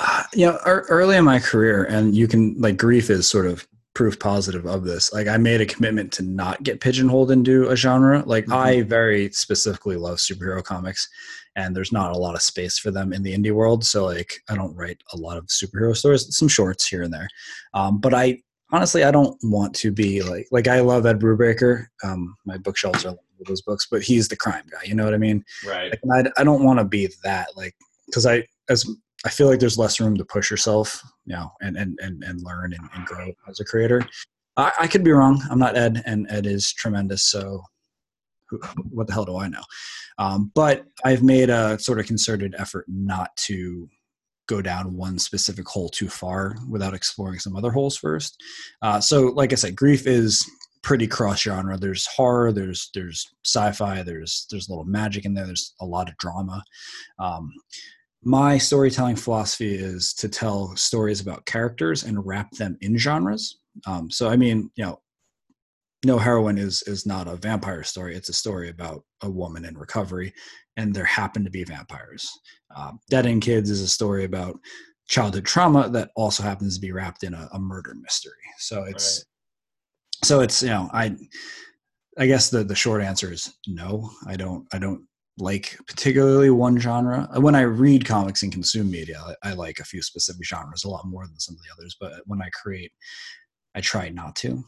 uh, 0.00 0.22
you 0.34 0.46
know 0.46 0.58
ear- 0.66 0.86
early 0.88 1.16
in 1.16 1.24
my 1.24 1.38
career 1.38 1.84
and 1.84 2.16
you 2.16 2.26
can 2.26 2.54
like 2.58 2.76
grief 2.78 3.10
is 3.10 3.28
sort 3.28 3.46
of 3.46 3.68
proof 3.94 4.18
positive 4.18 4.64
of 4.66 4.84
this. 4.84 5.12
Like 5.12 5.28
i 5.28 5.36
made 5.36 5.60
a 5.60 5.66
commitment 5.66 6.12
to 6.14 6.22
not 6.22 6.62
get 6.62 6.80
pigeonholed 6.80 7.30
into 7.30 7.68
a 7.68 7.76
genre. 7.76 8.22
Like 8.26 8.46
Mhm. 8.46 8.56
i 8.56 8.82
very 8.82 9.30
specifically 9.32 9.96
love 9.96 10.18
superhero 10.18 10.62
comics 10.64 11.08
and 11.56 11.76
there's 11.76 11.92
not 11.92 12.12
a 12.12 12.18
lot 12.18 12.34
of 12.34 12.40
space 12.40 12.78
for 12.78 12.90
them 12.90 13.12
in 13.12 13.22
the 13.22 13.34
indie 13.36 13.52
world. 13.52 13.84
So 13.84 14.04
like 14.06 14.34
i 14.48 14.54
don't 14.54 14.74
write 14.74 15.02
a 15.12 15.16
lot 15.16 15.36
of 15.36 15.46
superhero 15.46 15.96
stories 15.96 16.26
some 16.36 16.48
shorts 16.48 16.86
here 16.88 17.02
and 17.02 17.12
there. 17.12 17.28
Um, 17.74 17.98
but 18.00 18.14
i 18.14 18.38
honestly 18.70 19.04
i 19.04 19.10
don't 19.10 19.36
want 19.42 19.74
to 19.74 19.92
be 19.92 20.22
like 20.22 20.46
like 20.50 20.68
i 20.68 20.80
love 20.80 21.04
ed 21.04 21.20
brubaker. 21.20 21.86
Um, 22.02 22.34
my 22.46 22.56
bookshelves 22.56 23.04
are 23.04 23.14
those 23.46 23.60
books 23.60 23.86
but 23.90 24.02
he's 24.02 24.28
the 24.28 24.36
crime 24.36 24.64
guy 24.70 24.78
you 24.86 24.94
know 24.94 25.04
what 25.04 25.14
i 25.14 25.18
mean? 25.18 25.44
Right. 25.66 25.92
like, 26.06 26.26
I, 26.36 26.40
I 26.40 26.44
don't 26.44 26.62
want 26.64 26.78
to 26.78 26.84
be 26.84 27.10
that 27.24 27.48
like 27.56 27.74
because 28.06 28.24
i 28.24 28.46
as 28.70 28.86
i 29.24 29.28
feel 29.28 29.48
like 29.48 29.60
there's 29.60 29.78
less 29.78 30.00
room 30.00 30.16
to 30.16 30.24
push 30.24 30.50
yourself 30.50 31.02
you 31.26 31.34
know 31.34 31.50
and 31.60 31.76
and 31.76 31.98
and, 32.02 32.22
and 32.24 32.42
learn 32.42 32.72
and, 32.72 32.88
and 32.94 33.06
grow 33.06 33.32
as 33.48 33.60
a 33.60 33.64
creator. 33.64 34.06
I, 34.56 34.72
I 34.80 34.86
could 34.86 35.02
be 35.02 35.12
wrong. 35.12 35.42
I'm 35.50 35.58
not 35.58 35.76
ed 35.76 36.02
and 36.04 36.26
ed 36.30 36.46
is 36.46 36.72
tremendous 36.72 37.22
so 37.22 37.62
who, 38.50 38.58
what 38.90 39.06
the 39.06 39.12
hell 39.12 39.24
do 39.24 39.36
i 39.36 39.48
know? 39.48 39.62
Um, 40.18 40.50
but 40.54 40.84
i've 41.04 41.22
made 41.22 41.50
a 41.50 41.78
sort 41.78 42.00
of 42.00 42.06
concerted 42.06 42.54
effort 42.58 42.84
not 42.88 43.34
to 43.48 43.88
go 44.48 44.60
down 44.60 44.96
one 44.96 45.18
specific 45.18 45.66
hole 45.66 45.88
too 45.88 46.08
far 46.08 46.56
without 46.68 46.94
exploring 46.94 47.38
some 47.38 47.56
other 47.56 47.70
holes 47.70 47.96
first. 47.96 48.42
Uh, 48.82 49.00
so 49.00 49.26
like 49.28 49.52
i 49.52 49.56
said 49.56 49.76
grief 49.76 50.06
is 50.06 50.48
pretty 50.82 51.06
cross 51.06 51.40
genre 51.40 51.78
there's 51.78 52.06
horror 52.08 52.50
there's 52.50 52.90
there's 52.92 53.32
sci-fi 53.46 54.02
there's 54.02 54.48
there's 54.50 54.68
a 54.68 54.72
little 54.72 54.84
magic 54.84 55.24
in 55.24 55.32
there 55.32 55.46
there's 55.46 55.74
a 55.80 55.86
lot 55.86 56.08
of 56.08 56.16
drama. 56.18 56.62
Um, 57.18 57.52
my 58.24 58.56
storytelling 58.58 59.16
philosophy 59.16 59.74
is 59.74 60.14
to 60.14 60.28
tell 60.28 60.76
stories 60.76 61.20
about 61.20 61.46
characters 61.46 62.04
and 62.04 62.24
wrap 62.24 62.50
them 62.52 62.76
in 62.80 62.96
genres. 62.96 63.58
Um, 63.86 64.10
so 64.10 64.28
i 64.28 64.36
mean 64.36 64.70
you 64.76 64.84
know 64.84 65.00
no 66.04 66.18
heroine 66.18 66.58
is 66.58 66.82
is 66.82 67.06
not 67.06 67.28
a 67.28 67.36
vampire 67.36 67.84
story. 67.84 68.14
It's 68.16 68.28
a 68.28 68.34
story 68.34 68.68
about 68.68 69.04
a 69.22 69.30
woman 69.30 69.64
in 69.64 69.78
recovery 69.78 70.32
and 70.76 70.94
there 70.94 71.04
happen 71.04 71.44
to 71.44 71.50
be 71.50 71.64
vampires. 71.64 72.30
Um, 72.74 72.98
dead 73.10 73.26
end 73.26 73.42
kids 73.42 73.70
is 73.70 73.82
a 73.82 73.88
story 73.88 74.24
about 74.24 74.58
childhood 75.08 75.44
trauma 75.44 75.88
that 75.90 76.10
also 76.16 76.42
happens 76.42 76.74
to 76.74 76.80
be 76.80 76.92
wrapped 76.92 77.22
in 77.22 77.34
a, 77.34 77.48
a 77.52 77.58
murder 77.58 77.94
mystery. 78.00 78.32
So 78.58 78.84
it's 78.84 79.24
so 80.24 80.40
it's 80.40 80.62
you 80.62 80.68
know 80.68 80.88
i 80.92 81.16
i 82.18 82.26
guess 82.26 82.50
the 82.50 82.64
the 82.64 82.74
short 82.74 83.02
answer 83.02 83.32
is 83.32 83.54
no. 83.66 84.10
I 84.26 84.36
don't 84.36 84.66
i 84.72 84.78
don't 84.78 85.06
like 85.38 85.78
particularly 85.86 86.50
one 86.50 86.78
genre. 86.78 87.28
When 87.36 87.54
i 87.54 87.62
read 87.62 88.04
comics 88.04 88.42
and 88.42 88.52
consume 88.52 88.90
media 88.90 89.20
I, 89.42 89.50
I 89.50 89.52
like 89.54 89.78
a 89.78 89.84
few 89.84 90.02
specific 90.02 90.44
genres 90.44 90.84
a 90.84 90.90
lot 90.90 91.06
more 91.06 91.26
than 91.26 91.38
some 91.38 91.54
of 91.54 91.60
the 91.62 91.72
others 91.74 91.96
but 91.98 92.12
when 92.26 92.42
i 92.42 92.48
create 92.50 92.92
i 93.74 93.80
try 93.80 94.08
not 94.10 94.36
to. 94.36 94.62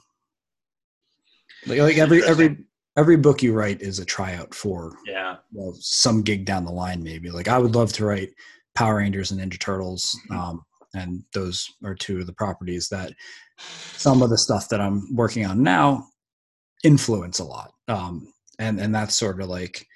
Like, 1.67 1.79
like 1.79 1.99
every 1.99 2.25
every 2.25 2.57
every 2.97 3.17
book 3.17 3.43
you 3.43 3.53
write 3.53 3.81
is 3.83 3.99
a 3.99 4.05
tryout 4.05 4.55
for 4.55 4.97
Yeah. 5.07 5.37
well, 5.53 5.75
some 5.81 6.23
gig 6.23 6.45
down 6.45 6.65
the 6.65 6.73
line 6.73 7.03
maybe. 7.03 7.31
Like 7.31 7.49
i 7.49 7.59
would 7.59 7.75
love 7.75 7.93
to 7.95 8.05
write 8.07 8.31
power 8.75 8.97
rangers 8.97 9.31
and 9.31 9.41
ninja 9.41 9.59
turtles 9.61 10.19
um, 10.31 10.63
and 10.95 11.23
those 11.35 11.69
are 11.85 11.95
two 11.95 12.21
of 12.21 12.27
the 12.27 12.33
properties 12.33 12.89
that 12.89 13.13
some 13.59 14.23
of 14.23 14.31
the 14.31 14.39
stuff 14.39 14.69
that 14.69 14.81
i'm 14.81 15.15
working 15.15 15.45
on 15.47 15.63
now 15.63 16.07
influence 16.85 17.39
a 17.39 17.45
lot. 17.45 17.73
Um, 17.89 18.33
and 18.59 18.79
and 18.81 18.95
that's 18.95 19.15
sort 19.17 19.41
of 19.41 19.49
like 19.49 19.87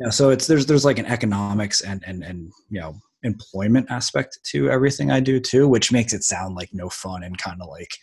know, 0.00 0.10
so 0.10 0.30
it's 0.30 0.46
there's 0.46 0.66
there's 0.66 0.84
like 0.84 0.98
an 0.98 1.06
economics 1.06 1.80
and 1.80 2.02
and 2.06 2.22
and 2.22 2.52
you 2.68 2.80
know 2.80 2.94
employment 3.22 3.86
aspect 3.90 4.38
to 4.44 4.70
everything 4.70 5.10
i 5.10 5.18
do 5.18 5.40
too 5.40 5.66
which 5.66 5.90
makes 5.90 6.12
it 6.12 6.22
sound 6.22 6.54
like 6.54 6.68
no 6.72 6.88
fun 6.88 7.22
and 7.22 7.38
kind 7.38 7.60
of 7.60 7.68
like 7.68 7.96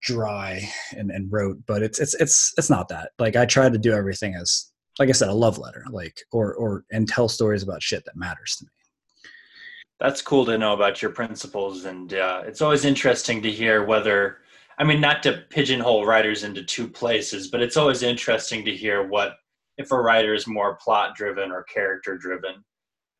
dry 0.00 0.66
and, 0.96 1.10
and 1.10 1.30
rote 1.32 1.58
but 1.66 1.82
it's 1.82 1.98
it's 1.98 2.14
it's 2.14 2.52
it's 2.56 2.70
not 2.70 2.88
that 2.88 3.10
like 3.18 3.36
i 3.36 3.44
try 3.44 3.68
to 3.68 3.78
do 3.78 3.92
everything 3.92 4.34
as 4.34 4.70
like 4.98 5.08
i 5.08 5.12
said 5.12 5.28
a 5.28 5.34
love 5.34 5.58
letter 5.58 5.84
like 5.90 6.20
or 6.32 6.54
or 6.54 6.84
and 6.92 7.08
tell 7.08 7.28
stories 7.28 7.62
about 7.62 7.82
shit 7.82 8.04
that 8.04 8.16
matters 8.16 8.56
to 8.56 8.64
me 8.64 8.70
That's 10.00 10.22
cool 10.22 10.44
to 10.46 10.58
know 10.58 10.74
about 10.74 11.00
your 11.00 11.12
principles, 11.12 11.84
and 11.84 12.12
uh, 12.14 12.42
it's 12.44 12.60
always 12.60 12.84
interesting 12.84 13.42
to 13.42 13.50
hear 13.50 13.84
whether. 13.84 14.38
I 14.76 14.82
mean, 14.82 15.00
not 15.00 15.22
to 15.22 15.44
pigeonhole 15.50 16.04
writers 16.04 16.42
into 16.42 16.64
two 16.64 16.88
places, 16.88 17.48
but 17.48 17.62
it's 17.62 17.76
always 17.76 18.02
interesting 18.02 18.64
to 18.64 18.74
hear 18.74 19.06
what 19.06 19.36
if 19.78 19.90
a 19.90 20.00
writer 20.00 20.34
is 20.34 20.46
more 20.46 20.76
plot 20.82 21.14
driven 21.16 21.50
or 21.50 21.64
character 21.64 22.16
driven, 22.16 22.64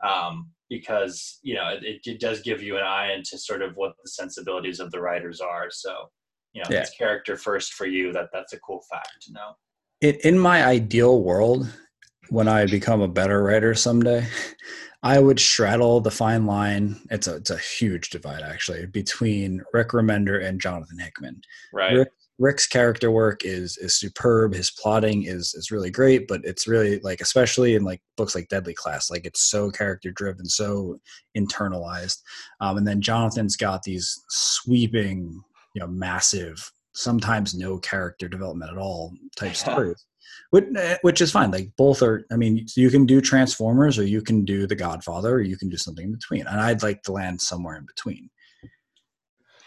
um, 0.05 0.51
because 0.71 1.39
you 1.43 1.55
know 1.55 1.69
it, 1.69 2.01
it 2.05 2.21
does 2.21 2.41
give 2.41 2.63
you 2.63 2.77
an 2.77 2.85
eye 2.85 3.13
into 3.13 3.39
sort 3.39 3.63
of 3.63 3.77
what 3.77 3.93
the 4.03 4.09
sensibilities 4.11 4.81
of 4.81 4.91
the 4.91 5.01
writers 5.01 5.41
are. 5.41 5.69
So, 5.71 6.11
you 6.53 6.63
know, 6.63 6.69
Yeah. 6.71 6.79
if 6.79 6.83
it's 6.89 6.97
character 6.97 7.37
first 7.37 7.73
for 7.75 7.87
you. 7.87 8.13
That 8.13 8.29
that's 8.33 8.53
a 8.53 8.61
cool 8.61 8.83
fact 8.91 9.11
to 9.23 9.33
know. 9.33 9.53
in, 10.01 10.15
in 10.25 10.39
my 10.39 10.65
ideal 10.65 11.23
world 11.23 11.69
when 12.31 12.49
i 12.49 12.65
become 12.67 13.03
a 13.03 13.09
better 13.09 13.43
writer 13.43 13.75
someday 13.75 14.27
i 15.03 15.19
would 15.19 15.39
straddle 15.39 16.01
the 16.01 16.11
fine 16.11 16.47
line 16.47 16.97
it's 17.11 17.27
a, 17.29 17.37
it's 17.37 17.51
a 17.51 17.59
huge 17.59 18.09
divide 18.09 18.43
actually 18.43 18.87
between 18.87 19.63
rick 19.75 19.89
remender 19.91 20.43
and 20.43 20.59
jonathan 20.61 20.99
hickman 20.99 21.41
Right. 21.73 21.93
Rick, 21.99 22.09
rick's 22.39 22.67
character 22.67 23.11
work 23.11 23.45
is 23.45 23.77
is 23.79 23.97
superb 23.97 24.55
his 24.55 24.71
plotting 24.71 25.25
is 25.25 25.55
is 25.55 25.71
really 25.71 25.91
great 25.91 26.27
but 26.27 26.41
it's 26.45 26.67
really 26.67 26.99
like 27.01 27.21
especially 27.21 27.75
in 27.75 27.85
like 27.85 28.01
books 28.17 28.35
like 28.35 28.49
deadly 28.49 28.75
class 28.75 29.11
like 29.11 29.25
it's 29.25 29.43
so 29.43 29.71
character 29.71 30.11
driven 30.11 30.45
so 30.45 30.97
internalized 31.37 32.19
um, 32.61 32.77
and 32.77 32.87
then 32.87 33.01
jonathan's 33.01 33.57
got 33.57 33.83
these 33.83 34.21
sweeping 34.29 35.41
you 35.75 35.81
know 35.81 35.87
massive 35.87 36.71
sometimes 36.93 37.55
no 37.55 37.79
character 37.79 38.29
development 38.29 38.71
at 38.73 38.79
all 38.79 39.13
type 39.37 39.55
stories 39.57 40.05
which, 40.51 40.65
eh, 40.77 40.97
which 41.03 41.21
is 41.21 41.31
fine 41.31 41.51
like 41.53 41.71
both 41.77 42.03
are 42.03 42.27
i 42.33 42.37
mean 42.37 42.67
you 42.77 42.91
can 42.91 43.07
do 43.07 43.21
transformers 43.21 43.97
or 43.99 44.05
you 44.05 44.23
can 44.23 44.45
do 44.45 44.67
the 44.67 44.75
godfather 44.75 45.35
or 45.35 45.41
you 45.41 45.57
can 45.57 45.69
do 45.69 45.77
something 45.77 46.07
in 46.07 46.13
between 46.13 46.47
and 46.47 46.61
i'd 46.61 46.83
like 46.83 47.03
to 47.03 47.13
land 47.13 47.41
somewhere 47.41 47.77
in 47.77 47.87
between 47.87 48.29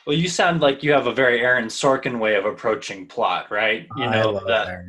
well 0.07 0.15
you 0.15 0.29
sound 0.29 0.61
like 0.61 0.81
you 0.81 0.91
have 0.91 1.07
a 1.07 1.13
very 1.13 1.41
aaron 1.41 1.65
sorkin 1.65 2.17
way 2.17 2.35
of 2.35 2.45
approaching 2.45 3.05
plot 3.05 3.51
right 3.51 3.87
you 3.97 4.09
know 4.09 4.41
that, 4.47 4.79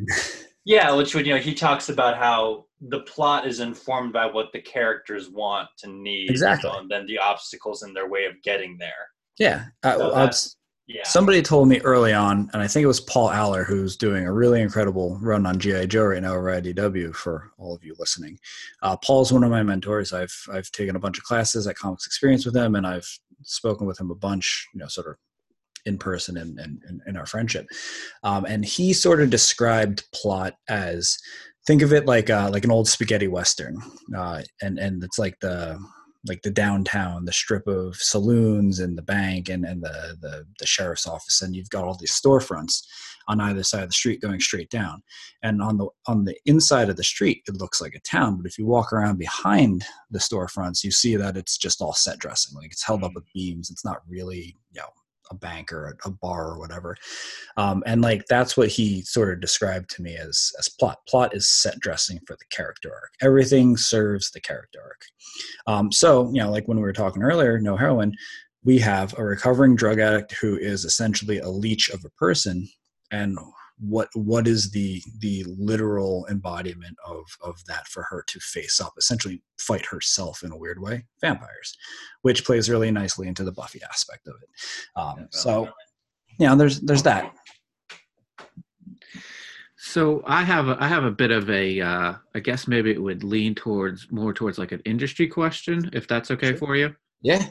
yeah 0.65 0.93
which 0.95 1.15
would 1.15 1.27
you 1.27 1.35
know 1.35 1.41
he 1.41 1.55
talks 1.55 1.89
about 1.89 2.17
how 2.17 2.65
the 2.81 3.01
plot 3.01 3.47
is 3.47 3.59
informed 3.61 4.13
by 4.13 4.25
what 4.25 4.53
the 4.53 4.61
characters 4.61 5.29
want 5.29 5.69
and 5.83 6.03
need 6.03 6.31
exactly 6.31 6.71
you 6.71 6.75
know, 6.75 6.81
and 6.81 6.91
then 6.91 7.07
the 7.07 7.19
obstacles 7.19 7.83
in 7.83 7.93
their 7.93 8.09
way 8.09 8.25
of 8.25 8.41
getting 8.43 8.79
there 8.79 9.09
yeah 9.39 9.65
so 9.83 10.31
yeah. 10.89 11.03
Somebody 11.05 11.43
told 11.43 11.69
me 11.69 11.81
early 11.81 12.15
on, 12.15 12.49
and 12.55 12.63
I 12.63 12.67
think 12.67 12.83
it 12.83 12.87
was 12.87 12.99
Paul 12.99 13.29
Allor, 13.29 13.63
who's 13.63 13.95
doing 13.95 14.27
a 14.27 14.33
really 14.33 14.63
incredible 14.63 15.19
run 15.21 15.45
on 15.45 15.59
GI 15.59 15.87
Joe 15.89 16.07
right 16.07 16.23
now 16.23 16.33
over 16.33 16.51
IDW. 16.51 17.15
For 17.15 17.53
all 17.59 17.75
of 17.75 17.85
you 17.85 17.95
listening, 17.99 18.39
uh, 18.81 18.97
Paul's 18.97 19.31
one 19.31 19.45
of 19.45 19.51
my 19.51 19.63
mentors. 19.63 20.15
I've 20.15 20.35
I've 20.51 20.71
taken 20.71 20.97
a 20.97 20.99
bunch 20.99 21.19
of 21.19 21.25
classes 21.25 21.67
at 21.67 21.77
Comics 21.77 22.07
Experience 22.07 22.47
with 22.47 22.57
him, 22.57 22.75
and 22.75 22.87
I've 22.87 23.07
spoken 23.43 23.87
with 23.87 24.01
him 24.01 24.11
a 24.11 24.15
bunch. 24.15 24.67
You 24.75 24.81
know, 24.81 24.89
sort 24.89 25.09
of 25.09 25.17
in 25.87 25.99
person 25.99 26.37
and 26.37 26.59
in, 27.07 27.17
our 27.17 27.27
friendship. 27.27 27.67
Um, 28.23 28.45
and 28.45 28.65
he 28.65 28.93
sort 28.93 29.21
of 29.21 29.31
described 29.31 30.05
plot 30.13 30.55
as 30.69 31.17
think 31.67 31.83
of 31.83 31.93
it 31.93 32.07
like 32.07 32.31
uh, 32.31 32.51
like 32.53 32.65
an 32.65 32.71
old 32.71 32.89
spaghetti 32.89 33.29
western, 33.29 33.77
uh, 34.17 34.43
and 34.63 34.79
and 34.79 35.03
it's 35.03 35.19
like 35.19 35.39
the 35.41 35.79
like 36.27 36.43
the 36.43 36.51
downtown, 36.51 37.25
the 37.25 37.33
strip 37.33 37.67
of 37.67 37.97
saloons 37.97 38.81
and 38.81 38.99
the 38.99 39.03
bank 39.03 39.49
and, 39.49 39.65
and 39.65 39.83
the, 39.83 40.17
the, 40.21 40.45
the 40.59 40.67
sheriff's 40.67 41.07
office, 41.07 41.41
and 41.41 41.55
you've 41.55 41.71
got 41.71 41.85
all 41.85 41.97
these 41.97 42.13
storefronts 42.13 42.83
on 43.29 43.41
either 43.41 43.63
side 43.63 43.83
of 43.83 43.89
the 43.89 43.95
street 43.95 44.21
going 44.21 44.41
straight 44.41 44.71
down. 44.71 45.03
And 45.43 45.63
on 45.63 45.79
the 45.79 45.89
on 46.07 46.25
the 46.25 46.37
inside 46.47 46.89
of 46.89 46.97
the 46.97 47.05
street, 47.05 47.43
it 47.47 47.57
looks 47.57 47.81
like 47.81 47.95
a 47.95 48.01
town, 48.01 48.37
but 48.37 48.47
if 48.47 48.59
you 48.59 48.67
walk 48.67 48.93
around 48.93 49.19
behind 49.19 49.85
the 50.11 50.19
storefronts, 50.19 50.83
you 50.83 50.91
see 50.91 51.17
that 51.17 51.37
it's 51.37 51.57
just 51.59 51.81
all 51.81 51.93
set 51.93 52.19
dressing, 52.19 52.57
like 52.57 52.73
it's 52.73 52.85
held 52.85 53.05
up 53.05 53.13
with 53.15 53.33
beams. 53.33 53.71
It's 53.71 53.85
not 53.85 54.03
really 54.09 54.57
you 54.73 54.81
know 54.81 54.89
a 55.31 55.35
bank 55.35 55.73
or 55.73 55.97
a, 56.05 56.11
bar 56.11 56.53
or 56.53 56.59
whatever. 56.59 56.97
Um, 57.57 57.83
and 57.87 58.03
like 58.03 58.25
that's 58.27 58.57
what 58.57 58.69
he 58.69 59.03
sort 59.03 59.33
of 59.33 59.41
described 59.41 59.91
to 59.91 60.03
me 60.03 60.17
as 60.17 60.53
as 60.59 60.69
plot. 60.69 60.99
Plot 61.09 61.35
is 61.35 61.49
set 61.49 61.79
dressing 61.81 62.19
for 62.27 62.35
the 62.35 62.45
character 62.51 62.91
arc. 62.93 63.13
Everything 63.21 63.77
serves 63.77 64.31
the 64.31 64.41
character 64.41 64.81
arc. 64.83 65.03
Um, 65.67 65.93
so 65.93 66.31
you 66.33 66.41
know, 66.41 66.51
like 66.51 66.67
when 66.67 66.79
we 66.79 66.83
were 66.83 66.93
talking 66.93 67.23
earlier, 67.23 67.59
no 67.59 67.77
heroine. 67.77 68.15
We 68.65 68.79
have 68.81 69.17
a 69.17 69.25
recovering 69.25 69.77
drug 69.77 70.01
addict 70.01 70.33
who 70.33 70.57
is 70.57 70.85
essentially 70.85 71.39
a 71.39 71.49
leech 71.49 71.89
of 71.91 72.05
a 72.05 72.11
person, 72.11 72.69
and 73.11 73.39
what 73.79 74.09
what 74.15 74.49
is 74.49 74.71
the 74.73 75.03
the 75.21 75.45
literal 75.47 76.27
embodiment 76.29 76.97
of 77.07 77.25
of 77.43 77.65
that 77.67 77.87
for 77.87 78.03
her 78.05 78.25
to 78.27 78.41
face 78.41 78.81
up 78.81 78.93
essentially 78.99 79.41
fight 79.61 79.87
herself 79.87 80.43
in 80.43 80.51
a 80.51 80.57
weird 80.57 80.81
way? 80.81 81.05
Vampires 81.21 81.77
which 82.23 82.45
plays 82.45 82.69
really 82.69 82.91
nicely 82.91 83.29
into 83.29 83.45
the 83.45 83.53
buffy 83.53 83.81
aspect 83.89 84.27
of 84.27 84.35
it. 84.43 85.01
Um, 85.01 85.29
so 85.31 85.69
yeah 86.39 86.55
there's 86.55 86.81
there's 86.81 87.05
that. 87.05 87.33
So 89.81 90.23
I 90.27 90.43
have 90.43 90.69
a, 90.69 90.77
I 90.81 90.89
have 90.89 91.05
a 91.05 91.11
bit 91.11 91.31
of 91.31 91.49
a 91.49 91.81
uh, 91.81 92.15
I 92.35 92.41
guess 92.41 92.69
maybe 92.69 92.91
it 92.91 93.03
would 93.03 93.25
lean 93.25 93.55
towards 93.55 94.11
more 94.11 94.35
towards 94.35 94.59
like 94.59 94.73
an 94.73 94.83
industry 94.85 95.29
question 95.29 95.89
if 95.93 96.07
that's 96.09 96.31
okay 96.33 96.55
for 96.55 96.77
you. 96.77 96.95
Yeah. 97.23 97.47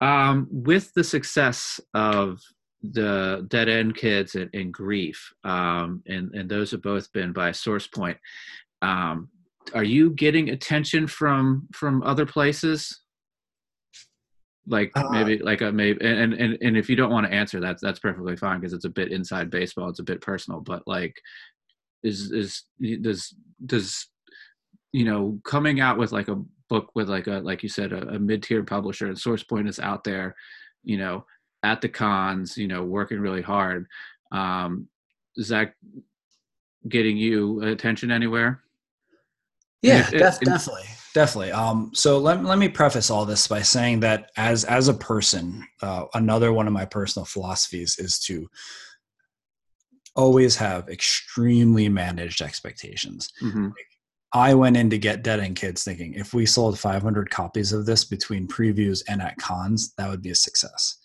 Um, 0.00 0.48
with 0.50 0.92
the 0.94 1.04
success 1.04 1.80
of 1.94 2.40
the 2.82 3.46
dead 3.48 3.68
end 3.68 3.94
kids 3.96 4.34
and, 4.34 4.50
and 4.54 4.72
grief 4.72 5.32
um, 5.44 6.02
and 6.06 6.34
and 6.34 6.48
those 6.48 6.70
have 6.70 6.82
both 6.82 7.12
been 7.12 7.32
by 7.32 7.52
source 7.52 7.86
point. 7.86 8.16
Um, 8.82 9.28
are 9.74 9.84
you 9.84 10.10
getting 10.10 10.50
attention 10.50 11.06
from 11.06 11.68
from 11.72 12.02
other 12.02 12.26
places? 12.26 13.00
Like 14.66 14.92
uh, 14.94 15.08
maybe 15.10 15.38
like 15.38 15.62
a 15.62 15.72
maybe 15.72 16.04
and, 16.04 16.32
and 16.34 16.58
and 16.60 16.76
if 16.76 16.88
you 16.88 16.96
don't 16.96 17.10
want 17.10 17.26
to 17.26 17.32
answer 17.32 17.60
that 17.60 17.78
that's 17.80 17.98
perfectly 17.98 18.36
fine 18.36 18.60
because 18.60 18.72
it's 18.72 18.84
a 18.84 18.90
bit 18.90 19.10
inside 19.10 19.50
baseball 19.50 19.88
it's 19.88 19.98
a 19.98 20.04
bit 20.04 20.20
personal 20.20 20.60
but 20.60 20.82
like 20.86 21.14
is 22.02 22.30
is 22.30 22.64
does 23.00 23.34
does 23.66 24.06
you 24.92 25.04
know 25.04 25.40
coming 25.44 25.80
out 25.80 25.98
with 25.98 26.12
like 26.12 26.28
a 26.28 26.40
book 26.68 26.90
with 26.94 27.08
like 27.08 27.26
a 27.26 27.40
like 27.40 27.62
you 27.62 27.68
said 27.68 27.92
a, 27.92 28.08
a 28.10 28.18
mid-tier 28.18 28.62
publisher 28.62 29.06
and 29.06 29.18
source 29.18 29.42
point 29.42 29.68
is 29.68 29.80
out 29.80 30.04
there 30.04 30.36
you 30.84 30.98
know 30.98 31.24
at 31.62 31.80
the 31.80 31.88
cons, 31.88 32.56
you 32.56 32.68
know, 32.68 32.84
working 32.84 33.20
really 33.20 33.42
hard. 33.42 33.86
Um, 34.32 34.88
is 35.36 35.48
that 35.48 35.74
getting 36.88 37.16
you 37.16 37.62
attention 37.62 38.10
anywhere? 38.10 38.62
Yeah, 39.82 40.08
it, 40.08 40.18
def- 40.18 40.42
it, 40.42 40.44
definitely, 40.44 40.84
definitely. 41.14 41.52
Um, 41.52 41.90
so 41.94 42.18
let 42.18 42.44
let 42.44 42.58
me 42.58 42.68
preface 42.68 43.10
all 43.10 43.24
this 43.24 43.46
by 43.46 43.62
saying 43.62 44.00
that 44.00 44.30
as 44.36 44.64
as 44.64 44.88
a 44.88 44.94
person, 44.94 45.66
uh, 45.82 46.04
another 46.14 46.52
one 46.52 46.66
of 46.66 46.72
my 46.72 46.84
personal 46.84 47.24
philosophies 47.24 47.98
is 47.98 48.18
to 48.20 48.48
always 50.16 50.56
have 50.56 50.88
extremely 50.88 51.88
managed 51.88 52.42
expectations. 52.42 53.30
Mm-hmm. 53.40 53.68
I 54.32 54.54
went 54.54 54.76
in 54.76 54.90
to 54.90 54.98
get 54.98 55.22
Dead 55.22 55.40
End 55.40 55.56
Kids 55.56 55.82
thinking 55.82 56.14
if 56.14 56.34
we 56.34 56.46
sold 56.46 56.78
500 56.78 57.30
copies 57.30 57.72
of 57.72 57.86
this 57.86 58.04
between 58.04 58.46
previews 58.46 59.02
and 59.08 59.20
at 59.22 59.36
cons, 59.38 59.92
that 59.96 60.08
would 60.08 60.22
be 60.22 60.30
a 60.30 60.36
success 60.36 60.99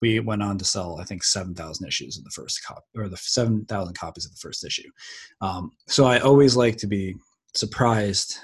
we 0.00 0.20
went 0.20 0.42
on 0.42 0.58
to 0.58 0.64
sell 0.64 0.98
i 1.00 1.04
think 1.04 1.22
7000 1.22 1.86
issues 1.86 2.18
of 2.18 2.24
the 2.24 2.30
first 2.30 2.64
copy 2.64 2.82
or 2.96 3.08
the 3.08 3.16
7000 3.16 3.94
copies 3.94 4.24
of 4.24 4.32
the 4.32 4.38
first 4.38 4.64
issue. 4.64 4.88
Um, 5.40 5.70
so 5.88 6.06
i 6.06 6.18
always 6.18 6.56
like 6.56 6.76
to 6.78 6.86
be 6.86 7.16
surprised 7.54 8.36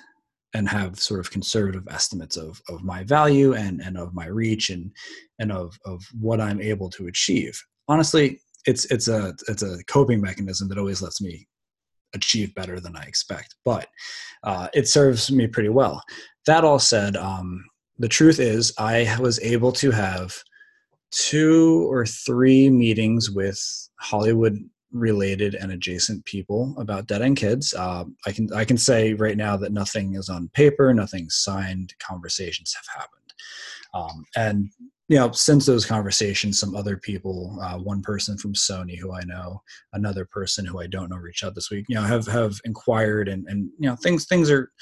and 0.54 0.68
have 0.68 0.98
sort 0.98 1.20
of 1.20 1.30
conservative 1.30 1.86
estimates 1.90 2.36
of, 2.36 2.62
of 2.70 2.82
my 2.82 3.04
value 3.04 3.54
and, 3.54 3.80
and 3.82 3.98
of 3.98 4.14
my 4.14 4.26
reach 4.26 4.70
and 4.70 4.90
and 5.38 5.52
of, 5.52 5.78
of 5.84 6.02
what 6.18 6.40
i'm 6.40 6.61
able 6.61 6.90
to 6.90 7.09
achieve. 7.09 7.61
Honestly 7.88 8.40
it's 8.66 8.84
it's 8.86 9.09
a 9.09 9.34
it's 9.48 9.62
a 9.62 9.78
coping 9.84 10.20
mechanism 10.20 10.68
that 10.68 10.78
always 10.78 11.02
lets 11.02 11.20
me 11.20 11.46
achieve 12.14 12.54
better 12.54 12.80
than 12.80 12.96
i 12.96 13.02
expect 13.02 13.57
but 13.64 13.88
uh, 14.44 14.68
it 14.74 14.88
serves 14.88 15.30
me 15.30 15.46
pretty 15.46 15.68
well. 15.68 16.02
That 16.46 16.64
all 16.64 16.78
said 16.78 17.16
um, 17.16 17.64
the 17.98 18.09
truth 18.09 18.38
is 18.38 18.72
i 18.78 19.16
was 19.20 19.40
able 19.40 19.72
to 19.72 19.90
have 19.90 20.36
two 21.11 21.86
or 21.90 22.07
three 22.07 22.70
meetings 22.70 23.30
with 23.30 23.61
Hollywood 24.00 24.59
related 24.92 25.54
and 25.54 25.72
adjacent 25.72 26.24
people 26.24 26.74
about 26.78 27.07
Dead 27.07 27.22
End 27.22 27.36
Kids. 27.36 27.74
Uh, 27.74 28.04
I 28.26 28.32
can 28.32 28.52
I 28.52 28.64
can 28.64 28.78
say 28.78 29.14
right 29.14 29.36
now 29.36 29.57
that 29.57 29.72
nothing 29.72 30.14
is 30.14 30.28
on 30.28 30.50
paper, 30.54 30.92
nothing 30.92 31.28
signed. 31.30 31.94
Conversations 31.98 32.74
have 32.74 33.00
happened, 33.00 33.32
um, 33.94 34.24
and 34.36 34.70
you 35.09 35.18
know 35.18 35.30
since 35.32 35.66
those 35.66 35.86
conversations, 35.86 36.59
some 36.59 36.74
other 36.74 36.96
people, 36.96 37.59
uh, 37.62 37.78
one 37.78 38.02
person 38.02 38.38
from 38.38 38.54
Sony 38.54 38.98
who 38.98 39.12
I 39.12 39.22
know, 39.24 39.62
another 39.92 40.24
person 40.24 40.64
who 40.64 40.80
I 40.80 40.86
don't 40.86 41.11
know, 41.11 41.16
reached 41.16 41.44
out 41.44 41.54
this 41.54 41.70
week. 41.70 41.86
You 41.88 41.96
know, 41.96 42.02
have 42.02 42.26
have 42.26 42.61
inquired 42.64 43.28
and 43.28 43.46
and 43.48 43.70
you 43.78 43.88
know 43.88 43.96
things 43.96 44.26
things 44.26 44.50
are 44.50 44.72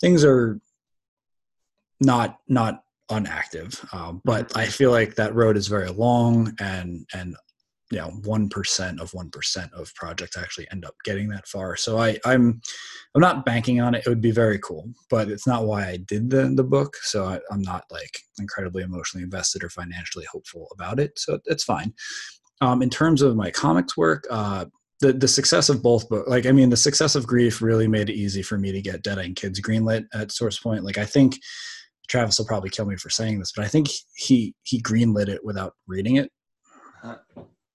things 0.00 0.24
are 0.24 0.60
not 2.00 2.38
not 2.48 2.82
unactive. 3.10 3.92
Um, 3.94 4.20
but 4.24 4.56
I 4.56 4.66
feel 4.66 4.90
like 4.90 5.14
that 5.16 5.34
road 5.34 5.56
is 5.56 5.68
very 5.68 5.90
long, 5.90 6.54
and 6.60 7.06
and 7.12 7.36
you 7.90 7.98
know, 7.98 8.10
one 8.24 8.48
percent 8.48 9.00
of 9.00 9.12
one 9.12 9.30
percent 9.30 9.72
of 9.72 9.92
projects 9.94 10.36
actually 10.36 10.68
end 10.70 10.84
up 10.84 10.94
getting 11.04 11.28
that 11.28 11.48
far. 11.48 11.76
So 11.76 11.98
I 11.98 12.18
I'm 12.24 12.60
I'm 13.14 13.20
not 13.20 13.44
banking 13.44 13.80
on 13.80 13.94
it. 13.94 14.04
It 14.06 14.08
would 14.08 14.20
be 14.20 14.30
very 14.30 14.58
cool, 14.60 14.88
but 15.10 15.28
it's 15.28 15.46
not 15.46 15.66
why 15.66 15.88
I 15.88 15.96
did 15.96 16.30
the 16.30 16.52
the 16.54 16.64
book. 16.64 16.96
So 17.02 17.24
I, 17.24 17.40
am 17.52 17.62
not 17.62 17.84
like 17.90 18.20
incredibly 18.38 18.82
emotionally 18.82 19.24
invested 19.24 19.64
or 19.64 19.70
financially 19.70 20.26
hopeful 20.30 20.68
about 20.72 21.00
it. 21.00 21.18
So 21.18 21.40
it's 21.46 21.64
fine. 21.64 21.92
Um, 22.60 22.82
in 22.82 22.90
terms 22.90 23.22
of 23.22 23.36
my 23.36 23.50
comics 23.50 23.96
work, 23.96 24.26
uh, 24.30 24.66
the 25.00 25.12
the 25.12 25.28
success 25.28 25.68
of 25.68 25.82
both 25.82 26.08
books, 26.08 26.28
like 26.28 26.46
I 26.46 26.52
mean, 26.52 26.70
the 26.70 26.76
success 26.76 27.16
of 27.16 27.26
Grief 27.26 27.60
really 27.60 27.88
made 27.88 28.08
it 28.08 28.14
easy 28.14 28.42
for 28.42 28.56
me 28.56 28.70
to 28.70 28.80
get 28.80 29.02
Dead 29.02 29.18
End 29.18 29.34
Kids 29.34 29.60
greenlit 29.60 30.06
at 30.14 30.30
Source 30.30 30.60
Point. 30.60 30.84
Like 30.84 30.98
I 30.98 31.06
think 31.06 31.38
Travis 32.10 32.38
will 32.38 32.46
probably 32.46 32.70
kill 32.70 32.86
me 32.86 32.96
for 32.96 33.08
saying 33.08 33.38
this, 33.38 33.52
but 33.54 33.64
I 33.64 33.68
think 33.68 33.88
he 34.16 34.54
he 34.64 34.82
greenlit 34.82 35.28
it 35.28 35.44
without 35.44 35.74
reading 35.86 36.16
it. 36.16 36.30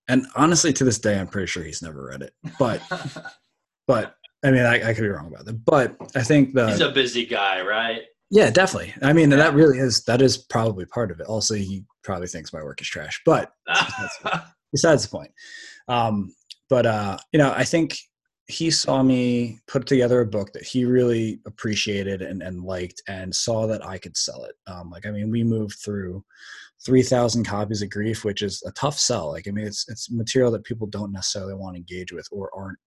And 0.07 0.27
honestly, 0.35 0.71
to 0.73 0.83
this 0.83 0.99
day, 0.99 1.17
I'm 1.17 1.27
pretty 1.27 1.47
sure 1.47 1.63
he's 1.63 1.81
never 1.81 2.05
read 2.05 2.21
it. 2.21 2.33
But 2.59 2.81
but 3.87 4.15
I 4.43 4.51
mean, 4.51 4.65
I, 4.65 4.89
I 4.89 4.93
could 4.93 5.01
be 5.01 5.07
wrong 5.07 5.27
about 5.27 5.45
that. 5.45 5.65
But 5.65 5.95
I 6.15 6.21
think 6.21 6.53
the 6.53 6.69
he's 6.69 6.81
a 6.81 6.91
busy 6.91 7.25
guy, 7.25 7.61
right? 7.61 8.01
Yeah, 8.29 8.49
definitely. 8.49 8.93
I 9.01 9.13
mean, 9.13 9.31
yeah. 9.31 9.37
that 9.37 9.53
really 9.53 9.79
is 9.79 10.03
that 10.03 10.21
is 10.21 10.37
probably 10.37 10.85
part 10.85 11.11
of 11.11 11.19
it. 11.21 11.27
Also, 11.27 11.55
he 11.55 11.85
probably 12.03 12.27
thinks 12.27 12.51
my 12.51 12.61
work 12.61 12.81
is 12.81 12.87
trash, 12.87 13.21
but 13.25 13.51
besides 14.71 15.03
the 15.03 15.09
point. 15.09 15.31
Um, 15.87 16.35
but 16.69 16.85
uh, 16.85 17.17
you 17.31 17.39
know, 17.39 17.53
I 17.55 17.63
think 17.63 17.97
he 18.47 18.69
saw 18.69 19.01
me 19.01 19.59
put 19.67 19.87
together 19.87 20.21
a 20.21 20.25
book 20.25 20.53
that 20.53 20.63
he 20.63 20.85
really 20.85 21.39
appreciated 21.47 22.21
and, 22.21 22.43
and 22.43 22.63
liked 22.63 23.01
and 23.07 23.35
saw 23.35 23.65
that 23.65 23.85
I 23.85 23.97
could 23.97 24.15
sell 24.15 24.43
it. 24.43 24.55
Um, 24.67 24.91
like, 24.91 25.07
I 25.07 25.11
mean, 25.11 25.31
we 25.31 25.43
moved 25.43 25.79
through 25.83 26.23
3,000 26.85 27.43
copies 27.43 27.81
of 27.81 27.89
Grief, 27.89 28.23
which 28.23 28.43
is 28.43 28.61
a 28.67 28.71
tough 28.73 28.99
sell. 28.99 29.31
Like, 29.31 29.47
I 29.47 29.51
mean, 29.51 29.65
it's, 29.65 29.89
it's 29.89 30.11
material 30.11 30.51
that 30.51 30.63
people 30.63 30.85
don't 30.85 31.11
necessarily 31.11 31.55
want 31.55 31.75
to 31.75 31.79
engage 31.79 32.11
with 32.11 32.27
or 32.31 32.51
aren't 32.55 32.77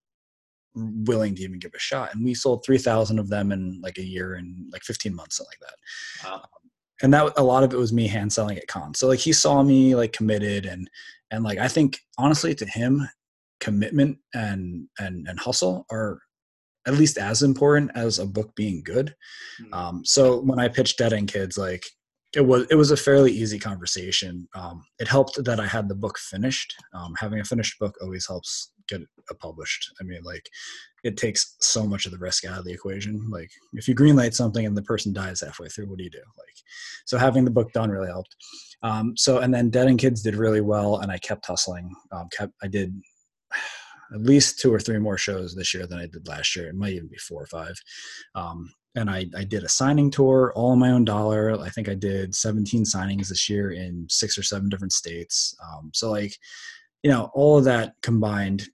willing 0.75 1.35
to 1.35 1.43
even 1.43 1.59
give 1.59 1.75
a 1.75 1.79
shot. 1.81 2.15
And 2.15 2.25
we 2.25 2.35
sold 2.35 2.65
3,000 2.65 3.19
of 3.19 3.29
them 3.29 3.51
in 3.51 3.81
like 3.83 3.99
a 3.99 4.05
year 4.05 4.35
and 4.35 4.71
like 4.73 4.83
15 4.83 5.13
months, 5.13 5.39
something 5.39 5.51
like 5.61 5.71
that. 5.71 6.29
Wow. 6.29 6.35
Um, 6.37 6.43
and 7.03 7.15
that 7.15 7.33
a 7.37 7.43
lot 7.43 7.63
of 7.63 7.73
it 7.73 7.77
was 7.77 7.93
me 7.93 8.07
hand 8.09 8.33
selling 8.33 8.59
at 8.59 8.67
cons. 8.67 8.99
So 8.99 9.09
like 9.09 9.21
he 9.21 9.33
saw 9.33 9.63
me 9.63 9.95
like 9.95 10.13
committed 10.13 10.67
and, 10.67 10.89
and 11.31 11.43
like, 11.43 11.59
I 11.59 11.69
think 11.69 11.99
honestly 12.17 12.55
to 12.57 12.67
him, 12.67 13.09
commitment 13.61 14.19
and, 14.35 14.89
and, 14.99 15.27
and 15.29 15.41
hustle 15.41 15.87
are 15.91 16.21
at 16.87 16.95
least 16.95 17.19
as 17.19 17.43
important 17.43 17.91
as 17.95 18.19
a 18.19 18.27
book 18.27 18.55
being 18.57 18.83
good. 18.83 19.15
Mm-hmm. 19.61 19.75
Um, 19.75 20.05
so 20.05 20.41
when 20.41 20.59
I 20.59 20.69
pitched 20.69 20.99
Dead 20.99 21.13
End 21.13 21.31
Kids, 21.31 21.59
like 21.59 21.85
it 22.35 22.41
was 22.43 22.67
it 22.71 22.75
was 22.75 22.91
a 22.91 22.97
fairly 22.97 23.33
easy 23.33 23.59
conversation. 23.59 24.49
Um, 24.55 24.85
it 24.99 25.09
helped 25.09 25.43
that 25.45 25.61
I 25.61 25.67
had 25.67 25.89
the 25.89 25.95
book 25.95 26.19
finished. 26.19 26.75
Um, 26.95 27.15
having 27.19 27.41
a 27.41 27.45
finished 27.45 27.79
book 27.79 27.95
always 28.03 28.27
helps 28.27 28.73
get 28.87 29.01
it 29.01 29.39
published. 29.39 29.93
I 30.01 30.05
mean, 30.05 30.23
like 30.23 30.49
it 31.05 31.17
takes 31.17 31.57
so 31.61 31.87
much 31.87 32.07
of 32.07 32.13
the 32.13 32.19
risk 32.19 32.45
out 32.45 32.59
of 32.59 32.65
the 32.65 32.73
equation. 32.73 33.29
Like 33.31 33.51
if 33.75 33.89
you 33.89 33.95
greenlight 33.95 34.35
something 34.35 34.67
and 34.67 34.77
the 34.77 34.83
person 34.83 35.13
dies 35.13 35.41
halfway 35.41 35.69
through, 35.69 35.89
what 35.89 35.99
do 35.99 36.05
you 36.05 36.11
do? 36.11 36.19
Like 36.19 36.57
so 37.07 37.17
having 37.19 37.45
the 37.45 37.51
book 37.51 37.73
done 37.73 37.91
really 37.91 38.09
helped. 38.09 38.35
Um, 38.83 39.17
so 39.17 39.39
and 39.39 39.53
then 39.53 39.71
Dead 39.71 39.89
End 39.89 39.99
Kids 39.99 40.23
did 40.23 40.37
really 40.37 40.61
well, 40.61 40.99
and 40.99 41.11
I 41.11 41.19
kept 41.19 41.47
hustling. 41.47 41.95
Um, 42.13 42.29
kept 42.31 42.53
I 42.63 42.69
did 42.69 42.95
at 44.15 44.23
least 44.23 44.59
two 44.59 44.73
or 44.73 44.81
three 44.81 44.99
more 44.99 45.19
shows 45.19 45.55
this 45.55 45.75
year 45.75 45.87
than 45.87 45.99
I 45.99 46.07
did 46.07 46.27
last 46.27 46.57
year. 46.57 46.69
It 46.69 46.75
might 46.75 46.95
even 46.95 47.09
be 47.09 47.19
four 47.19 47.43
or 47.43 47.47
five. 47.47 47.79
Um, 48.35 48.73
and 48.95 49.11
I, 49.11 49.27
I 49.37 49.45
did 49.45 49.65
a 49.65 49.69
signing 49.69 50.11
tour 50.11 50.53
all 50.57 50.71
on 50.71 50.79
my 50.79 50.91
own 50.91 51.05
dollar. 51.05 51.61
I 51.61 51.69
think 51.69 51.89
I 51.89 51.95
did 51.95 52.35
17 52.35 52.85
signings 52.85 53.29
this 53.29 53.49
year 53.49 53.73
in 53.73 54.07
six 54.09 54.39
or 54.39 54.43
seven 54.43 54.69
different 54.69 54.93
states. 54.93 55.55
Um, 55.63 55.91
so 55.93 56.11
like, 56.11 56.35
you 57.03 57.11
know, 57.11 57.31
all 57.35 57.59
of 57.59 57.65
that 57.65 57.93
combined 58.03 58.67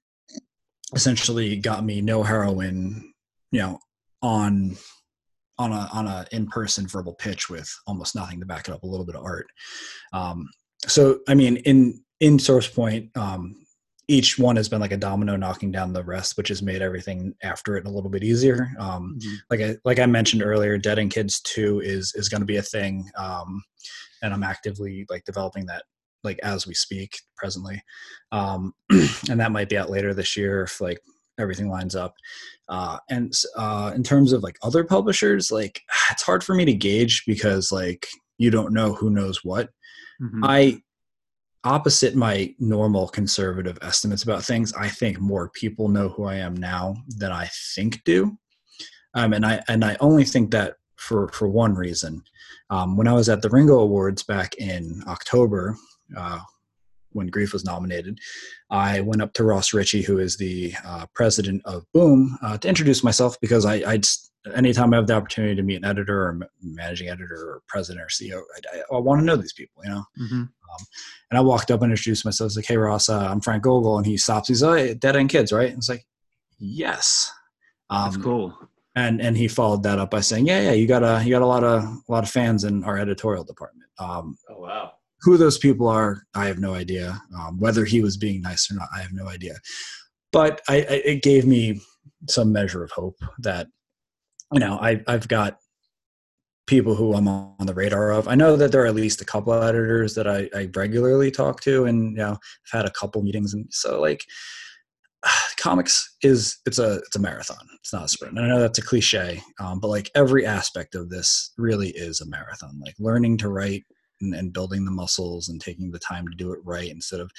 essentially 0.95 1.57
got 1.57 1.85
me 1.85 2.01
no 2.01 2.22
heroine, 2.22 3.12
you 3.51 3.61
know, 3.61 3.79
on 4.22 4.77
on 5.59 5.72
a 5.72 5.89
on 5.93 6.07
a 6.07 6.27
in-person 6.33 6.87
verbal 6.89 7.14
pitch 7.14 7.49
with 7.49 7.72
almost 7.87 8.14
nothing 8.14 8.41
to 8.41 8.47
back 8.47 8.68
it 8.68 8.75
up, 8.75 8.83
a 8.83 8.87
little 8.87 9.07
bit 9.07 9.14
of 9.14 9.25
art. 9.25 9.47
Um, 10.12 10.49
so 10.87 11.20
I 11.29 11.35
mean, 11.35 11.57
in 11.59 12.03
in 12.20 12.39
Source 12.39 12.68
Point, 12.68 13.16
um, 13.16 13.64
each 14.09 14.39
one 14.39 14.57
has 14.57 14.69
been 14.69 14.81
like 14.81 14.93
a 14.93 14.97
domino 14.97 15.37
knocking 15.37 15.73
down 15.73 15.93
the 15.93 16.05
rest, 16.05 16.37
which 16.37 16.49
has 16.49 16.63
made 16.63 16.83
everything 16.83 17.35
after 17.43 17.77
it 17.77 17.87
a 17.87 17.91
little 17.91 18.11
bit 18.11 18.25
easier. 18.25 18.71
Um, 18.79 19.19
mm-hmm. 19.19 19.35
Like 19.51 19.61
I 19.61 19.77
like 19.85 19.99
I 19.99 20.07
mentioned 20.07 20.43
earlier, 20.43 20.77
Dead 20.79 20.99
End 20.99 21.13
Kids 21.13 21.41
Two 21.41 21.81
is 21.81 22.13
is 22.15 22.29
going 22.29 22.41
to 22.41 22.47
be 22.47 22.57
a 22.57 22.63
thing, 22.63 23.11
um, 23.17 23.63
and 24.23 24.35
I'm 24.35 24.43
actively 24.43 25.07
like 25.09 25.25
developing 25.25 25.67
that 25.67 25.85
like 26.23 26.39
as 26.43 26.67
we 26.67 26.75
speak 26.75 27.19
presently, 27.37 27.83
um, 28.33 28.73
and 28.91 29.41
that 29.41 29.53
might 29.53 29.69
be 29.69 29.79
out 29.79 29.91
later 29.91 30.15
this 30.15 30.37
year 30.37 30.63
if 30.63 30.81
like 30.81 30.99
everything 31.39 31.69
lines 31.69 31.97
up. 31.97 32.15
Uh, 32.69 32.99
and 33.11 33.33
uh, 33.57 33.93
in 33.95 34.03
terms 34.03 34.33
of 34.33 34.43
like 34.43 34.57
other 34.63 34.85
publishers, 34.85 35.51
like 35.51 35.83
it's 36.11 36.23
hard 36.23 36.45
for 36.45 36.55
me 36.55 36.65
to 36.65 36.75
gauge 36.75 37.25
because 37.27 37.73
like 37.73 38.07
you 38.39 38.51
don't 38.51 38.73
know 38.73 38.93
who 38.93 39.11
knows 39.11 39.45
what. 39.45 39.71
Mm-hmm. 40.21 40.45
I 40.45 40.83
opposite 41.65 42.15
my 42.15 42.55
normal 42.59 43.09
conservative 43.09 43.79
estimates 43.83 44.23
about 44.23 44.45
things, 44.45 44.73
I 44.75 44.89
think 44.89 45.21
more 45.21 45.49
people 45.51 45.89
know 45.89 46.09
who 46.09 46.25
I 46.25 46.37
am 46.37 46.55
now 46.55 46.97
than 47.09 47.33
I 47.33 47.49
think 47.75 48.03
do. 48.05 48.39
Um, 49.15 49.33
and 49.33 49.47
I 49.47 49.62
and 49.69 49.85
I 49.85 49.97
only 50.01 50.25
think 50.25 50.51
that 50.51 50.77
for 50.97 51.29
for 51.29 51.49
one 51.49 51.75
reason. 51.75 52.23
Um, 52.71 52.97
when 52.97 53.07
I 53.07 53.12
was 53.12 53.29
at 53.29 53.43
the 53.43 53.51
Ringo 53.51 53.79
Awards 53.79 54.23
back 54.23 54.55
in 54.57 55.03
October, 55.07 55.77
uh, 56.17 56.41
when 57.15 57.29
Grief 57.29 57.53
was 57.53 57.65
nominated, 57.65 58.19
I 58.71 59.01
went 59.01 59.23
up 59.23 59.33
to 59.35 59.45
Ross 59.45 59.73
Richie, 59.73 60.03
who 60.03 60.19
is 60.19 60.37
the 60.37 60.75
uh, 60.85 61.07
president 61.15 61.62
of 61.65 61.85
Boom, 61.93 62.39
uh, 62.43 62.59
to 62.59 62.69
introduce 62.69 63.03
myself 63.03 63.41
because 63.41 63.65
I, 63.65 63.77
I'd 63.91 64.07
anytime 64.55 64.93
I 64.93 64.97
have 64.97 65.07
the 65.07 65.15
opportunity 65.15 65.55
to 65.55 65.62
meet 65.62 65.77
an 65.77 65.85
editor 65.85 66.23
or 66.23 66.39
managing 66.62 67.09
editor 67.09 67.35
or 67.35 67.62
president 67.67 68.05
or 68.05 68.09
CEO, 68.09 68.43
I, 68.57 68.79
I, 68.79 68.97
I 68.97 69.01
want 69.01 69.21
to 69.21 69.25
know 69.25 69.37
these 69.37 69.53
people, 69.53 69.83
you 69.85 69.91
know. 69.91 70.05
Mm-hmm. 70.21 70.35
Um, 70.35 70.87
and 71.31 71.39
I 71.39 71.41
walked 71.41 71.71
up 71.71 71.83
and 71.83 71.93
introduced 71.93 72.25
myself. 72.25 72.47
I 72.47 72.49
was 72.49 72.57
like, 72.57 72.67
"Hey, 72.67 72.77
Ross, 72.77 73.09
uh, 73.09 73.27
I'm 73.31 73.41
Frank 73.41 73.62
Gogol," 73.62 73.97
and 73.97 74.07
he 74.07 74.17
stops. 74.17 74.49
He's 74.49 74.62
like, 74.62 74.91
oh, 74.91 74.95
"Dead 74.95 75.17
End 75.17 75.31
Kids, 75.31 75.53
right?" 75.53 75.69
And 75.69 75.79
it's 75.79 75.89
like, 75.89 76.07
"Yes." 76.59 77.33
Um, 77.91 78.11
That's 78.11 78.23
cool. 78.23 78.59
And 78.97 79.21
and 79.21 79.37
he 79.37 79.49
followed 79.49 79.83
that 79.85 79.99
up 79.99 80.11
by 80.11 80.21
saying, 80.21 80.47
"Yeah, 80.47 80.61
yeah, 80.61 80.73
you 80.73 80.87
got 80.87 81.03
a 81.03 81.25
you 81.25 81.31
got 81.31 81.43
a 81.43 81.47
lot 81.47 81.65
of 81.65 81.83
a 81.83 82.12
lot 82.12 82.25
of 82.25 82.31
fans 82.31 82.65
in 82.65 82.85
our 82.85 82.99
editorial 82.99 83.45
department." 83.45 83.89
Um, 83.99 84.37
oh 84.51 84.61
wow. 84.61 84.93
Who 85.25 85.37
those 85.37 85.59
people 85.59 85.89
are, 85.89 86.22
I 86.35 86.47
have 86.47 86.59
no 86.59 86.75
idea. 86.75 87.20
Um, 87.37 87.59
whether 87.59 87.85
he 87.85 88.03
was 88.03 88.16
being 88.16 88.43
nice 88.43 88.70
or 88.70 88.75
not, 88.75 88.89
I 88.95 89.01
have 89.01 89.12
no 89.12 89.29
idea. 89.29 89.55
But 90.33 90.61
I, 90.68 90.77
I, 90.77 91.03
it 91.05 91.22
gave 91.22 91.47
me 91.47 91.81
some 92.29 92.53
measure 92.53 92.83
of 92.83 92.91
hope 92.91 93.16
that 93.39 93.68
you 94.53 94.61
know 94.61 94.79
I, 94.81 95.03
I've 95.07 95.29
got 95.29 95.59
people 96.66 96.95
who 96.95 97.14
I'm 97.14 97.29
on 97.29 97.66
the 97.66 97.75
radar 97.75 98.11
of. 98.11 98.29
I 98.29 98.35
know 98.35 98.57
that 98.57 98.72
there 98.72 98.83
are 98.83 98.87
at 98.87 98.95
least 98.95 99.20
a 99.20 99.25
couple 99.25 99.53
editors 99.53 100.14
that 100.14 100.27
I, 100.27 100.49
I 100.55 100.68
regularly 100.75 101.31
talk 101.31 101.61
to, 101.62 101.85
and 101.85 102.12
you 102.12 102.18
know, 102.18 102.33
I've 102.33 102.79
had 102.79 102.87
a 102.87 102.93
couple 102.93 103.22
meetings, 103.22 103.55
and 103.55 103.66
so 103.70 104.01
like, 104.01 104.25
comics 105.59 106.16
is 106.22 106.59
it's 106.66 106.79
a 106.79 106.97
it's 106.97 107.16
a 107.16 107.20
marathon. 107.20 107.66
It's 107.81 107.93
not 107.93 108.05
a 108.05 108.09
sprint. 108.09 108.37
And 108.37 108.47
I 108.47 108.49
know 108.49 108.61
that's 108.61 108.79
a 108.79 108.83
cliche, 108.83 109.43
um, 109.61 109.81
but 109.81 109.89
like 109.89 110.11
every 110.14 110.47
aspect 110.47 110.95
of 110.95 111.11
this 111.11 111.53
really 111.59 111.91
is 111.91 112.20
a 112.20 112.27
marathon. 112.27 112.81
Like 112.85 112.95
learning 112.99 113.39
to 113.39 113.49
write 113.49 113.85
and, 114.25 114.35
and 114.35 114.53
building 114.53 114.85
the 114.85 114.91
muscles 114.91 115.49
and 115.49 115.61
taking 115.61 115.91
the 115.91 115.99
time 115.99 116.27
to 116.27 116.37
do 116.37 116.53
it 116.53 116.61
right 116.64 116.91
instead 116.91 117.20
of 117.20 117.31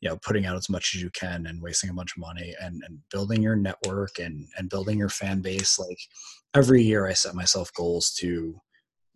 you 0.00 0.08
know 0.08 0.16
putting 0.24 0.46
out 0.46 0.56
as 0.56 0.68
much 0.68 0.94
as 0.94 1.02
you 1.02 1.10
can 1.10 1.46
and 1.46 1.60
wasting 1.60 1.90
a 1.90 1.94
bunch 1.94 2.12
of 2.16 2.20
money 2.20 2.54
and, 2.60 2.82
and 2.86 2.98
building 3.10 3.42
your 3.42 3.56
network 3.56 4.18
and 4.18 4.46
and 4.56 4.70
building 4.70 4.98
your 4.98 5.08
fan 5.08 5.40
base 5.40 5.78
like 5.78 5.98
every 6.54 6.82
year 6.82 7.06
i 7.06 7.12
set 7.12 7.34
myself 7.34 7.72
goals 7.74 8.10
to 8.12 8.60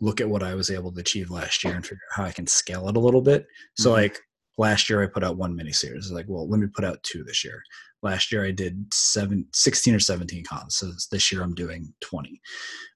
look 0.00 0.20
at 0.20 0.28
what 0.28 0.42
i 0.42 0.54
was 0.54 0.70
able 0.70 0.92
to 0.92 1.00
achieve 1.00 1.30
last 1.30 1.64
year 1.64 1.74
and 1.74 1.84
figure 1.84 1.98
out 2.12 2.16
how 2.16 2.24
i 2.24 2.32
can 2.32 2.46
scale 2.46 2.88
it 2.88 2.96
a 2.96 3.00
little 3.00 3.22
bit 3.22 3.46
so 3.76 3.90
mm-hmm. 3.90 4.02
like 4.02 4.20
last 4.58 4.88
year 4.88 5.02
i 5.02 5.06
put 5.06 5.24
out 5.24 5.36
one 5.36 5.54
mini 5.54 5.72
series 5.72 6.10
like 6.10 6.26
well 6.28 6.48
let 6.48 6.60
me 6.60 6.66
put 6.66 6.84
out 6.84 7.02
two 7.02 7.24
this 7.24 7.44
year. 7.44 7.62
Last 8.02 8.30
year 8.30 8.44
i 8.44 8.50
did 8.50 8.92
seven, 8.92 9.46
16 9.54 9.94
or 9.94 10.00
17 10.00 10.44
cons. 10.44 10.76
So 10.76 10.90
this 11.10 11.32
year 11.32 11.42
i'm 11.42 11.54
doing 11.54 11.92
20 12.00 12.40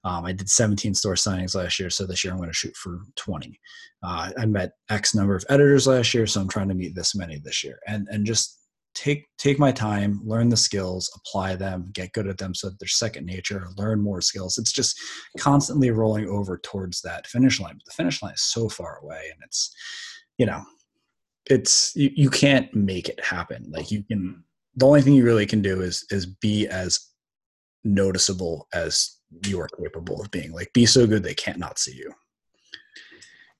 um, 0.03 0.25
i 0.25 0.31
did 0.31 0.49
17 0.49 0.93
store 0.93 1.15
signings 1.15 1.55
last 1.55 1.79
year. 1.79 1.89
So 1.89 2.05
this 2.05 2.23
year 2.23 2.33
i'm 2.33 2.39
going 2.39 2.49
to 2.49 2.53
shoot 2.53 2.75
for 2.75 3.01
20 3.15 3.59
uh, 4.03 4.31
i 4.37 4.45
met 4.45 4.73
x 4.89 5.15
number 5.15 5.35
of 5.35 5.45
editors 5.49 5.87
last 5.87 6.13
year. 6.13 6.27
So 6.27 6.41
i'm 6.41 6.47
trying 6.47 6.69
to 6.69 6.75
meet 6.75 6.95
this 6.95 7.15
many 7.15 7.39
this 7.39 7.63
year. 7.63 7.79
And 7.87 8.07
and 8.09 8.25
just 8.25 8.59
take 8.95 9.27
take 9.37 9.59
my 9.59 9.71
time 9.71 10.19
learn 10.25 10.49
the 10.49 10.57
skills 10.57 11.11
apply 11.15 11.55
them 11.55 11.89
get 11.93 12.11
good 12.11 12.27
at 12.27 12.37
them 12.37 12.55
so 12.55 12.67
that 12.67 12.79
they're 12.79 12.87
second 12.87 13.25
nature 13.25 13.67
learn 13.77 14.01
more 14.01 14.21
skills. 14.21 14.57
It's 14.57 14.71
just 14.71 14.99
constantly 15.37 15.91
rolling 15.91 16.27
over 16.27 16.57
towards 16.57 17.01
that 17.01 17.27
finish 17.27 17.59
line. 17.59 17.75
But 17.75 17.85
the 17.85 17.91
finish 17.91 18.21
line 18.21 18.33
is 18.33 18.41
so 18.41 18.67
far 18.67 18.99
away 19.01 19.29
and 19.31 19.41
it's 19.43 19.71
you 20.37 20.45
know 20.45 20.63
it's 21.49 21.93
you, 21.95 22.11
you 22.15 22.29
can't 22.29 22.73
make 22.73 23.09
it 23.09 23.23
happen. 23.23 23.65
Like 23.69 23.91
you 23.91 24.03
can 24.03 24.43
the 24.75 24.85
only 24.85 25.01
thing 25.01 25.13
you 25.13 25.25
really 25.25 25.45
can 25.45 25.61
do 25.61 25.81
is 25.81 26.05
is 26.09 26.25
be 26.25 26.67
as 26.67 26.99
noticeable 27.83 28.67
as 28.73 29.17
you 29.45 29.59
are 29.59 29.67
capable 29.67 30.21
of 30.21 30.31
being. 30.31 30.51
Like 30.51 30.71
be 30.73 30.85
so 30.85 31.05
good 31.07 31.23
they 31.23 31.33
can't 31.33 31.57
not 31.57 31.79
see 31.79 31.95
you. 31.95 32.13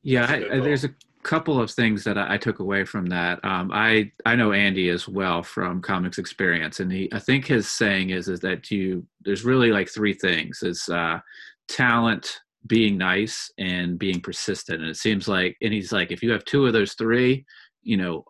Yeah 0.04 0.26
I, 0.30 0.56
I, 0.56 0.60
there's 0.60 0.86
a 0.86 0.94
couple 1.24 1.60
of 1.60 1.70
things 1.70 2.04
that 2.06 2.18
I, 2.18 2.36
I 2.36 2.38
took 2.38 2.60
away 2.60 2.86
from 2.86 3.08
that. 3.08 3.44
Um, 3.44 3.72
i 3.74 4.12
i 4.26 4.36
know 4.36 4.54
andy 4.54 4.90
as 4.90 5.08
well 5.08 5.44
from 5.44 5.82
comics 5.82 6.18
experience 6.18 6.80
and 6.80 6.90
he 6.92 7.10
i 7.12 7.20
think 7.20 7.46
his 7.46 7.68
saying 7.70 8.12
is 8.12 8.30
is 8.30 8.40
that 8.40 8.72
you 8.72 9.06
there's 9.22 9.44
really 9.44 9.72
like 9.72 9.90
three 9.90 10.14
things. 10.14 10.64
Is 10.64 10.88
uh, 10.90 11.20
talent 11.68 12.40
being 12.68 12.98
nice 12.98 13.52
and 13.58 13.98
being 13.98 14.20
persistent. 14.20 14.82
And 14.82 14.90
it 14.90 14.98
seems 14.98 15.28
like 15.28 15.56
and 15.62 15.74
he's 15.74 15.92
like 15.92 16.12
if 16.12 16.22
you 16.22 16.32
have 16.32 16.46
two 16.46 16.66
of 16.66 16.74
those 16.74 16.94
three 16.94 17.46
you 17.84 17.98
know 17.98 18.24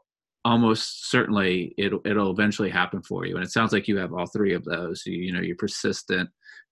almost 0.45 1.09
certainly 1.09 1.73
it'll 1.77 2.01
it'll 2.05 2.31
eventually 2.31 2.69
happen 2.69 3.01
for 3.01 3.25
you. 3.25 3.35
And 3.35 3.43
it 3.43 3.51
sounds 3.51 3.73
like 3.73 3.87
you 3.87 3.97
have 3.97 4.13
all 4.13 4.27
three 4.27 4.53
of 4.53 4.63
those. 4.63 5.03
You, 5.05 5.17
you 5.17 5.33
know 5.33 5.41
you're 5.41 5.55
persistent 5.55 6.29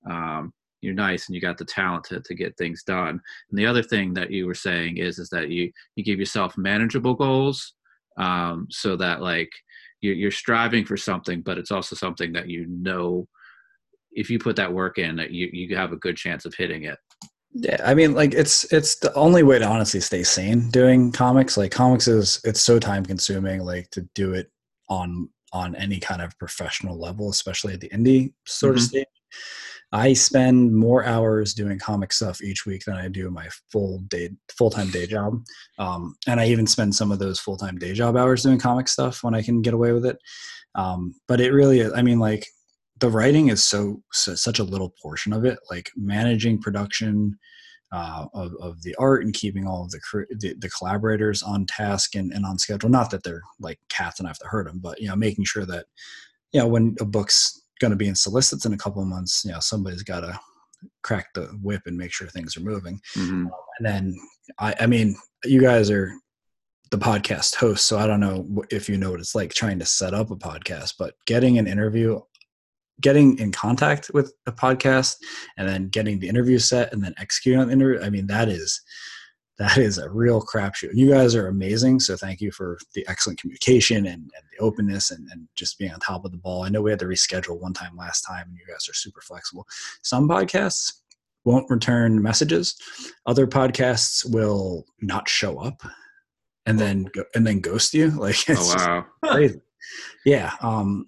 um, 0.10 0.54
you're 0.82 0.94
nice 0.94 1.28
and 1.28 1.36
you 1.36 1.42
got 1.42 1.58
the 1.58 1.66
talent 1.66 2.04
to, 2.06 2.22
to 2.22 2.36
get 2.36 2.58
things 2.58 2.84
done. 2.84 3.20
And 3.50 3.60
the 3.60 3.66
other 3.66 3.84
thing 3.84 4.14
that 4.14 4.32
you 4.32 4.46
were 4.46 4.54
saying 4.54 4.98
is 4.98 5.20
is 5.20 5.30
that 5.30 5.50
you 5.50 5.72
you 5.96 6.04
give 6.04 6.20
yourself 6.20 6.58
manageable 6.58 7.16
goals 7.16 7.74
um, 8.18 8.68
so 8.70 8.96
that 8.98 9.22
like 9.22 9.50
you're, 10.02 10.16
you're 10.16 10.32
striving 10.32 10.86
for 10.86 10.98
something 10.98 11.42
but 11.42 11.58
it's 11.58 11.72
also 11.72 11.96
something 11.96 12.32
that 12.34 12.48
you 12.48 12.66
know 12.68 13.28
if 14.12 14.30
you 14.30 14.40
put 14.40 14.56
that 14.56 14.74
work 14.74 14.98
in 14.98 15.16
that 15.16 15.32
you, 15.32 15.50
you 15.52 15.76
have 15.76 15.92
a 15.92 15.98
good 15.98 16.18
chance 16.18 16.46
of 16.46 16.54
hitting 16.56 16.84
it 16.84 16.98
yeah, 17.54 17.82
I 17.84 17.94
mean, 17.94 18.14
like 18.14 18.34
it's 18.34 18.72
it's 18.72 18.98
the 19.00 19.14
only 19.14 19.44
way 19.44 19.60
to 19.60 19.66
honestly 19.66 20.00
stay 20.00 20.24
sane 20.24 20.70
doing 20.70 21.12
comics. 21.12 21.58
Like 21.58 21.72
comics 21.72 22.08
is 22.08 22.40
it's 22.44 22.62
so 22.62 22.80
time 22.80 23.06
consuming. 23.06 23.62
Like 23.62 23.90
to 23.92 24.02
do 24.14 24.34
it 24.34 24.52
on 24.90 25.30
on 25.54 25.76
any 25.76 26.00
kind 26.00 26.22
of 26.22 26.38
professional 26.38 27.00
level, 27.00 27.30
especially 27.30 27.74
at 27.74 27.82
the 27.82 27.90
indie 27.90 28.34
sort 28.46 28.76
mm-hmm. 28.76 28.78
of 28.78 28.84
stage. 28.84 29.08
I 29.94 30.12
spend 30.14 30.76
more 30.76 31.06
hours 31.06 31.54
doing 31.54 31.80
comic 31.80 32.12
stuff 32.12 32.42
each 32.44 32.66
week 32.66 32.84
than 32.86 32.96
I 32.96 33.08
do 33.08 33.32
my 33.32 33.48
full 33.72 34.00
day 34.10 34.32
full 34.58 34.70
time 34.70 34.90
day 34.90 35.08
job, 35.08 35.42
um, 35.80 36.16
and 36.28 36.40
I 36.40 36.48
even 36.48 36.68
spend 36.68 36.94
some 36.94 37.12
of 37.12 37.20
those 37.20 37.40
full 37.40 37.58
time 37.58 37.78
day 37.78 37.94
job 37.94 38.18
hours 38.18 38.44
doing 38.44 38.60
comic 38.60 38.90
stuff 38.90 39.24
when 39.24 39.34
I 39.34 39.42
can 39.42 39.62
get 39.62 39.74
away 39.74 39.94
with 39.94 40.06
it. 40.06 40.18
Um, 40.76 41.16
but 41.28 41.42
it 41.42 41.54
really, 41.54 41.80
is, 41.80 41.94
I 41.94 42.02
mean, 42.02 42.20
like 42.20 42.46
the 43.00 43.10
writing 43.10 43.50
is 43.50 43.64
so, 43.64 44.02
so 44.12 44.36
such 44.36 44.60
a 44.60 44.64
little 44.64 44.94
portion 45.02 45.34
of 45.34 45.46
it. 45.46 45.60
Like 45.70 45.92
managing 45.96 46.62
production, 46.62 47.38
uh, 47.92 48.26
of, 48.34 48.54
of 48.60 48.82
the 48.84 48.96
art 48.96 49.24
and 49.24 49.34
keeping 49.34 49.66
all 49.66 49.84
of 49.84 49.92
the, 49.92 50.00
the, 50.40 50.54
the 50.60 50.70
collaborators 50.70 51.42
on 51.42 51.66
task 51.66 52.16
and, 52.16 52.34
and 52.34 52.46
on 52.46 52.58
schedule. 52.58 52.90
Not 52.90 53.10
that 53.12 53.24
they're 53.24 53.42
like 53.60 53.80
cats 53.90 54.20
and 54.20 54.28
I 54.28 54.30
have 54.30 54.40
to 54.40 54.48
hurt 54.48 54.68
them, 54.68 54.80
but 54.80 55.00
you 55.00 55.08
know, 55.08 55.16
making 55.16 55.46
sure 55.46 55.66
that 55.66 55.86
you 56.52 56.60
know 56.60 56.68
when 56.68 56.96
a 57.00 57.06
book's 57.06 57.62
going 57.80 57.92
to 57.92 57.98
be 57.98 58.08
in 58.08 58.16
solicits 58.16 58.66
in 58.66 58.74
a 58.74 58.78
couple 58.78 59.02
of 59.02 59.08
months, 59.08 59.44
you 59.46 59.52
know, 59.52 59.60
somebody's 59.60 60.04
got 60.04 60.22
to 60.22 60.40
crack 61.04 61.28
the 61.34 61.46
whip 61.62 61.82
and 61.86 61.98
make 61.98 62.12
sure 62.12 62.28
things 62.28 62.58
are 62.58 62.62
moving. 62.62 63.00
Mm-hmm. 63.16 63.46
Um, 63.46 63.52
and 63.80 63.86
then 63.86 64.16
I, 64.60 64.76
I 64.82 64.88
mean, 64.88 65.16
you 65.46 65.62
guys 65.62 65.90
are 65.90 66.12
the 66.92 66.98
podcast 66.98 67.56
host, 67.56 67.86
so 67.86 67.98
I 67.98 68.08
don't 68.08 68.20
know 68.20 68.64
if 68.70 68.90
you 68.90 68.98
know 68.98 69.12
what 69.12 69.20
it's 69.20 69.36
like 69.36 69.54
trying 69.54 69.80
to 69.80 69.86
set 69.86 70.14
up 70.14 70.32
a 70.32 70.36
podcast, 70.36 70.94
but 70.98 71.16
getting 71.26 71.58
an 71.58 71.68
interview 71.68 72.20
getting 73.02 73.38
in 73.40 73.52
contact 73.52 74.10
with 74.14 74.34
a 74.46 74.52
podcast 74.52 75.18
and 75.58 75.68
then 75.68 75.88
getting 75.90 76.20
the 76.20 76.28
interview 76.28 76.60
set 76.60 76.92
and 76.94 77.04
then 77.04 77.14
executing 77.18 77.60
on 77.60 77.68
the 77.68 77.74
interview 77.74 78.02
i 78.04 78.10
mean 78.10 78.28
that 78.28 78.50
is 78.50 78.82
that 79.58 79.78
is 79.78 79.98
a 79.98 80.10
real 80.10 80.42
crapshoot. 80.42 80.94
You 80.94 81.10
guys 81.10 81.36
are 81.36 81.48
amazing 81.48 82.00
so 82.00 82.16
thank 82.16 82.42
you 82.42 82.52
for 82.52 82.78
the 82.94 83.06
excellent 83.08 83.40
communication 83.40 84.06
and, 84.06 84.22
and 84.22 84.44
the 84.52 84.64
openness 84.64 85.12
and, 85.12 85.28
and, 85.32 85.48
just 85.56 85.80
being 85.80 85.92
on 85.92 86.00
top 86.00 86.26
of 86.26 86.32
the 86.32 86.38
ball. 86.38 86.64
I 86.64 86.70
know 86.70 86.82
we 86.82 86.92
had 86.92 87.00
to 87.00 87.06
reschedule 87.06 87.60
one 87.60 87.74
time 87.74 87.96
last 87.98 88.22
time 88.22 88.46
and 88.48 88.58
you 88.58 88.66
guys 88.72 88.88
are 88.88 88.94
super 88.94 89.22
flexible. 89.22 89.66
Some 90.04 90.30
podcasts 90.30 90.94
won't 91.44 91.70
return 91.70 92.22
messages. 92.22 92.76
Other 93.26 93.48
podcasts 93.48 94.30
will 94.32 94.86
not 95.02 95.28
show 95.28 95.58
up 95.58 95.82
and 96.66 96.78
then 96.78 97.06
go, 97.06 97.24
and 97.34 97.48
then 97.48 97.60
ghost 97.60 97.94
you. 97.94 98.12
Like 98.20 98.48
it's 98.48 98.76
oh, 98.76 98.78
wow. 98.78 99.06
crazy. 99.24 99.62
Yeah 100.26 100.54
um 100.62 101.08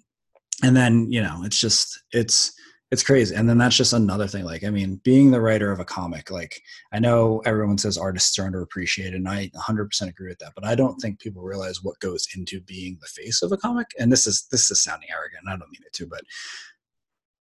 and 0.62 0.76
then 0.76 1.10
you 1.10 1.22
know 1.22 1.40
it's 1.44 1.58
just 1.58 2.02
it's 2.12 2.52
it's 2.90 3.04
crazy. 3.04 3.36
And 3.36 3.48
then 3.48 3.58
that's 3.58 3.76
just 3.76 3.92
another 3.92 4.26
thing 4.26 4.44
like 4.44 4.64
i 4.64 4.70
mean 4.70 5.00
being 5.04 5.30
the 5.30 5.40
writer 5.40 5.70
of 5.70 5.80
a 5.80 5.84
comic 5.84 6.30
like 6.30 6.60
i 6.92 6.98
know 6.98 7.40
everyone 7.44 7.78
says 7.78 7.96
artists 7.96 8.38
are 8.38 8.50
underappreciated 8.50 9.14
and 9.14 9.28
i 9.28 9.48
100% 9.56 10.08
agree 10.08 10.28
with 10.28 10.38
that 10.40 10.52
but 10.54 10.64
i 10.64 10.74
don't 10.74 10.96
think 10.96 11.20
people 11.20 11.42
realize 11.42 11.82
what 11.82 11.98
goes 12.00 12.26
into 12.36 12.60
being 12.62 12.98
the 13.00 13.06
face 13.06 13.42
of 13.42 13.52
a 13.52 13.56
comic. 13.56 13.86
And 13.98 14.10
this 14.10 14.26
is 14.26 14.46
this 14.50 14.70
is 14.70 14.82
sounding 14.82 15.08
arrogant 15.10 15.44
i 15.48 15.52
don't 15.52 15.70
mean 15.70 15.82
it 15.86 15.92
to 15.94 16.06
but 16.06 16.22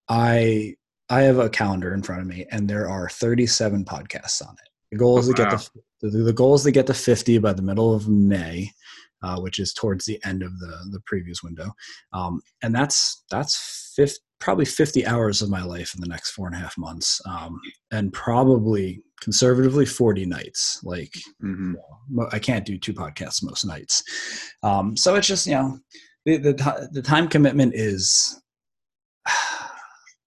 i 0.08 0.76
i 1.10 1.22
have 1.22 1.40
a 1.40 1.50
calendar 1.50 1.94
in 1.94 2.04
front 2.04 2.22
of 2.22 2.28
me 2.28 2.46
and 2.52 2.70
there 2.70 2.90
are 2.90 3.10
37 3.10 3.86
podcasts 3.86 4.46
on 4.46 4.54
it. 4.54 4.70
The 4.92 4.98
goal 4.98 5.20
is 5.20 5.30
oh, 5.30 5.34
to 5.34 5.44
wow. 5.44 5.50
get 5.52 5.70
the, 6.02 6.10
the 6.10 6.34
goal 6.34 6.56
is 6.56 6.64
to 6.64 6.72
get 6.72 6.88
to 6.88 6.94
50 6.94 7.40
by 7.40 7.54
the 7.54 7.62
middle 7.62 7.94
of 7.94 8.08
may 8.08 8.72
uh, 9.22 9.40
which 9.40 9.60
is 9.60 9.74
towards 9.74 10.06
the 10.06 10.20
end 10.26 10.44
of 10.44 10.58
the 10.60 10.88
the 10.92 11.02
previous 11.06 11.44
window, 11.44 11.72
um, 12.14 12.42
and 12.64 12.74
that's 12.74 13.24
that's 13.30 13.94
50, 13.96 14.20
probably 14.40 14.66
50 14.66 15.06
hours 15.06 15.42
of 15.42 15.50
my 15.50 15.64
life 15.64 15.94
in 15.96 16.02
the 16.02 16.08
next 16.08 16.32
four 16.32 16.48
and 16.48 16.56
a 16.56 16.60
half 16.60 16.78
months, 16.78 17.22
um, 17.26 17.60
and 17.92 18.14
probably 18.14 19.02
conservatively 19.22 19.86
40 19.86 20.26
nights. 20.26 20.80
Like 20.84 21.14
mm-hmm. 21.44 21.74
you 21.74 21.78
know, 22.10 22.30
I 22.32 22.40
can't 22.40 22.66
do 22.66 22.78
two 22.78 22.94
podcasts 22.94 23.44
most 23.44 23.66
nights, 23.66 24.04
um, 24.64 24.96
so 24.96 25.16
it's 25.16 25.28
just 25.28 25.48
you 25.48 25.54
know 25.54 25.80
the 26.26 26.38
the, 26.38 26.90
the 26.92 27.02
time 27.02 27.28
commitment 27.28 27.74
is 27.76 28.42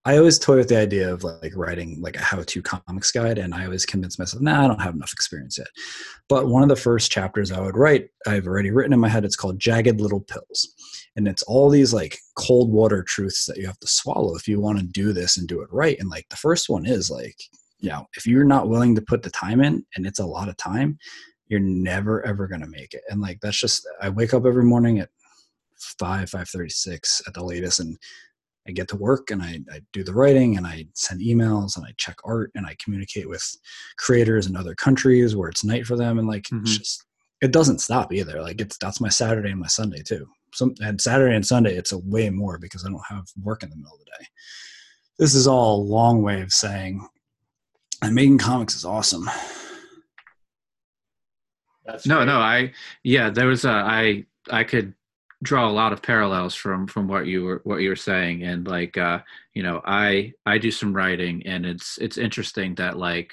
I 0.05 0.17
always 0.17 0.37
toy 0.37 0.57
with 0.57 0.69
the 0.69 0.79
idea 0.79 1.13
of 1.13 1.23
like 1.23 1.53
writing 1.55 2.01
like 2.01 2.17
a 2.17 2.21
how-to 2.21 2.61
comics 2.61 3.13
guide, 3.13 3.39
and 3.39 3.55
I 3.55 3.67
always 3.67 3.87
convince 3.87 4.19
myself, 4.19 4.43
nah, 4.43 4.65
I 4.65 4.67
don't 4.67 4.83
have 4.83 4.95
enough 4.95 5.13
experience 5.13 5.59
yet. 5.59 5.69
But 6.29 6.49
one 6.49 6.65
of 6.65 6.69
the 6.69 6.77
first 6.77 7.13
chapters 7.13 7.53
I 7.53 7.61
would 7.61 7.77
write, 7.77 8.09
I've 8.27 8.49
already 8.49 8.73
written 8.73 8.93
in 8.93 8.99
my 8.99 9.09
head. 9.09 9.25
It's 9.25 9.37
called 9.37 9.61
"Jagged 9.61 10.01
Little 10.01 10.21
Pills," 10.21 10.69
and 11.15 11.29
it's 11.29 11.43
all 11.45 11.71
these 11.71 11.95
like 11.95 12.19
cold 12.37 12.73
water 12.73 13.05
truths 13.05 13.47
that 13.47 13.59
you 13.59 13.67
have 13.67 13.79
to 13.79 13.87
swallow 13.87 14.35
if 14.35 14.49
you 14.49 14.61
want 14.61 14.81
to 14.81 14.85
do 14.85 15.13
this 15.13 15.37
and 15.37 15.47
do 15.47 15.61
it 15.61 15.69
right. 15.71 15.99
And 16.01 16.09
like 16.11 16.29
the 16.31 16.37
first 16.37 16.69
one 16.69 16.85
is 16.85 17.09
like, 17.09 17.37
you 17.79 17.89
know, 17.91 18.07
if 18.17 18.27
you're 18.27 18.45
not 18.45 18.69
willing 18.69 18.97
to 18.97 19.03
put 19.03 19.23
the 19.23 19.31
time 19.31 19.61
in, 19.61 19.85
and 19.95 20.05
it's 20.05 20.21
a 20.21 20.27
lot 20.27 20.49
of 20.49 20.57
time, 20.57 20.99
you're 21.47 21.61
never 21.61 22.27
ever 22.27 22.49
gonna 22.49 22.67
make 22.67 22.93
it. 22.93 23.03
And 23.09 23.21
like 23.21 23.39
that's 23.41 23.61
just, 23.61 23.87
I 24.01 24.09
wake 24.09 24.35
up 24.35 24.47
every 24.47 24.65
morning 24.65 24.99
at 24.99 25.11
five 25.79 26.29
five 26.29 26.49
thirty 26.49 26.71
six 26.71 27.23
at 27.29 27.35
the 27.35 27.45
latest, 27.45 27.79
and 27.79 27.97
I 28.67 28.73
get 28.73 28.89
to 28.89 28.97
work 28.97 29.31
and 29.31 29.43
I, 29.43 29.59
I, 29.73 29.81
do 29.93 30.05
the 30.05 30.15
writing 30.15 30.57
and 30.57 30.67
I 30.67 30.87
send 30.95 31.21
emails 31.21 31.77
and 31.77 31.85
I 31.85 31.93
check 31.97 32.17
art 32.25 32.53
and 32.55 32.65
I 32.65 32.77
communicate 32.83 33.29
with 33.29 33.45
creators 33.99 34.47
in 34.47 34.57
other 34.57 34.75
countries 34.75 35.35
where 35.35 35.49
it's 35.49 35.65
night 35.65 35.85
for 35.85 35.97
them 35.97 36.19
and 36.19 36.29
like 36.29 36.45
mm-hmm. 36.45 36.65
just 36.65 37.05
it 37.41 37.51
doesn't 37.51 37.81
stop 37.81 38.13
either. 38.13 38.41
Like 38.41 38.61
it's 38.61 38.79
that's 38.79 39.01
my 39.01 39.09
Saturday 39.09 39.51
and 39.51 39.61
my 39.61 39.67
Sunday 39.67 40.03
too. 40.03 40.27
Some 40.55 40.75
and 40.81 41.01
Saturday 41.01 41.35
and 41.35 41.47
Sunday 41.47 41.77
it's 41.77 41.93
a 41.93 41.99
way 41.99 42.31
more 42.31 42.59
because 42.59 42.85
I 42.85 42.89
don't 42.89 43.03
have 43.09 43.25
work 43.43 43.63
in 43.63 43.71
the 43.71 43.77
middle 43.77 43.95
of 43.95 43.99
the 43.99 44.05
day. 44.19 44.27
This 45.19 45.35
is 45.35 45.47
all 45.47 45.77
a 45.77 45.83
long 45.83 46.23
way 46.23 46.41
of 46.41 46.53
saying 46.53 47.07
and 48.01 48.15
making 48.15 48.39
comics 48.39 48.77
is 48.77 48.85
awesome. 48.85 49.29
That's 51.85 52.07
no, 52.07 52.17
great. 52.17 52.27
no, 52.27 52.39
I 52.39 52.73
yeah, 53.03 53.31
there 53.31 53.47
was 53.47 53.65
a 53.65 53.71
I 53.71 54.25
I 54.51 54.63
could 54.63 54.95
draw 55.43 55.69
a 55.69 55.73
lot 55.73 55.93
of 55.93 56.03
parallels 56.03 56.55
from 56.55 56.87
from 56.87 57.09
what 57.09 57.27
you 57.27 57.45
were 57.45 57.61
what 57.65 57.79
you 57.79 57.89
were 57.89 57.97
saying. 57.97 58.43
And 58.45 58.67
like 58.67 58.97
uh 58.97 59.21
you 59.55 59.63
know 59.63 59.83
i 59.85 60.33
i 60.47 60.59
do 60.59 60.71
some 60.71 60.95
writing 60.95 61.43
and 61.47 61.67
it's 61.67 61.99
it's 61.99 62.19
interesting 62.19 62.75
that 62.77 62.97
like 62.97 63.33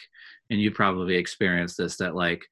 and 0.49 0.59
you 0.59 0.71
probably 0.71 1.15
experienced 1.15 1.77
this 1.77 1.97
that 1.97 2.15
like 2.15 2.43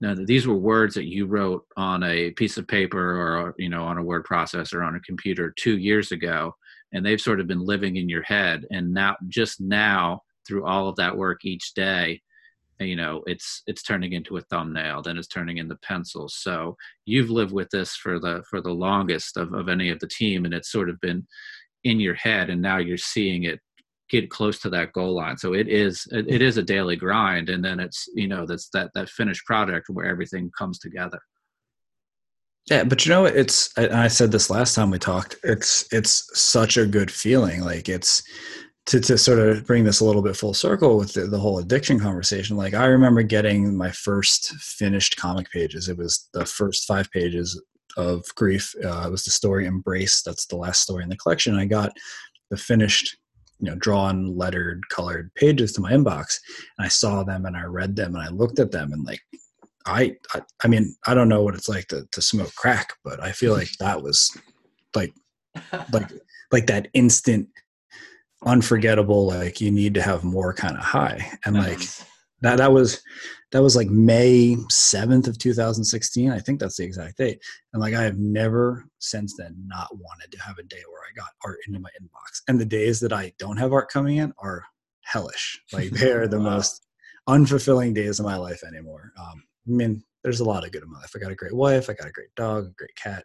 no, 0.00 0.16
these 0.16 0.48
were 0.48 0.56
words 0.56 0.96
that 0.96 1.04
you 1.04 1.26
wrote 1.26 1.64
on 1.76 2.02
a 2.02 2.32
piece 2.32 2.58
of 2.58 2.66
paper 2.66 2.98
or 2.98 3.54
you 3.58 3.68
know 3.68 3.84
on 3.84 3.98
a 3.98 4.02
word 4.02 4.26
processor 4.26 4.84
on 4.84 4.96
a 4.96 5.00
computer 5.00 5.52
two 5.56 5.78
years 5.78 6.10
ago 6.10 6.54
and 6.92 7.04
they've 7.04 7.20
sort 7.20 7.40
of 7.40 7.46
been 7.46 7.64
living 7.64 7.96
in 7.96 8.08
your 8.08 8.22
head. 8.22 8.66
And 8.70 8.92
now 8.92 9.16
just 9.28 9.60
now 9.60 10.22
through 10.46 10.66
all 10.66 10.88
of 10.88 10.96
that 10.96 11.16
work 11.16 11.44
each 11.44 11.74
day 11.74 12.20
you 12.78 12.96
know 12.96 13.22
it's 13.26 13.62
it's 13.66 13.82
turning 13.82 14.12
into 14.12 14.36
a 14.36 14.40
thumbnail 14.42 15.02
then 15.02 15.16
it's 15.16 15.28
turning 15.28 15.58
into 15.58 15.76
pencils. 15.76 16.36
So 16.36 16.76
you've 17.04 17.30
lived 17.30 17.52
with 17.52 17.68
this 17.70 17.94
for 17.94 18.18
the 18.18 18.42
for 18.48 18.60
the 18.60 18.72
longest 18.72 19.36
of, 19.36 19.52
of 19.52 19.68
any 19.68 19.90
of 19.90 19.98
the 20.00 20.08
team 20.08 20.44
and 20.44 20.54
it's 20.54 20.70
sort 20.70 20.90
of 20.90 21.00
been 21.00 21.26
in 21.84 22.00
your 22.00 22.14
head 22.14 22.50
and 22.50 22.62
now 22.62 22.78
you're 22.78 22.96
seeing 22.96 23.44
it 23.44 23.60
get 24.10 24.30
close 24.30 24.58
to 24.60 24.70
that 24.70 24.92
goal 24.92 25.14
line. 25.14 25.38
So 25.38 25.54
it 25.54 25.68
is 25.68 26.06
it, 26.12 26.42
is 26.42 26.58
a 26.58 26.62
daily 26.62 26.96
grind 26.96 27.48
and 27.48 27.64
then 27.64 27.80
it's 27.80 28.08
you 28.14 28.28
know 28.28 28.46
that's 28.46 28.68
that 28.70 28.90
that 28.94 29.08
finished 29.08 29.44
product 29.46 29.88
where 29.88 30.06
everything 30.06 30.50
comes 30.56 30.78
together. 30.78 31.20
Yeah 32.70 32.84
but 32.84 33.04
you 33.04 33.10
know 33.10 33.24
it's 33.24 33.76
I 33.76 34.08
said 34.08 34.30
this 34.30 34.50
last 34.50 34.74
time 34.74 34.90
we 34.90 34.98
talked 34.98 35.36
it's 35.42 35.92
it's 35.92 36.28
such 36.38 36.76
a 36.76 36.86
good 36.86 37.10
feeling. 37.10 37.62
Like 37.62 37.88
it's 37.88 38.22
to, 38.86 39.00
to 39.00 39.16
sort 39.16 39.38
of 39.38 39.66
bring 39.66 39.84
this 39.84 40.00
a 40.00 40.04
little 40.04 40.22
bit 40.22 40.36
full 40.36 40.54
circle 40.54 40.98
with 40.98 41.12
the, 41.12 41.26
the, 41.26 41.38
whole 41.38 41.58
addiction 41.58 42.00
conversation 42.00 42.56
like 42.56 42.74
i 42.74 42.86
remember 42.86 43.22
getting 43.22 43.76
my 43.76 43.90
first 43.90 44.52
finished 44.54 45.16
comic 45.16 45.50
pages. 45.50 45.88
It 45.88 45.96
was 45.96 46.28
the 46.32 46.44
first 46.44 46.86
five 46.86 47.10
pages 47.12 47.60
of 47.96 48.24
grief. 48.34 48.74
Uh, 48.84 49.04
it 49.06 49.10
was 49.10 49.24
the 49.24 49.30
story 49.30 49.66
embrace. 49.66 50.22
That's 50.22 50.46
the 50.46 50.56
last 50.56 50.82
story 50.82 51.02
in 51.02 51.08
the 51.08 51.16
collection. 51.16 51.54
I 51.56 51.66
got 51.66 51.92
the 52.50 52.56
finished 52.56 53.16
you 53.60 53.70
know 53.70 53.76
drawn 53.76 54.36
lettered 54.36 54.82
colored 54.88 55.32
pages 55.36 55.72
to 55.72 55.80
my 55.80 55.92
inbox 55.92 56.38
and 56.76 56.84
i 56.84 56.88
saw 56.88 57.22
them 57.22 57.46
and 57.46 57.56
i 57.56 57.62
read 57.62 57.94
them 57.94 58.14
and 58.16 58.24
i 58.24 58.28
looked 58.28 58.58
at 58.58 58.72
them 58.72 58.92
and 58.92 59.06
like 59.06 59.20
i 59.86 60.14
i, 60.34 60.42
I 60.64 60.68
mean 60.68 60.96
i 61.06 61.14
don't 61.14 61.28
know 61.28 61.42
what 61.42 61.54
it's 61.54 61.68
like 61.68 61.86
to, 61.88 62.04
to 62.10 62.20
smoke 62.20 62.52
crack 62.56 62.94
but 63.04 63.22
i 63.22 63.30
feel 63.30 63.52
like 63.52 63.70
that 63.78 64.02
was 64.02 64.36
like 64.96 65.14
like 65.92 66.10
like 66.50 66.66
that 66.66 66.88
instant 66.92 67.48
unforgettable 68.44 69.26
like 69.26 69.60
you 69.60 69.70
need 69.70 69.94
to 69.94 70.02
have 70.02 70.24
more 70.24 70.52
kind 70.52 70.76
of 70.76 70.82
high. 70.82 71.30
And 71.44 71.56
like 71.56 71.80
that 72.40 72.58
that 72.58 72.72
was 72.72 73.02
that 73.52 73.62
was 73.62 73.76
like 73.76 73.88
may 73.88 74.56
7th 74.70 75.28
of 75.28 75.38
2016 75.38 76.30
i 76.30 76.38
think 76.38 76.58
that's 76.58 76.76
the 76.76 76.84
exact 76.84 77.18
date. 77.18 77.40
And 77.72 77.80
like 77.80 77.94
i 77.94 78.02
have 78.02 78.18
never 78.18 78.84
since 78.98 79.34
then 79.38 79.54
not 79.66 79.88
wanted 79.92 80.32
to 80.32 80.42
have 80.42 80.58
a 80.58 80.64
day 80.64 80.82
where 80.90 81.02
i 81.02 81.14
got 81.14 81.30
art 81.44 81.58
into 81.66 81.80
my 81.80 81.90
inbox. 82.00 82.42
And 82.48 82.60
the 82.60 82.64
days 82.64 83.00
that 83.00 83.12
i 83.12 83.32
don't 83.38 83.58
have 83.58 83.72
art 83.72 83.90
coming 83.90 84.16
in 84.18 84.32
are 84.38 84.64
hellish. 85.02 85.60
Like 85.72 85.90
they're 85.90 86.28
the 86.28 86.38
wow. 86.38 86.50
most 86.56 86.86
unfulfilling 87.28 87.94
days 87.94 88.18
of 88.18 88.26
my 88.26 88.36
life 88.36 88.62
anymore. 88.64 89.12
Um, 89.18 89.42
i 89.68 89.70
mean 89.70 90.04
there's 90.24 90.40
a 90.40 90.44
lot 90.44 90.64
of 90.64 90.72
good 90.72 90.82
in 90.82 90.90
my 90.90 90.98
life. 90.98 91.12
I 91.14 91.18
got 91.18 91.32
a 91.32 91.36
great 91.36 91.54
wife 91.54 91.88
i 91.88 91.92
got 91.92 92.08
a 92.08 92.12
great 92.12 92.34
dog 92.34 92.66
a 92.66 92.70
great 92.76 92.96
cat 92.96 93.24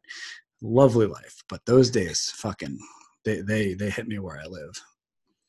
lovely 0.62 1.08
life. 1.08 1.44
But 1.50 1.66
those 1.66 1.90
days 1.90 2.32
fucking 2.36 2.78
they 3.26 3.42
they 3.42 3.74
they 3.74 3.90
hit 3.90 4.08
me 4.08 4.20
where 4.20 4.40
i 4.40 4.46
live 4.46 4.80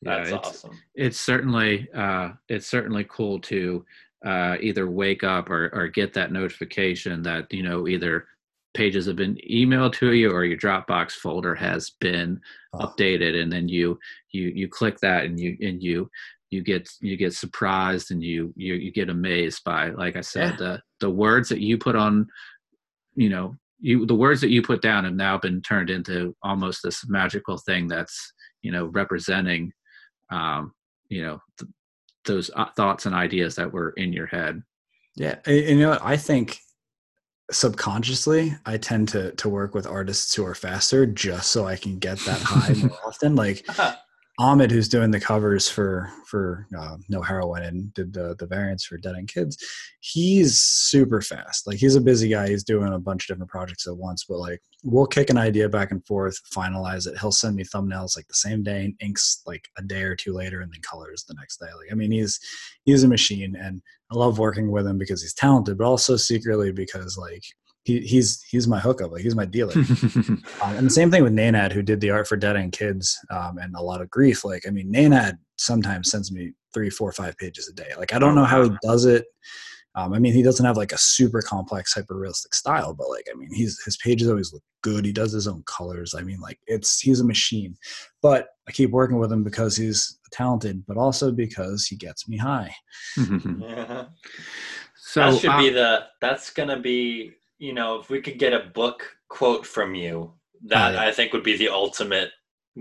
that's 0.01 0.29
yeah, 0.29 0.37
it's, 0.37 0.47
awesome. 0.47 0.79
It's 0.95 1.19
certainly 1.19 1.87
uh, 1.93 2.29
it's 2.47 2.67
certainly 2.67 3.05
cool 3.09 3.39
to 3.41 3.85
uh, 4.25 4.57
either 4.61 4.89
wake 4.89 5.23
up 5.23 5.49
or, 5.49 5.69
or 5.73 5.87
get 5.87 6.13
that 6.13 6.31
notification 6.31 7.21
that 7.23 7.51
you 7.51 7.63
know 7.63 7.87
either 7.87 8.27
pages 8.73 9.07
have 9.07 9.15
been 9.15 9.37
emailed 9.49 9.93
to 9.93 10.13
you 10.13 10.31
or 10.31 10.45
your 10.45 10.57
Dropbox 10.57 11.13
folder 11.13 11.55
has 11.55 11.91
been 11.99 12.39
oh. 12.73 12.79
updated, 12.79 13.41
and 13.41 13.51
then 13.51 13.67
you 13.67 13.99
you 14.31 14.49
you 14.49 14.67
click 14.67 14.99
that 14.99 15.25
and 15.25 15.39
you 15.39 15.57
and 15.61 15.83
you 15.83 16.09
you 16.49 16.63
get 16.63 16.89
you 16.99 17.15
get 17.17 17.33
surprised 17.33 18.11
and 18.11 18.23
you 18.23 18.53
you 18.55 18.75
you 18.75 18.91
get 18.91 19.09
amazed 19.09 19.63
by 19.63 19.89
like 19.89 20.15
I 20.15 20.21
said 20.21 20.51
yeah. 20.51 20.57
the 20.57 20.81
the 20.99 21.09
words 21.09 21.49
that 21.49 21.61
you 21.61 21.77
put 21.77 21.95
on 21.95 22.27
you 23.15 23.29
know 23.29 23.55
you 23.79 24.05
the 24.05 24.15
words 24.15 24.41
that 24.41 24.49
you 24.49 24.61
put 24.61 24.81
down 24.81 25.05
have 25.05 25.13
now 25.13 25.37
been 25.37 25.61
turned 25.61 25.89
into 25.89 26.35
almost 26.43 26.81
this 26.83 27.07
magical 27.07 27.57
thing 27.57 27.87
that's 27.87 28.33
you 28.61 28.71
know 28.71 28.85
representing 28.87 29.71
um 30.31 30.73
you 31.09 31.23
know 31.23 31.41
th- 31.57 31.71
those 32.25 32.51
uh, 32.55 32.69
thoughts 32.75 33.05
and 33.05 33.15
ideas 33.15 33.55
that 33.55 33.71
were 33.71 33.91
in 33.91 34.13
your 34.13 34.27
head. 34.27 34.61
Yeah 35.15 35.35
and, 35.45 35.79
you 35.79 35.79
know 35.79 35.97
i 36.01 36.15
think 36.15 36.59
subconsciously 37.51 38.55
i 38.65 38.77
tend 38.77 39.09
to 39.09 39.31
to 39.33 39.49
work 39.49 39.73
with 39.73 39.87
artists 39.87 40.33
who 40.35 40.45
are 40.45 40.55
faster 40.55 41.05
just 41.05 41.49
so 41.49 41.65
i 41.65 41.75
can 41.75 41.97
get 41.97 42.19
that 42.19 42.39
high 42.41 42.73
more 42.87 42.97
often 43.05 43.35
like 43.35 43.65
Ahmed, 44.39 44.71
who's 44.71 44.87
doing 44.87 45.11
the 45.11 45.19
covers 45.19 45.69
for 45.69 46.09
for 46.25 46.65
uh, 46.77 46.95
No 47.09 47.21
Heroine 47.21 47.63
and 47.63 47.93
did 47.93 48.13
the 48.13 48.37
the 48.39 48.47
variants 48.47 48.85
for 48.85 48.97
Dead 48.97 49.15
End 49.17 49.27
Kids, 49.27 49.57
he's 49.99 50.57
super 50.61 51.21
fast. 51.21 51.67
Like 51.67 51.77
he's 51.77 51.97
a 51.97 52.01
busy 52.01 52.29
guy. 52.29 52.47
He's 52.47 52.63
doing 52.63 52.93
a 52.93 52.99
bunch 52.99 53.25
of 53.25 53.35
different 53.35 53.51
projects 53.51 53.85
at 53.85 53.97
once. 53.97 54.23
But 54.23 54.37
like 54.37 54.61
we'll 54.81 55.07
kick 55.07 55.29
an 55.29 55.37
idea 55.37 55.67
back 55.67 55.91
and 55.91 56.05
forth, 56.05 56.39
finalize 56.55 57.05
it. 57.05 57.19
He'll 57.19 57.33
send 57.33 57.57
me 57.57 57.65
thumbnails 57.65 58.15
like 58.15 58.29
the 58.29 58.33
same 58.33 58.63
day, 58.63 58.95
inks 59.01 59.41
like 59.45 59.67
a 59.77 59.81
day 59.81 60.03
or 60.03 60.15
two 60.15 60.31
later, 60.31 60.61
and 60.61 60.71
then 60.71 60.81
colors 60.81 61.25
the 61.27 61.33
next 61.33 61.57
day. 61.57 61.67
Like 61.77 61.91
I 61.91 61.95
mean, 61.95 62.11
he's 62.11 62.39
he's 62.85 63.03
a 63.03 63.09
machine, 63.09 63.57
and 63.57 63.81
I 64.09 64.15
love 64.15 64.39
working 64.39 64.71
with 64.71 64.87
him 64.87 64.97
because 64.97 65.21
he's 65.21 65.33
talented, 65.33 65.77
but 65.77 65.85
also 65.85 66.15
secretly 66.15 66.71
because 66.71 67.17
like 67.17 67.43
he, 67.83 68.01
he's 68.01 68.43
he's 68.43 68.67
my 68.67 68.79
hookup, 68.79 69.11
like 69.11 69.21
he's 69.21 69.35
my 69.35 69.45
dealer. 69.45 69.73
um, 69.73 70.43
and 70.63 70.87
the 70.87 70.91
same 70.91 71.09
thing 71.09 71.23
with 71.23 71.33
Nenad, 71.33 71.71
who 71.71 71.81
did 71.81 72.01
the 72.01 72.09
art 72.11 72.27
for 72.27 72.35
Dead 72.35 72.55
End 72.55 72.71
Kids 72.71 73.17
um, 73.31 73.57
and 73.57 73.75
a 73.75 73.81
lot 73.81 74.01
of 74.01 74.09
grief. 74.09 74.43
Like, 74.43 74.67
I 74.67 74.71
mean, 74.71 74.91
Nenad 74.91 75.37
sometimes 75.57 76.11
sends 76.11 76.31
me 76.31 76.53
three, 76.73 76.89
four, 76.89 77.11
five 77.11 77.37
pages 77.37 77.67
a 77.69 77.73
day. 77.73 77.89
Like, 77.97 78.13
I 78.13 78.19
don't 78.19 78.35
know 78.35 78.45
how 78.45 78.63
he 78.63 78.71
does 78.81 79.05
it. 79.05 79.25
Um, 79.95 80.13
I 80.13 80.19
mean, 80.19 80.33
he 80.33 80.43
doesn't 80.43 80.65
have 80.65 80.77
like 80.77 80.91
a 80.91 80.97
super 80.97 81.41
complex, 81.41 81.93
hyper 81.93 82.15
realistic 82.15 82.53
style, 82.53 82.93
but 82.93 83.09
like, 83.09 83.27
I 83.31 83.35
mean, 83.35 83.49
he's 83.53 83.81
his 83.83 83.97
pages 83.97 84.29
always 84.29 84.53
look 84.53 84.63
good. 84.83 85.03
He 85.03 85.11
does 85.11 85.31
his 85.31 85.47
own 85.47 85.63
colors. 85.65 86.13
I 86.15 86.21
mean, 86.21 86.39
like, 86.39 86.59
it's 86.67 86.99
he's 86.99 87.21
a 87.21 87.25
machine. 87.25 87.75
But 88.21 88.49
I 88.67 88.71
keep 88.71 88.91
working 88.91 89.17
with 89.17 89.31
him 89.31 89.43
because 89.43 89.75
he's 89.75 90.19
talented, 90.31 90.85
but 90.85 90.97
also 90.97 91.31
because 91.31 91.87
he 91.87 91.95
gets 91.95 92.29
me 92.29 92.37
high. 92.37 92.73
yeah. 93.17 94.05
So 95.01 95.21
that 95.21 95.39
should 95.39 95.49
uh, 95.49 95.57
be 95.57 95.69
the. 95.71 96.03
That's 96.21 96.51
gonna 96.51 96.79
be 96.79 97.31
you 97.59 97.73
know, 97.73 97.99
if 97.99 98.09
we 98.09 98.21
could 98.21 98.39
get 98.39 98.53
a 98.53 98.71
book 98.73 99.03
quote 99.27 99.65
from 99.65 99.93
you, 99.93 100.33
that 100.65 100.91
oh, 100.91 100.93
yeah. 100.95 101.07
I 101.07 101.11
think 101.11 101.33
would 101.33 101.43
be 101.43 101.57
the 101.57 101.69
ultimate 101.69 102.31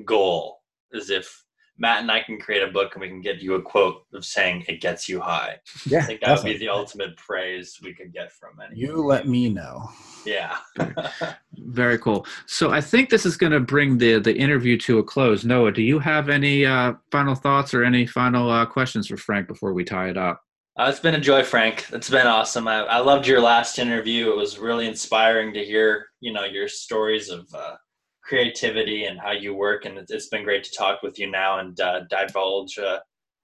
goal. 0.05 0.57
Is 0.93 1.11
if 1.11 1.45
Matt 1.79 2.01
and 2.01 2.11
I 2.11 2.22
can 2.22 2.41
create 2.41 2.62
a 2.62 2.72
book 2.72 2.95
and 2.95 3.03
we 3.03 3.09
can 3.09 3.20
get 3.20 3.41
you 3.41 3.55
a 3.55 3.62
quote 3.62 4.03
of 4.12 4.24
saying 4.24 4.64
it 4.68 4.81
gets 4.81 5.09
you 5.09 5.20
high. 5.20 5.59
Yeah, 5.87 5.99
I 5.99 6.03
think 6.03 6.20
that 6.20 6.26
definitely. 6.26 6.53
would 6.53 6.59
be 6.59 6.66
the 6.66 6.72
ultimate 6.72 7.16
praise 7.16 7.79
we 7.83 7.95
could 7.95 8.12
get 8.12 8.33
from 8.33 8.61
it. 8.61 8.76
You 8.76 8.97
let 8.97 9.29
me 9.29 9.49
know. 9.49 9.91
Yeah. 10.24 10.57
Very 11.59 11.99
cool. 11.99 12.26
So 12.47 12.70
I 12.70 12.81
think 12.81 13.11
this 13.11 13.24
is 13.24 13.37
going 13.37 13.53
to 13.53 13.61
bring 13.61 13.99
the 13.99 14.18
the 14.18 14.35
interview 14.35 14.76
to 14.79 14.99
a 14.99 15.05
close. 15.05 15.45
Noah, 15.45 15.72
do 15.72 15.83
you 15.83 15.99
have 15.99 16.29
any 16.29 16.66
uh, 16.66 16.95
final 17.12 17.35
thoughts 17.35 17.74
or 17.74 17.85
any 17.85 18.07
final 18.07 18.51
uh, 18.51 18.66
questions 18.66 19.07
for 19.07 19.16
Frank 19.16 19.47
before 19.47 19.72
we 19.72 19.85
tie 19.85 20.09
it 20.09 20.16
up? 20.16 20.43
Uh, 20.79 20.89
it's 20.89 21.01
been 21.01 21.16
a 21.16 21.20
joy, 21.20 21.43
Frank. 21.43 21.87
It's 21.93 22.09
been 22.09 22.29
awesome. 22.29 22.68
I, 22.68 22.85
I, 22.85 22.99
loved 22.99 23.26
your 23.26 23.41
last 23.41 23.81
interview. 23.81 24.31
It 24.31 24.37
was 24.37 24.61
really 24.61 24.87
inspiring 24.87 25.53
to 25.55 25.64
hear, 25.64 26.07
you 26.20 26.33
know, 26.33 26.45
your 26.45 26.68
stories 26.68 27.31
of 27.31 27.53
uh, 27.53 27.74
creativity 28.22 29.07
and 29.07 29.18
how 29.18 29.33
you 29.33 29.55
work. 29.55 29.87
And 29.87 29.99
it's, 29.99 30.29
been 30.29 30.45
great 30.45 30.62
to 30.62 30.70
talk 30.70 31.03
with 31.03 31.18
you 31.18 31.29
now 31.29 31.59
and 31.59 31.81
uh, 31.81 32.03
divulge 32.09 32.79
uh, 32.79 33.01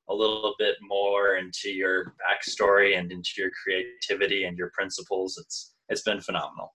a 0.09 0.15
little 0.15 0.55
bit 0.61 0.77
more 0.81 1.35
into 1.35 1.71
your 1.71 2.15
backstory 2.23 2.97
and 2.97 3.11
into 3.11 3.31
your 3.37 3.51
creativity 3.65 4.45
and 4.45 4.57
your 4.57 4.71
principles. 4.73 5.37
It's 5.37 5.75
it's 5.89 6.03
been 6.03 6.21
phenomenal. 6.21 6.73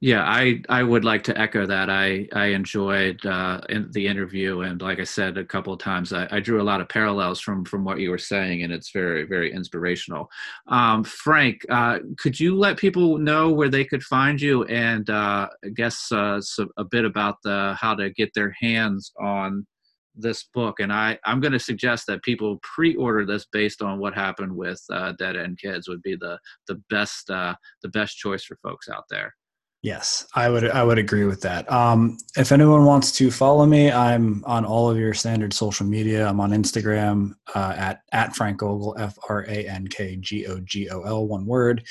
Yeah, 0.00 0.22
I, 0.22 0.62
I 0.68 0.84
would 0.84 1.04
like 1.04 1.24
to 1.24 1.36
echo 1.36 1.66
that. 1.66 1.90
I, 1.90 2.28
I 2.32 2.46
enjoyed 2.46 3.24
uh, 3.26 3.60
in 3.68 3.90
the 3.90 4.06
interview, 4.06 4.60
and 4.60 4.80
like 4.80 5.00
I 5.00 5.04
said 5.04 5.36
a 5.36 5.44
couple 5.44 5.72
of 5.72 5.80
times, 5.80 6.12
I, 6.12 6.28
I, 6.30 6.38
drew 6.38 6.62
a 6.62 6.62
lot 6.62 6.80
of 6.80 6.88
parallels 6.88 7.40
from 7.40 7.64
from 7.64 7.82
what 7.82 7.98
you 7.98 8.10
were 8.10 8.16
saying, 8.16 8.62
and 8.62 8.72
it's 8.72 8.92
very 8.92 9.24
very 9.24 9.52
inspirational. 9.52 10.30
Um, 10.68 11.02
Frank, 11.02 11.66
uh, 11.68 11.98
could 12.16 12.38
you 12.38 12.56
let 12.56 12.76
people 12.76 13.18
know 13.18 13.50
where 13.50 13.68
they 13.68 13.84
could 13.84 14.04
find 14.04 14.40
you, 14.40 14.62
and 14.66 15.10
uh, 15.10 15.48
I 15.64 15.68
guess 15.74 16.12
uh, 16.12 16.40
so 16.40 16.68
a 16.76 16.84
bit 16.84 17.04
about 17.04 17.38
the 17.42 17.76
how 17.80 17.96
to 17.96 18.10
get 18.10 18.32
their 18.34 18.54
hands 18.60 19.10
on 19.20 19.66
this 20.14 20.44
book? 20.54 20.78
And 20.78 20.92
I 20.92 21.18
I'm 21.24 21.40
going 21.40 21.52
to 21.54 21.58
suggest 21.58 22.06
that 22.06 22.22
people 22.22 22.60
pre-order 22.62 23.26
this 23.26 23.46
based 23.50 23.82
on 23.82 23.98
what 23.98 24.14
happened 24.14 24.54
with 24.54 24.80
uh, 24.92 25.12
Dead 25.18 25.36
End 25.36 25.58
Kids 25.58 25.88
would 25.88 26.02
be 26.02 26.14
the 26.14 26.38
the 26.68 26.80
best 26.88 27.28
uh, 27.30 27.56
the 27.82 27.88
best 27.88 28.16
choice 28.16 28.44
for 28.44 28.56
folks 28.62 28.88
out 28.88 29.04
there. 29.10 29.34
Yes, 29.82 30.26
I 30.34 30.50
would 30.50 30.68
I 30.68 30.82
would 30.82 30.98
agree 30.98 31.24
with 31.24 31.40
that. 31.42 31.70
Um, 31.70 32.18
if 32.36 32.50
anyone 32.50 32.84
wants 32.84 33.12
to 33.12 33.30
follow 33.30 33.64
me, 33.64 33.92
I'm 33.92 34.42
on 34.44 34.64
all 34.64 34.90
of 34.90 34.98
your 34.98 35.14
standard 35.14 35.52
social 35.52 35.86
media. 35.86 36.26
I'm 36.26 36.40
on 36.40 36.50
Instagram 36.50 37.34
uh, 37.54 37.74
at 37.76 38.00
at 38.10 38.34
Frank 38.34 38.58
Gogol 38.58 38.96
F 38.98 39.16
R 39.28 39.44
A 39.48 39.68
N 39.68 39.86
K 39.86 40.16
G 40.16 40.46
O 40.46 40.58
G 40.60 40.90
O 40.90 41.02
L 41.02 41.28
one 41.28 41.46
word. 41.46 41.84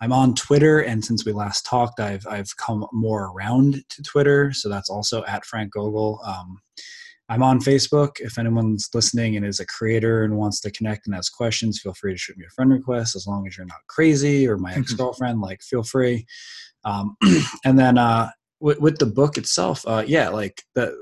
I'm 0.00 0.12
on 0.12 0.34
Twitter, 0.34 0.80
and 0.80 1.04
since 1.04 1.24
we 1.24 1.32
last 1.32 1.64
talked, 1.64 2.00
I've 2.00 2.26
I've 2.26 2.56
come 2.56 2.86
more 2.92 3.32
around 3.32 3.84
to 3.88 4.02
Twitter, 4.02 4.52
so 4.52 4.68
that's 4.68 4.90
also 4.90 5.24
at 5.26 5.44
Frank 5.44 5.72
Gogol. 5.72 6.20
Um, 6.24 6.60
I'm 7.28 7.42
on 7.42 7.60
Facebook. 7.60 8.20
If 8.20 8.38
anyone's 8.38 8.88
listening 8.94 9.36
and 9.36 9.44
is 9.44 9.60
a 9.60 9.66
creator 9.66 10.24
and 10.24 10.36
wants 10.36 10.60
to 10.62 10.70
connect 10.70 11.06
and 11.06 11.14
ask 11.14 11.36
questions, 11.36 11.78
feel 11.78 11.92
free 11.92 12.12
to 12.12 12.18
shoot 12.18 12.38
me 12.38 12.46
a 12.46 12.50
friend 12.50 12.72
request. 12.72 13.14
As 13.14 13.26
long 13.26 13.46
as 13.46 13.56
you're 13.56 13.66
not 13.66 13.86
crazy 13.86 14.48
or 14.48 14.56
my 14.56 14.72
ex 14.74 14.92
girlfriend, 14.94 15.40
like 15.40 15.62
feel 15.62 15.82
free. 15.82 16.26
Um, 16.84 17.16
and 17.64 17.78
then 17.78 17.98
uh, 17.98 18.30
with, 18.60 18.80
with, 18.80 18.98
the 18.98 19.06
book 19.06 19.36
itself, 19.36 19.84
uh, 19.86 20.04
yeah, 20.06 20.28
like 20.28 20.62
the, 20.74 20.96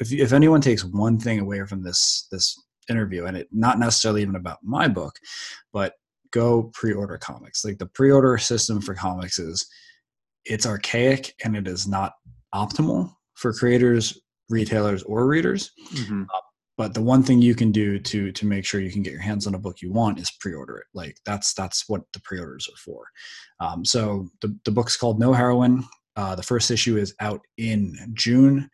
if, 0.00 0.12
if 0.12 0.32
anyone 0.32 0.60
takes 0.60 0.84
one 0.84 1.18
thing 1.18 1.40
away 1.40 1.64
from 1.66 1.82
this 1.82 2.26
this 2.30 2.56
interview, 2.88 3.26
and 3.26 3.36
it 3.36 3.48
not 3.52 3.78
necessarily 3.78 4.22
even 4.22 4.36
about 4.36 4.58
my 4.62 4.88
book, 4.88 5.14
but 5.72 5.94
go 6.32 6.70
pre-order 6.74 7.18
comics. 7.18 7.64
Like 7.64 7.78
the 7.78 7.86
pre-order 7.86 8.38
system 8.38 8.80
for 8.80 8.94
comics 8.94 9.38
is 9.38 9.66
it's 10.44 10.66
archaic 10.66 11.34
and 11.44 11.56
it 11.56 11.68
is 11.68 11.86
not 11.86 12.12
optimal 12.54 13.12
for 13.34 13.52
creators, 13.52 14.20
retailers, 14.48 15.02
or 15.02 15.26
readers. 15.26 15.70
Mm-hmm. 15.94 16.22
Uh, 16.22 16.40
but 16.80 16.94
the 16.94 17.02
one 17.02 17.22
thing 17.22 17.42
you 17.42 17.54
can 17.54 17.70
do 17.70 17.98
to 17.98 18.32
to 18.32 18.46
make 18.46 18.64
sure 18.64 18.80
you 18.80 18.90
can 18.90 19.02
get 19.02 19.12
your 19.12 19.20
hands 19.20 19.46
on 19.46 19.54
a 19.54 19.58
book 19.58 19.82
you 19.82 19.92
want 19.92 20.18
is 20.18 20.30
pre-order 20.40 20.78
it. 20.78 20.86
Like 20.94 21.18
that's 21.26 21.52
that's 21.52 21.86
what 21.90 22.00
the 22.14 22.20
pre-orders 22.20 22.66
are 22.72 22.78
for. 22.78 23.04
Um, 23.60 23.84
so 23.84 24.28
the, 24.40 24.58
the 24.64 24.70
book's 24.70 24.96
called 24.96 25.20
no 25.20 25.34
heroine 25.34 25.84
uh, 26.16 26.34
the 26.34 26.42
first 26.42 26.70
issue 26.70 26.96
is 26.96 27.14
out 27.20 27.40
in 27.56 27.94
june. 28.14 28.68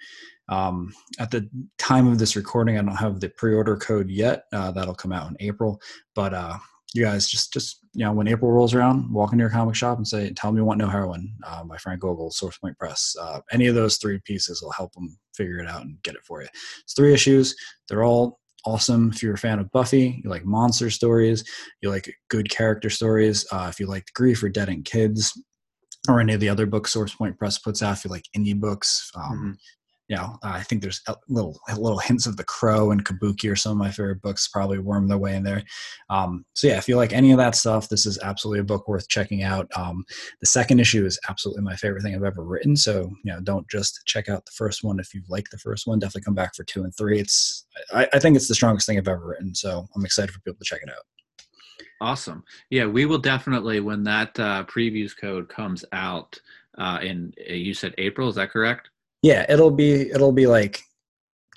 Um, 0.49 0.93
at 1.19 1.33
the 1.33 1.49
time 1.79 2.07
of 2.07 2.21
this 2.21 2.37
recording 2.37 2.79
i 2.79 2.83
don't 2.83 2.95
have 2.95 3.19
the 3.19 3.29
pre-order 3.31 3.77
code 3.77 4.09
yet. 4.09 4.45
Uh, 4.53 4.71
that'll 4.71 4.95
come 4.95 5.13
out 5.13 5.31
in 5.31 5.37
april. 5.41 5.81
But 6.15 6.33
uh, 6.33 6.59
you 6.95 7.05
guys 7.05 7.29
just 7.29 7.53
just 7.53 7.81
you 7.93 8.05
know 8.05 8.13
when 8.13 8.29
April 8.29 8.51
rolls 8.51 8.75
around, 8.75 9.13
walk 9.13 9.33
into 9.33 9.43
your 9.43 9.51
comic 9.51 9.75
shop 9.75 9.99
and 9.99 10.07
say, 10.07 10.33
"Tell 10.33 10.53
me 10.53 10.61
you 10.61 10.65
want 10.65 10.79
no 10.79 10.89
heroine" 10.89 11.33
uh, 11.45 11.65
by 11.65 11.77
Frank 11.77 12.01
Gogol, 12.01 12.31
Source 12.31 12.59
Point 12.59 12.79
Press. 12.79 13.15
Uh, 13.21 13.41
any 13.53 13.67
of 13.67 13.75
those 13.75 13.97
three 13.97 14.21
pieces 14.25 14.63
will 14.63 14.73
help 14.73 14.93
them 14.93 15.17
figure 15.35 15.59
it 15.59 15.69
out 15.69 15.83
and 15.83 16.01
get 16.03 16.15
it 16.15 16.25
for 16.25 16.43
you. 16.43 16.49
It's 16.83 16.95
three 16.95 17.13
issues. 17.13 17.55
They're 17.89 18.05
all 18.05 18.41
awesome. 18.65 19.11
If 19.13 19.23
you're 19.23 19.35
a 19.35 19.39
fan 19.39 19.59
of 19.59 19.71
Buffy, 19.73 20.21
you 20.25 20.31
like 20.31 20.45
monster 20.45 20.91
stories, 20.91 21.45
you 21.81 21.91
like 21.91 22.13
good 22.29 22.51
character 22.51 22.91
stories. 22.91 23.47
Uh, 23.53 23.67
if 23.71 23.79
you 23.81 23.87
like 23.87 24.07
Grief 24.15 24.43
or 24.43 24.49
Dead 24.49 24.69
End 24.69 24.85
Kids, 24.85 25.41
or 26.09 26.21
any 26.21 26.35
of 26.35 26.41
the 26.41 26.49
other 26.49 26.67
books 26.67 26.93
Source 26.93 27.15
Point 27.15 27.39
Press 27.39 27.59
puts 27.59 27.83
out, 27.83 27.99
if 27.99 28.05
you 28.05 28.11
like 28.11 28.25
indie 28.37 28.59
books, 28.59 29.11
um, 29.15 29.23
mm-hmm 29.23 29.51
you 30.09 30.17
know, 30.17 30.39
I 30.43 30.63
think 30.63 30.83
there's 30.83 31.03
little 31.29 31.59
little 31.77 31.99
hints 31.99 32.27
of 32.27 32.37
The 32.37 32.45
Crow 32.45 32.93
and 32.93 33.05
Kabuki 33.05 33.51
or 33.51 33.57
some 33.57 33.73
of 33.73 33.79
my 33.79 33.91
favorite 33.91 34.23
books 34.23 34.47
probably 34.47 34.79
worm 34.79 35.09
their 35.09 35.19
way 35.19 35.35
in 35.35 35.43
there. 35.43 35.63
Um, 36.11 36.45
so 36.55 36.69
yeah, 36.69 36.79
if 36.79 36.89
you 36.89 36.97
like 36.97 37.13
any 37.13 37.33
of 37.33 37.39
that 37.39 37.57
stuff, 37.57 37.89
this 37.89 38.07
is 38.07 38.19
absolutely 38.23 38.61
a 38.61 38.65
book 38.65 38.87
worth 38.87 39.09
checking 39.09 39.43
out. 39.43 39.69
Um, 39.77 40.05
the 40.41 40.47
second 40.47 40.79
issue 40.79 41.05
is 41.05 41.19
absolutely 41.29 41.65
my 41.65 41.75
favorite 41.75 42.03
thing 42.03 42.15
I've 42.15 42.23
ever 42.23 42.45
written. 42.45 42.77
So 42.77 43.11
you 43.25 43.33
know, 43.33 43.41
don't 43.41 43.69
just 43.69 44.01
check 44.07 44.29
out 44.29 44.45
the 44.45 44.53
first 44.53 44.85
one 44.85 45.01
if 45.01 45.13
you 45.13 45.23
like 45.29 45.51
the 45.51 45.59
first 45.59 45.87
one. 45.87 45.99
Definitely 45.99 46.23
come 46.23 46.35
back 46.35 46.55
for 46.55 46.65
two 46.65 46.85
and 46.85 46.97
three. 46.97 47.19
It's 47.19 47.67
I, 47.93 48.09
I 48.13 48.19
think 48.21 48.37
it's 48.37 48.49
the 48.49 48.55
strongest 48.55 48.87
thing 48.87 48.99
I've 48.99 49.09
ever 49.09 49.27
written. 49.27 49.55
So 49.55 49.87
I'm 49.97 50.05
excited 50.05 50.31
for 50.31 50.41
people 50.41 50.59
to 50.61 50.65
check 50.65 50.83
it 50.83 50.91
out. 50.91 51.05
Awesome. 52.01 52.45
Yeah, 52.71 52.87
we 52.87 53.07
will 53.07 53.19
definitely 53.19 53.81
when 53.81 54.05
that 54.05 54.39
uh, 54.39 54.65
previews 54.65 55.17
code 55.17 55.49
comes 55.49 55.85
out 55.93 56.39
uh, 56.79 57.01
in 57.03 57.33
uh, 57.49 57.55
you 57.55 57.75
said 57.75 57.95
April. 57.99 58.29
Is 58.29 58.37
that 58.37 58.51
correct? 58.51 58.91
Yeah 59.23 59.47
it'll 59.49 59.71
be 59.71 60.11
it'll 60.11 60.33
be 60.33 60.47
like 60.47 60.83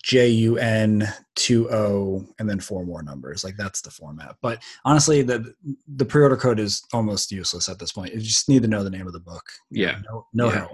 J 0.04 0.30
U 0.30 0.58
N 0.58 1.08
two 1.36 1.70
O 1.72 2.26
and 2.40 2.50
then 2.50 2.60
four 2.60 2.86
more 2.86 3.04
numbers. 3.04 3.44
Like 3.44 3.58
that's 3.58 3.82
the 3.82 3.92
format. 3.92 4.36
But 4.42 4.62
honestly, 4.86 5.22
the 5.22 5.54
the 5.88 6.06
pre 6.06 6.24
order 6.24 6.38
code 6.38 6.60
is 6.60 6.82
almost 6.94 7.32
useless 7.32 7.70
at 7.70 7.80
this 7.80 7.92
point. 7.92 8.14
You 8.14 8.22
just 8.22 8.50
need 8.50 8.62
to 8.62 8.68
know 8.68 8.84
the 8.84 8.90
name 8.90 9.08
of 9.08 9.14
the 9.14 9.20
book. 9.20 9.44
Yeah. 9.70 10.00
No, 10.10 10.26
no 10.34 10.48
Yeah. 10.48 10.68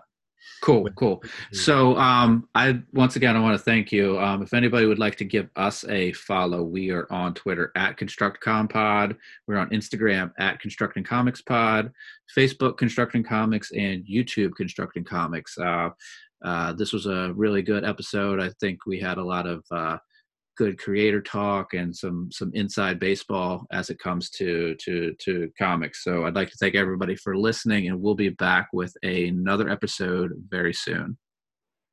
Cool, 0.62 0.90
cool. 0.96 1.22
So, 1.52 1.96
um, 1.98 2.50
I 2.56 2.82
once 2.94 3.16
again 3.16 3.36
I 3.36 3.40
want 3.40 3.56
to 3.56 3.64
thank 3.64 3.92
you. 3.92 4.18
Um, 4.20 4.42
if 4.42 4.54
anybody 4.54 4.88
would 4.88 4.98
like 4.98 5.16
to 5.18 5.26
give 5.26 5.50
us 5.56 5.86
a 5.86 6.12
follow, 6.14 6.64
we 6.64 6.90
are 6.90 7.12
on 7.12 7.36
Twitter 7.36 7.72
at 7.76 7.98
Construct 7.98 8.44
ConstructCompod. 8.44 9.16
We're 9.48 9.58
on 9.58 9.70
Instagram 9.70 10.32
at 10.40 10.60
Constructing 10.60 11.04
Comics 11.04 11.42
Pod, 11.42 11.92
Facebook 12.36 12.78
Constructing 12.78 13.24
Comics, 13.24 13.72
and 13.74 14.04
YouTube 14.06 14.56
Constructing 14.56 15.04
Comics. 15.04 15.56
Uh, 15.56 15.90
uh, 16.44 16.74
this 16.74 16.94
was 16.94 17.06
a 17.06 17.34
really 17.34 17.62
good 17.62 17.86
episode. 17.86 18.40
I 18.40 18.52
think 18.60 18.86
we 18.86 19.00
had 19.00 19.18
a 19.18 19.24
lot 19.24 19.48
of 19.48 19.64
uh, 19.72 19.98
good 20.58 20.78
creator 20.78 21.22
talk 21.22 21.74
and 21.74 21.96
some 21.96 22.30
some 22.32 22.52
inside 22.54 23.00
baseball 23.00 23.66
as 23.72 23.90
it 23.90 24.00
comes 24.00 24.30
to 24.32 24.76
to 24.76 25.14
to 25.20 25.50
comics. 25.58 26.04
So 26.04 26.26
I'd 26.26 26.36
like 26.36 26.50
to 26.50 26.58
thank 26.60 26.76
everybody 26.76 27.16
for 27.16 27.38
listening, 27.38 27.88
and 27.88 28.02
we'll 28.02 28.16
be 28.16 28.30
back 28.30 28.68
with 28.74 28.94
another 29.04 29.70
episode 29.70 30.32
very 30.50 30.74
soon. 30.74 31.18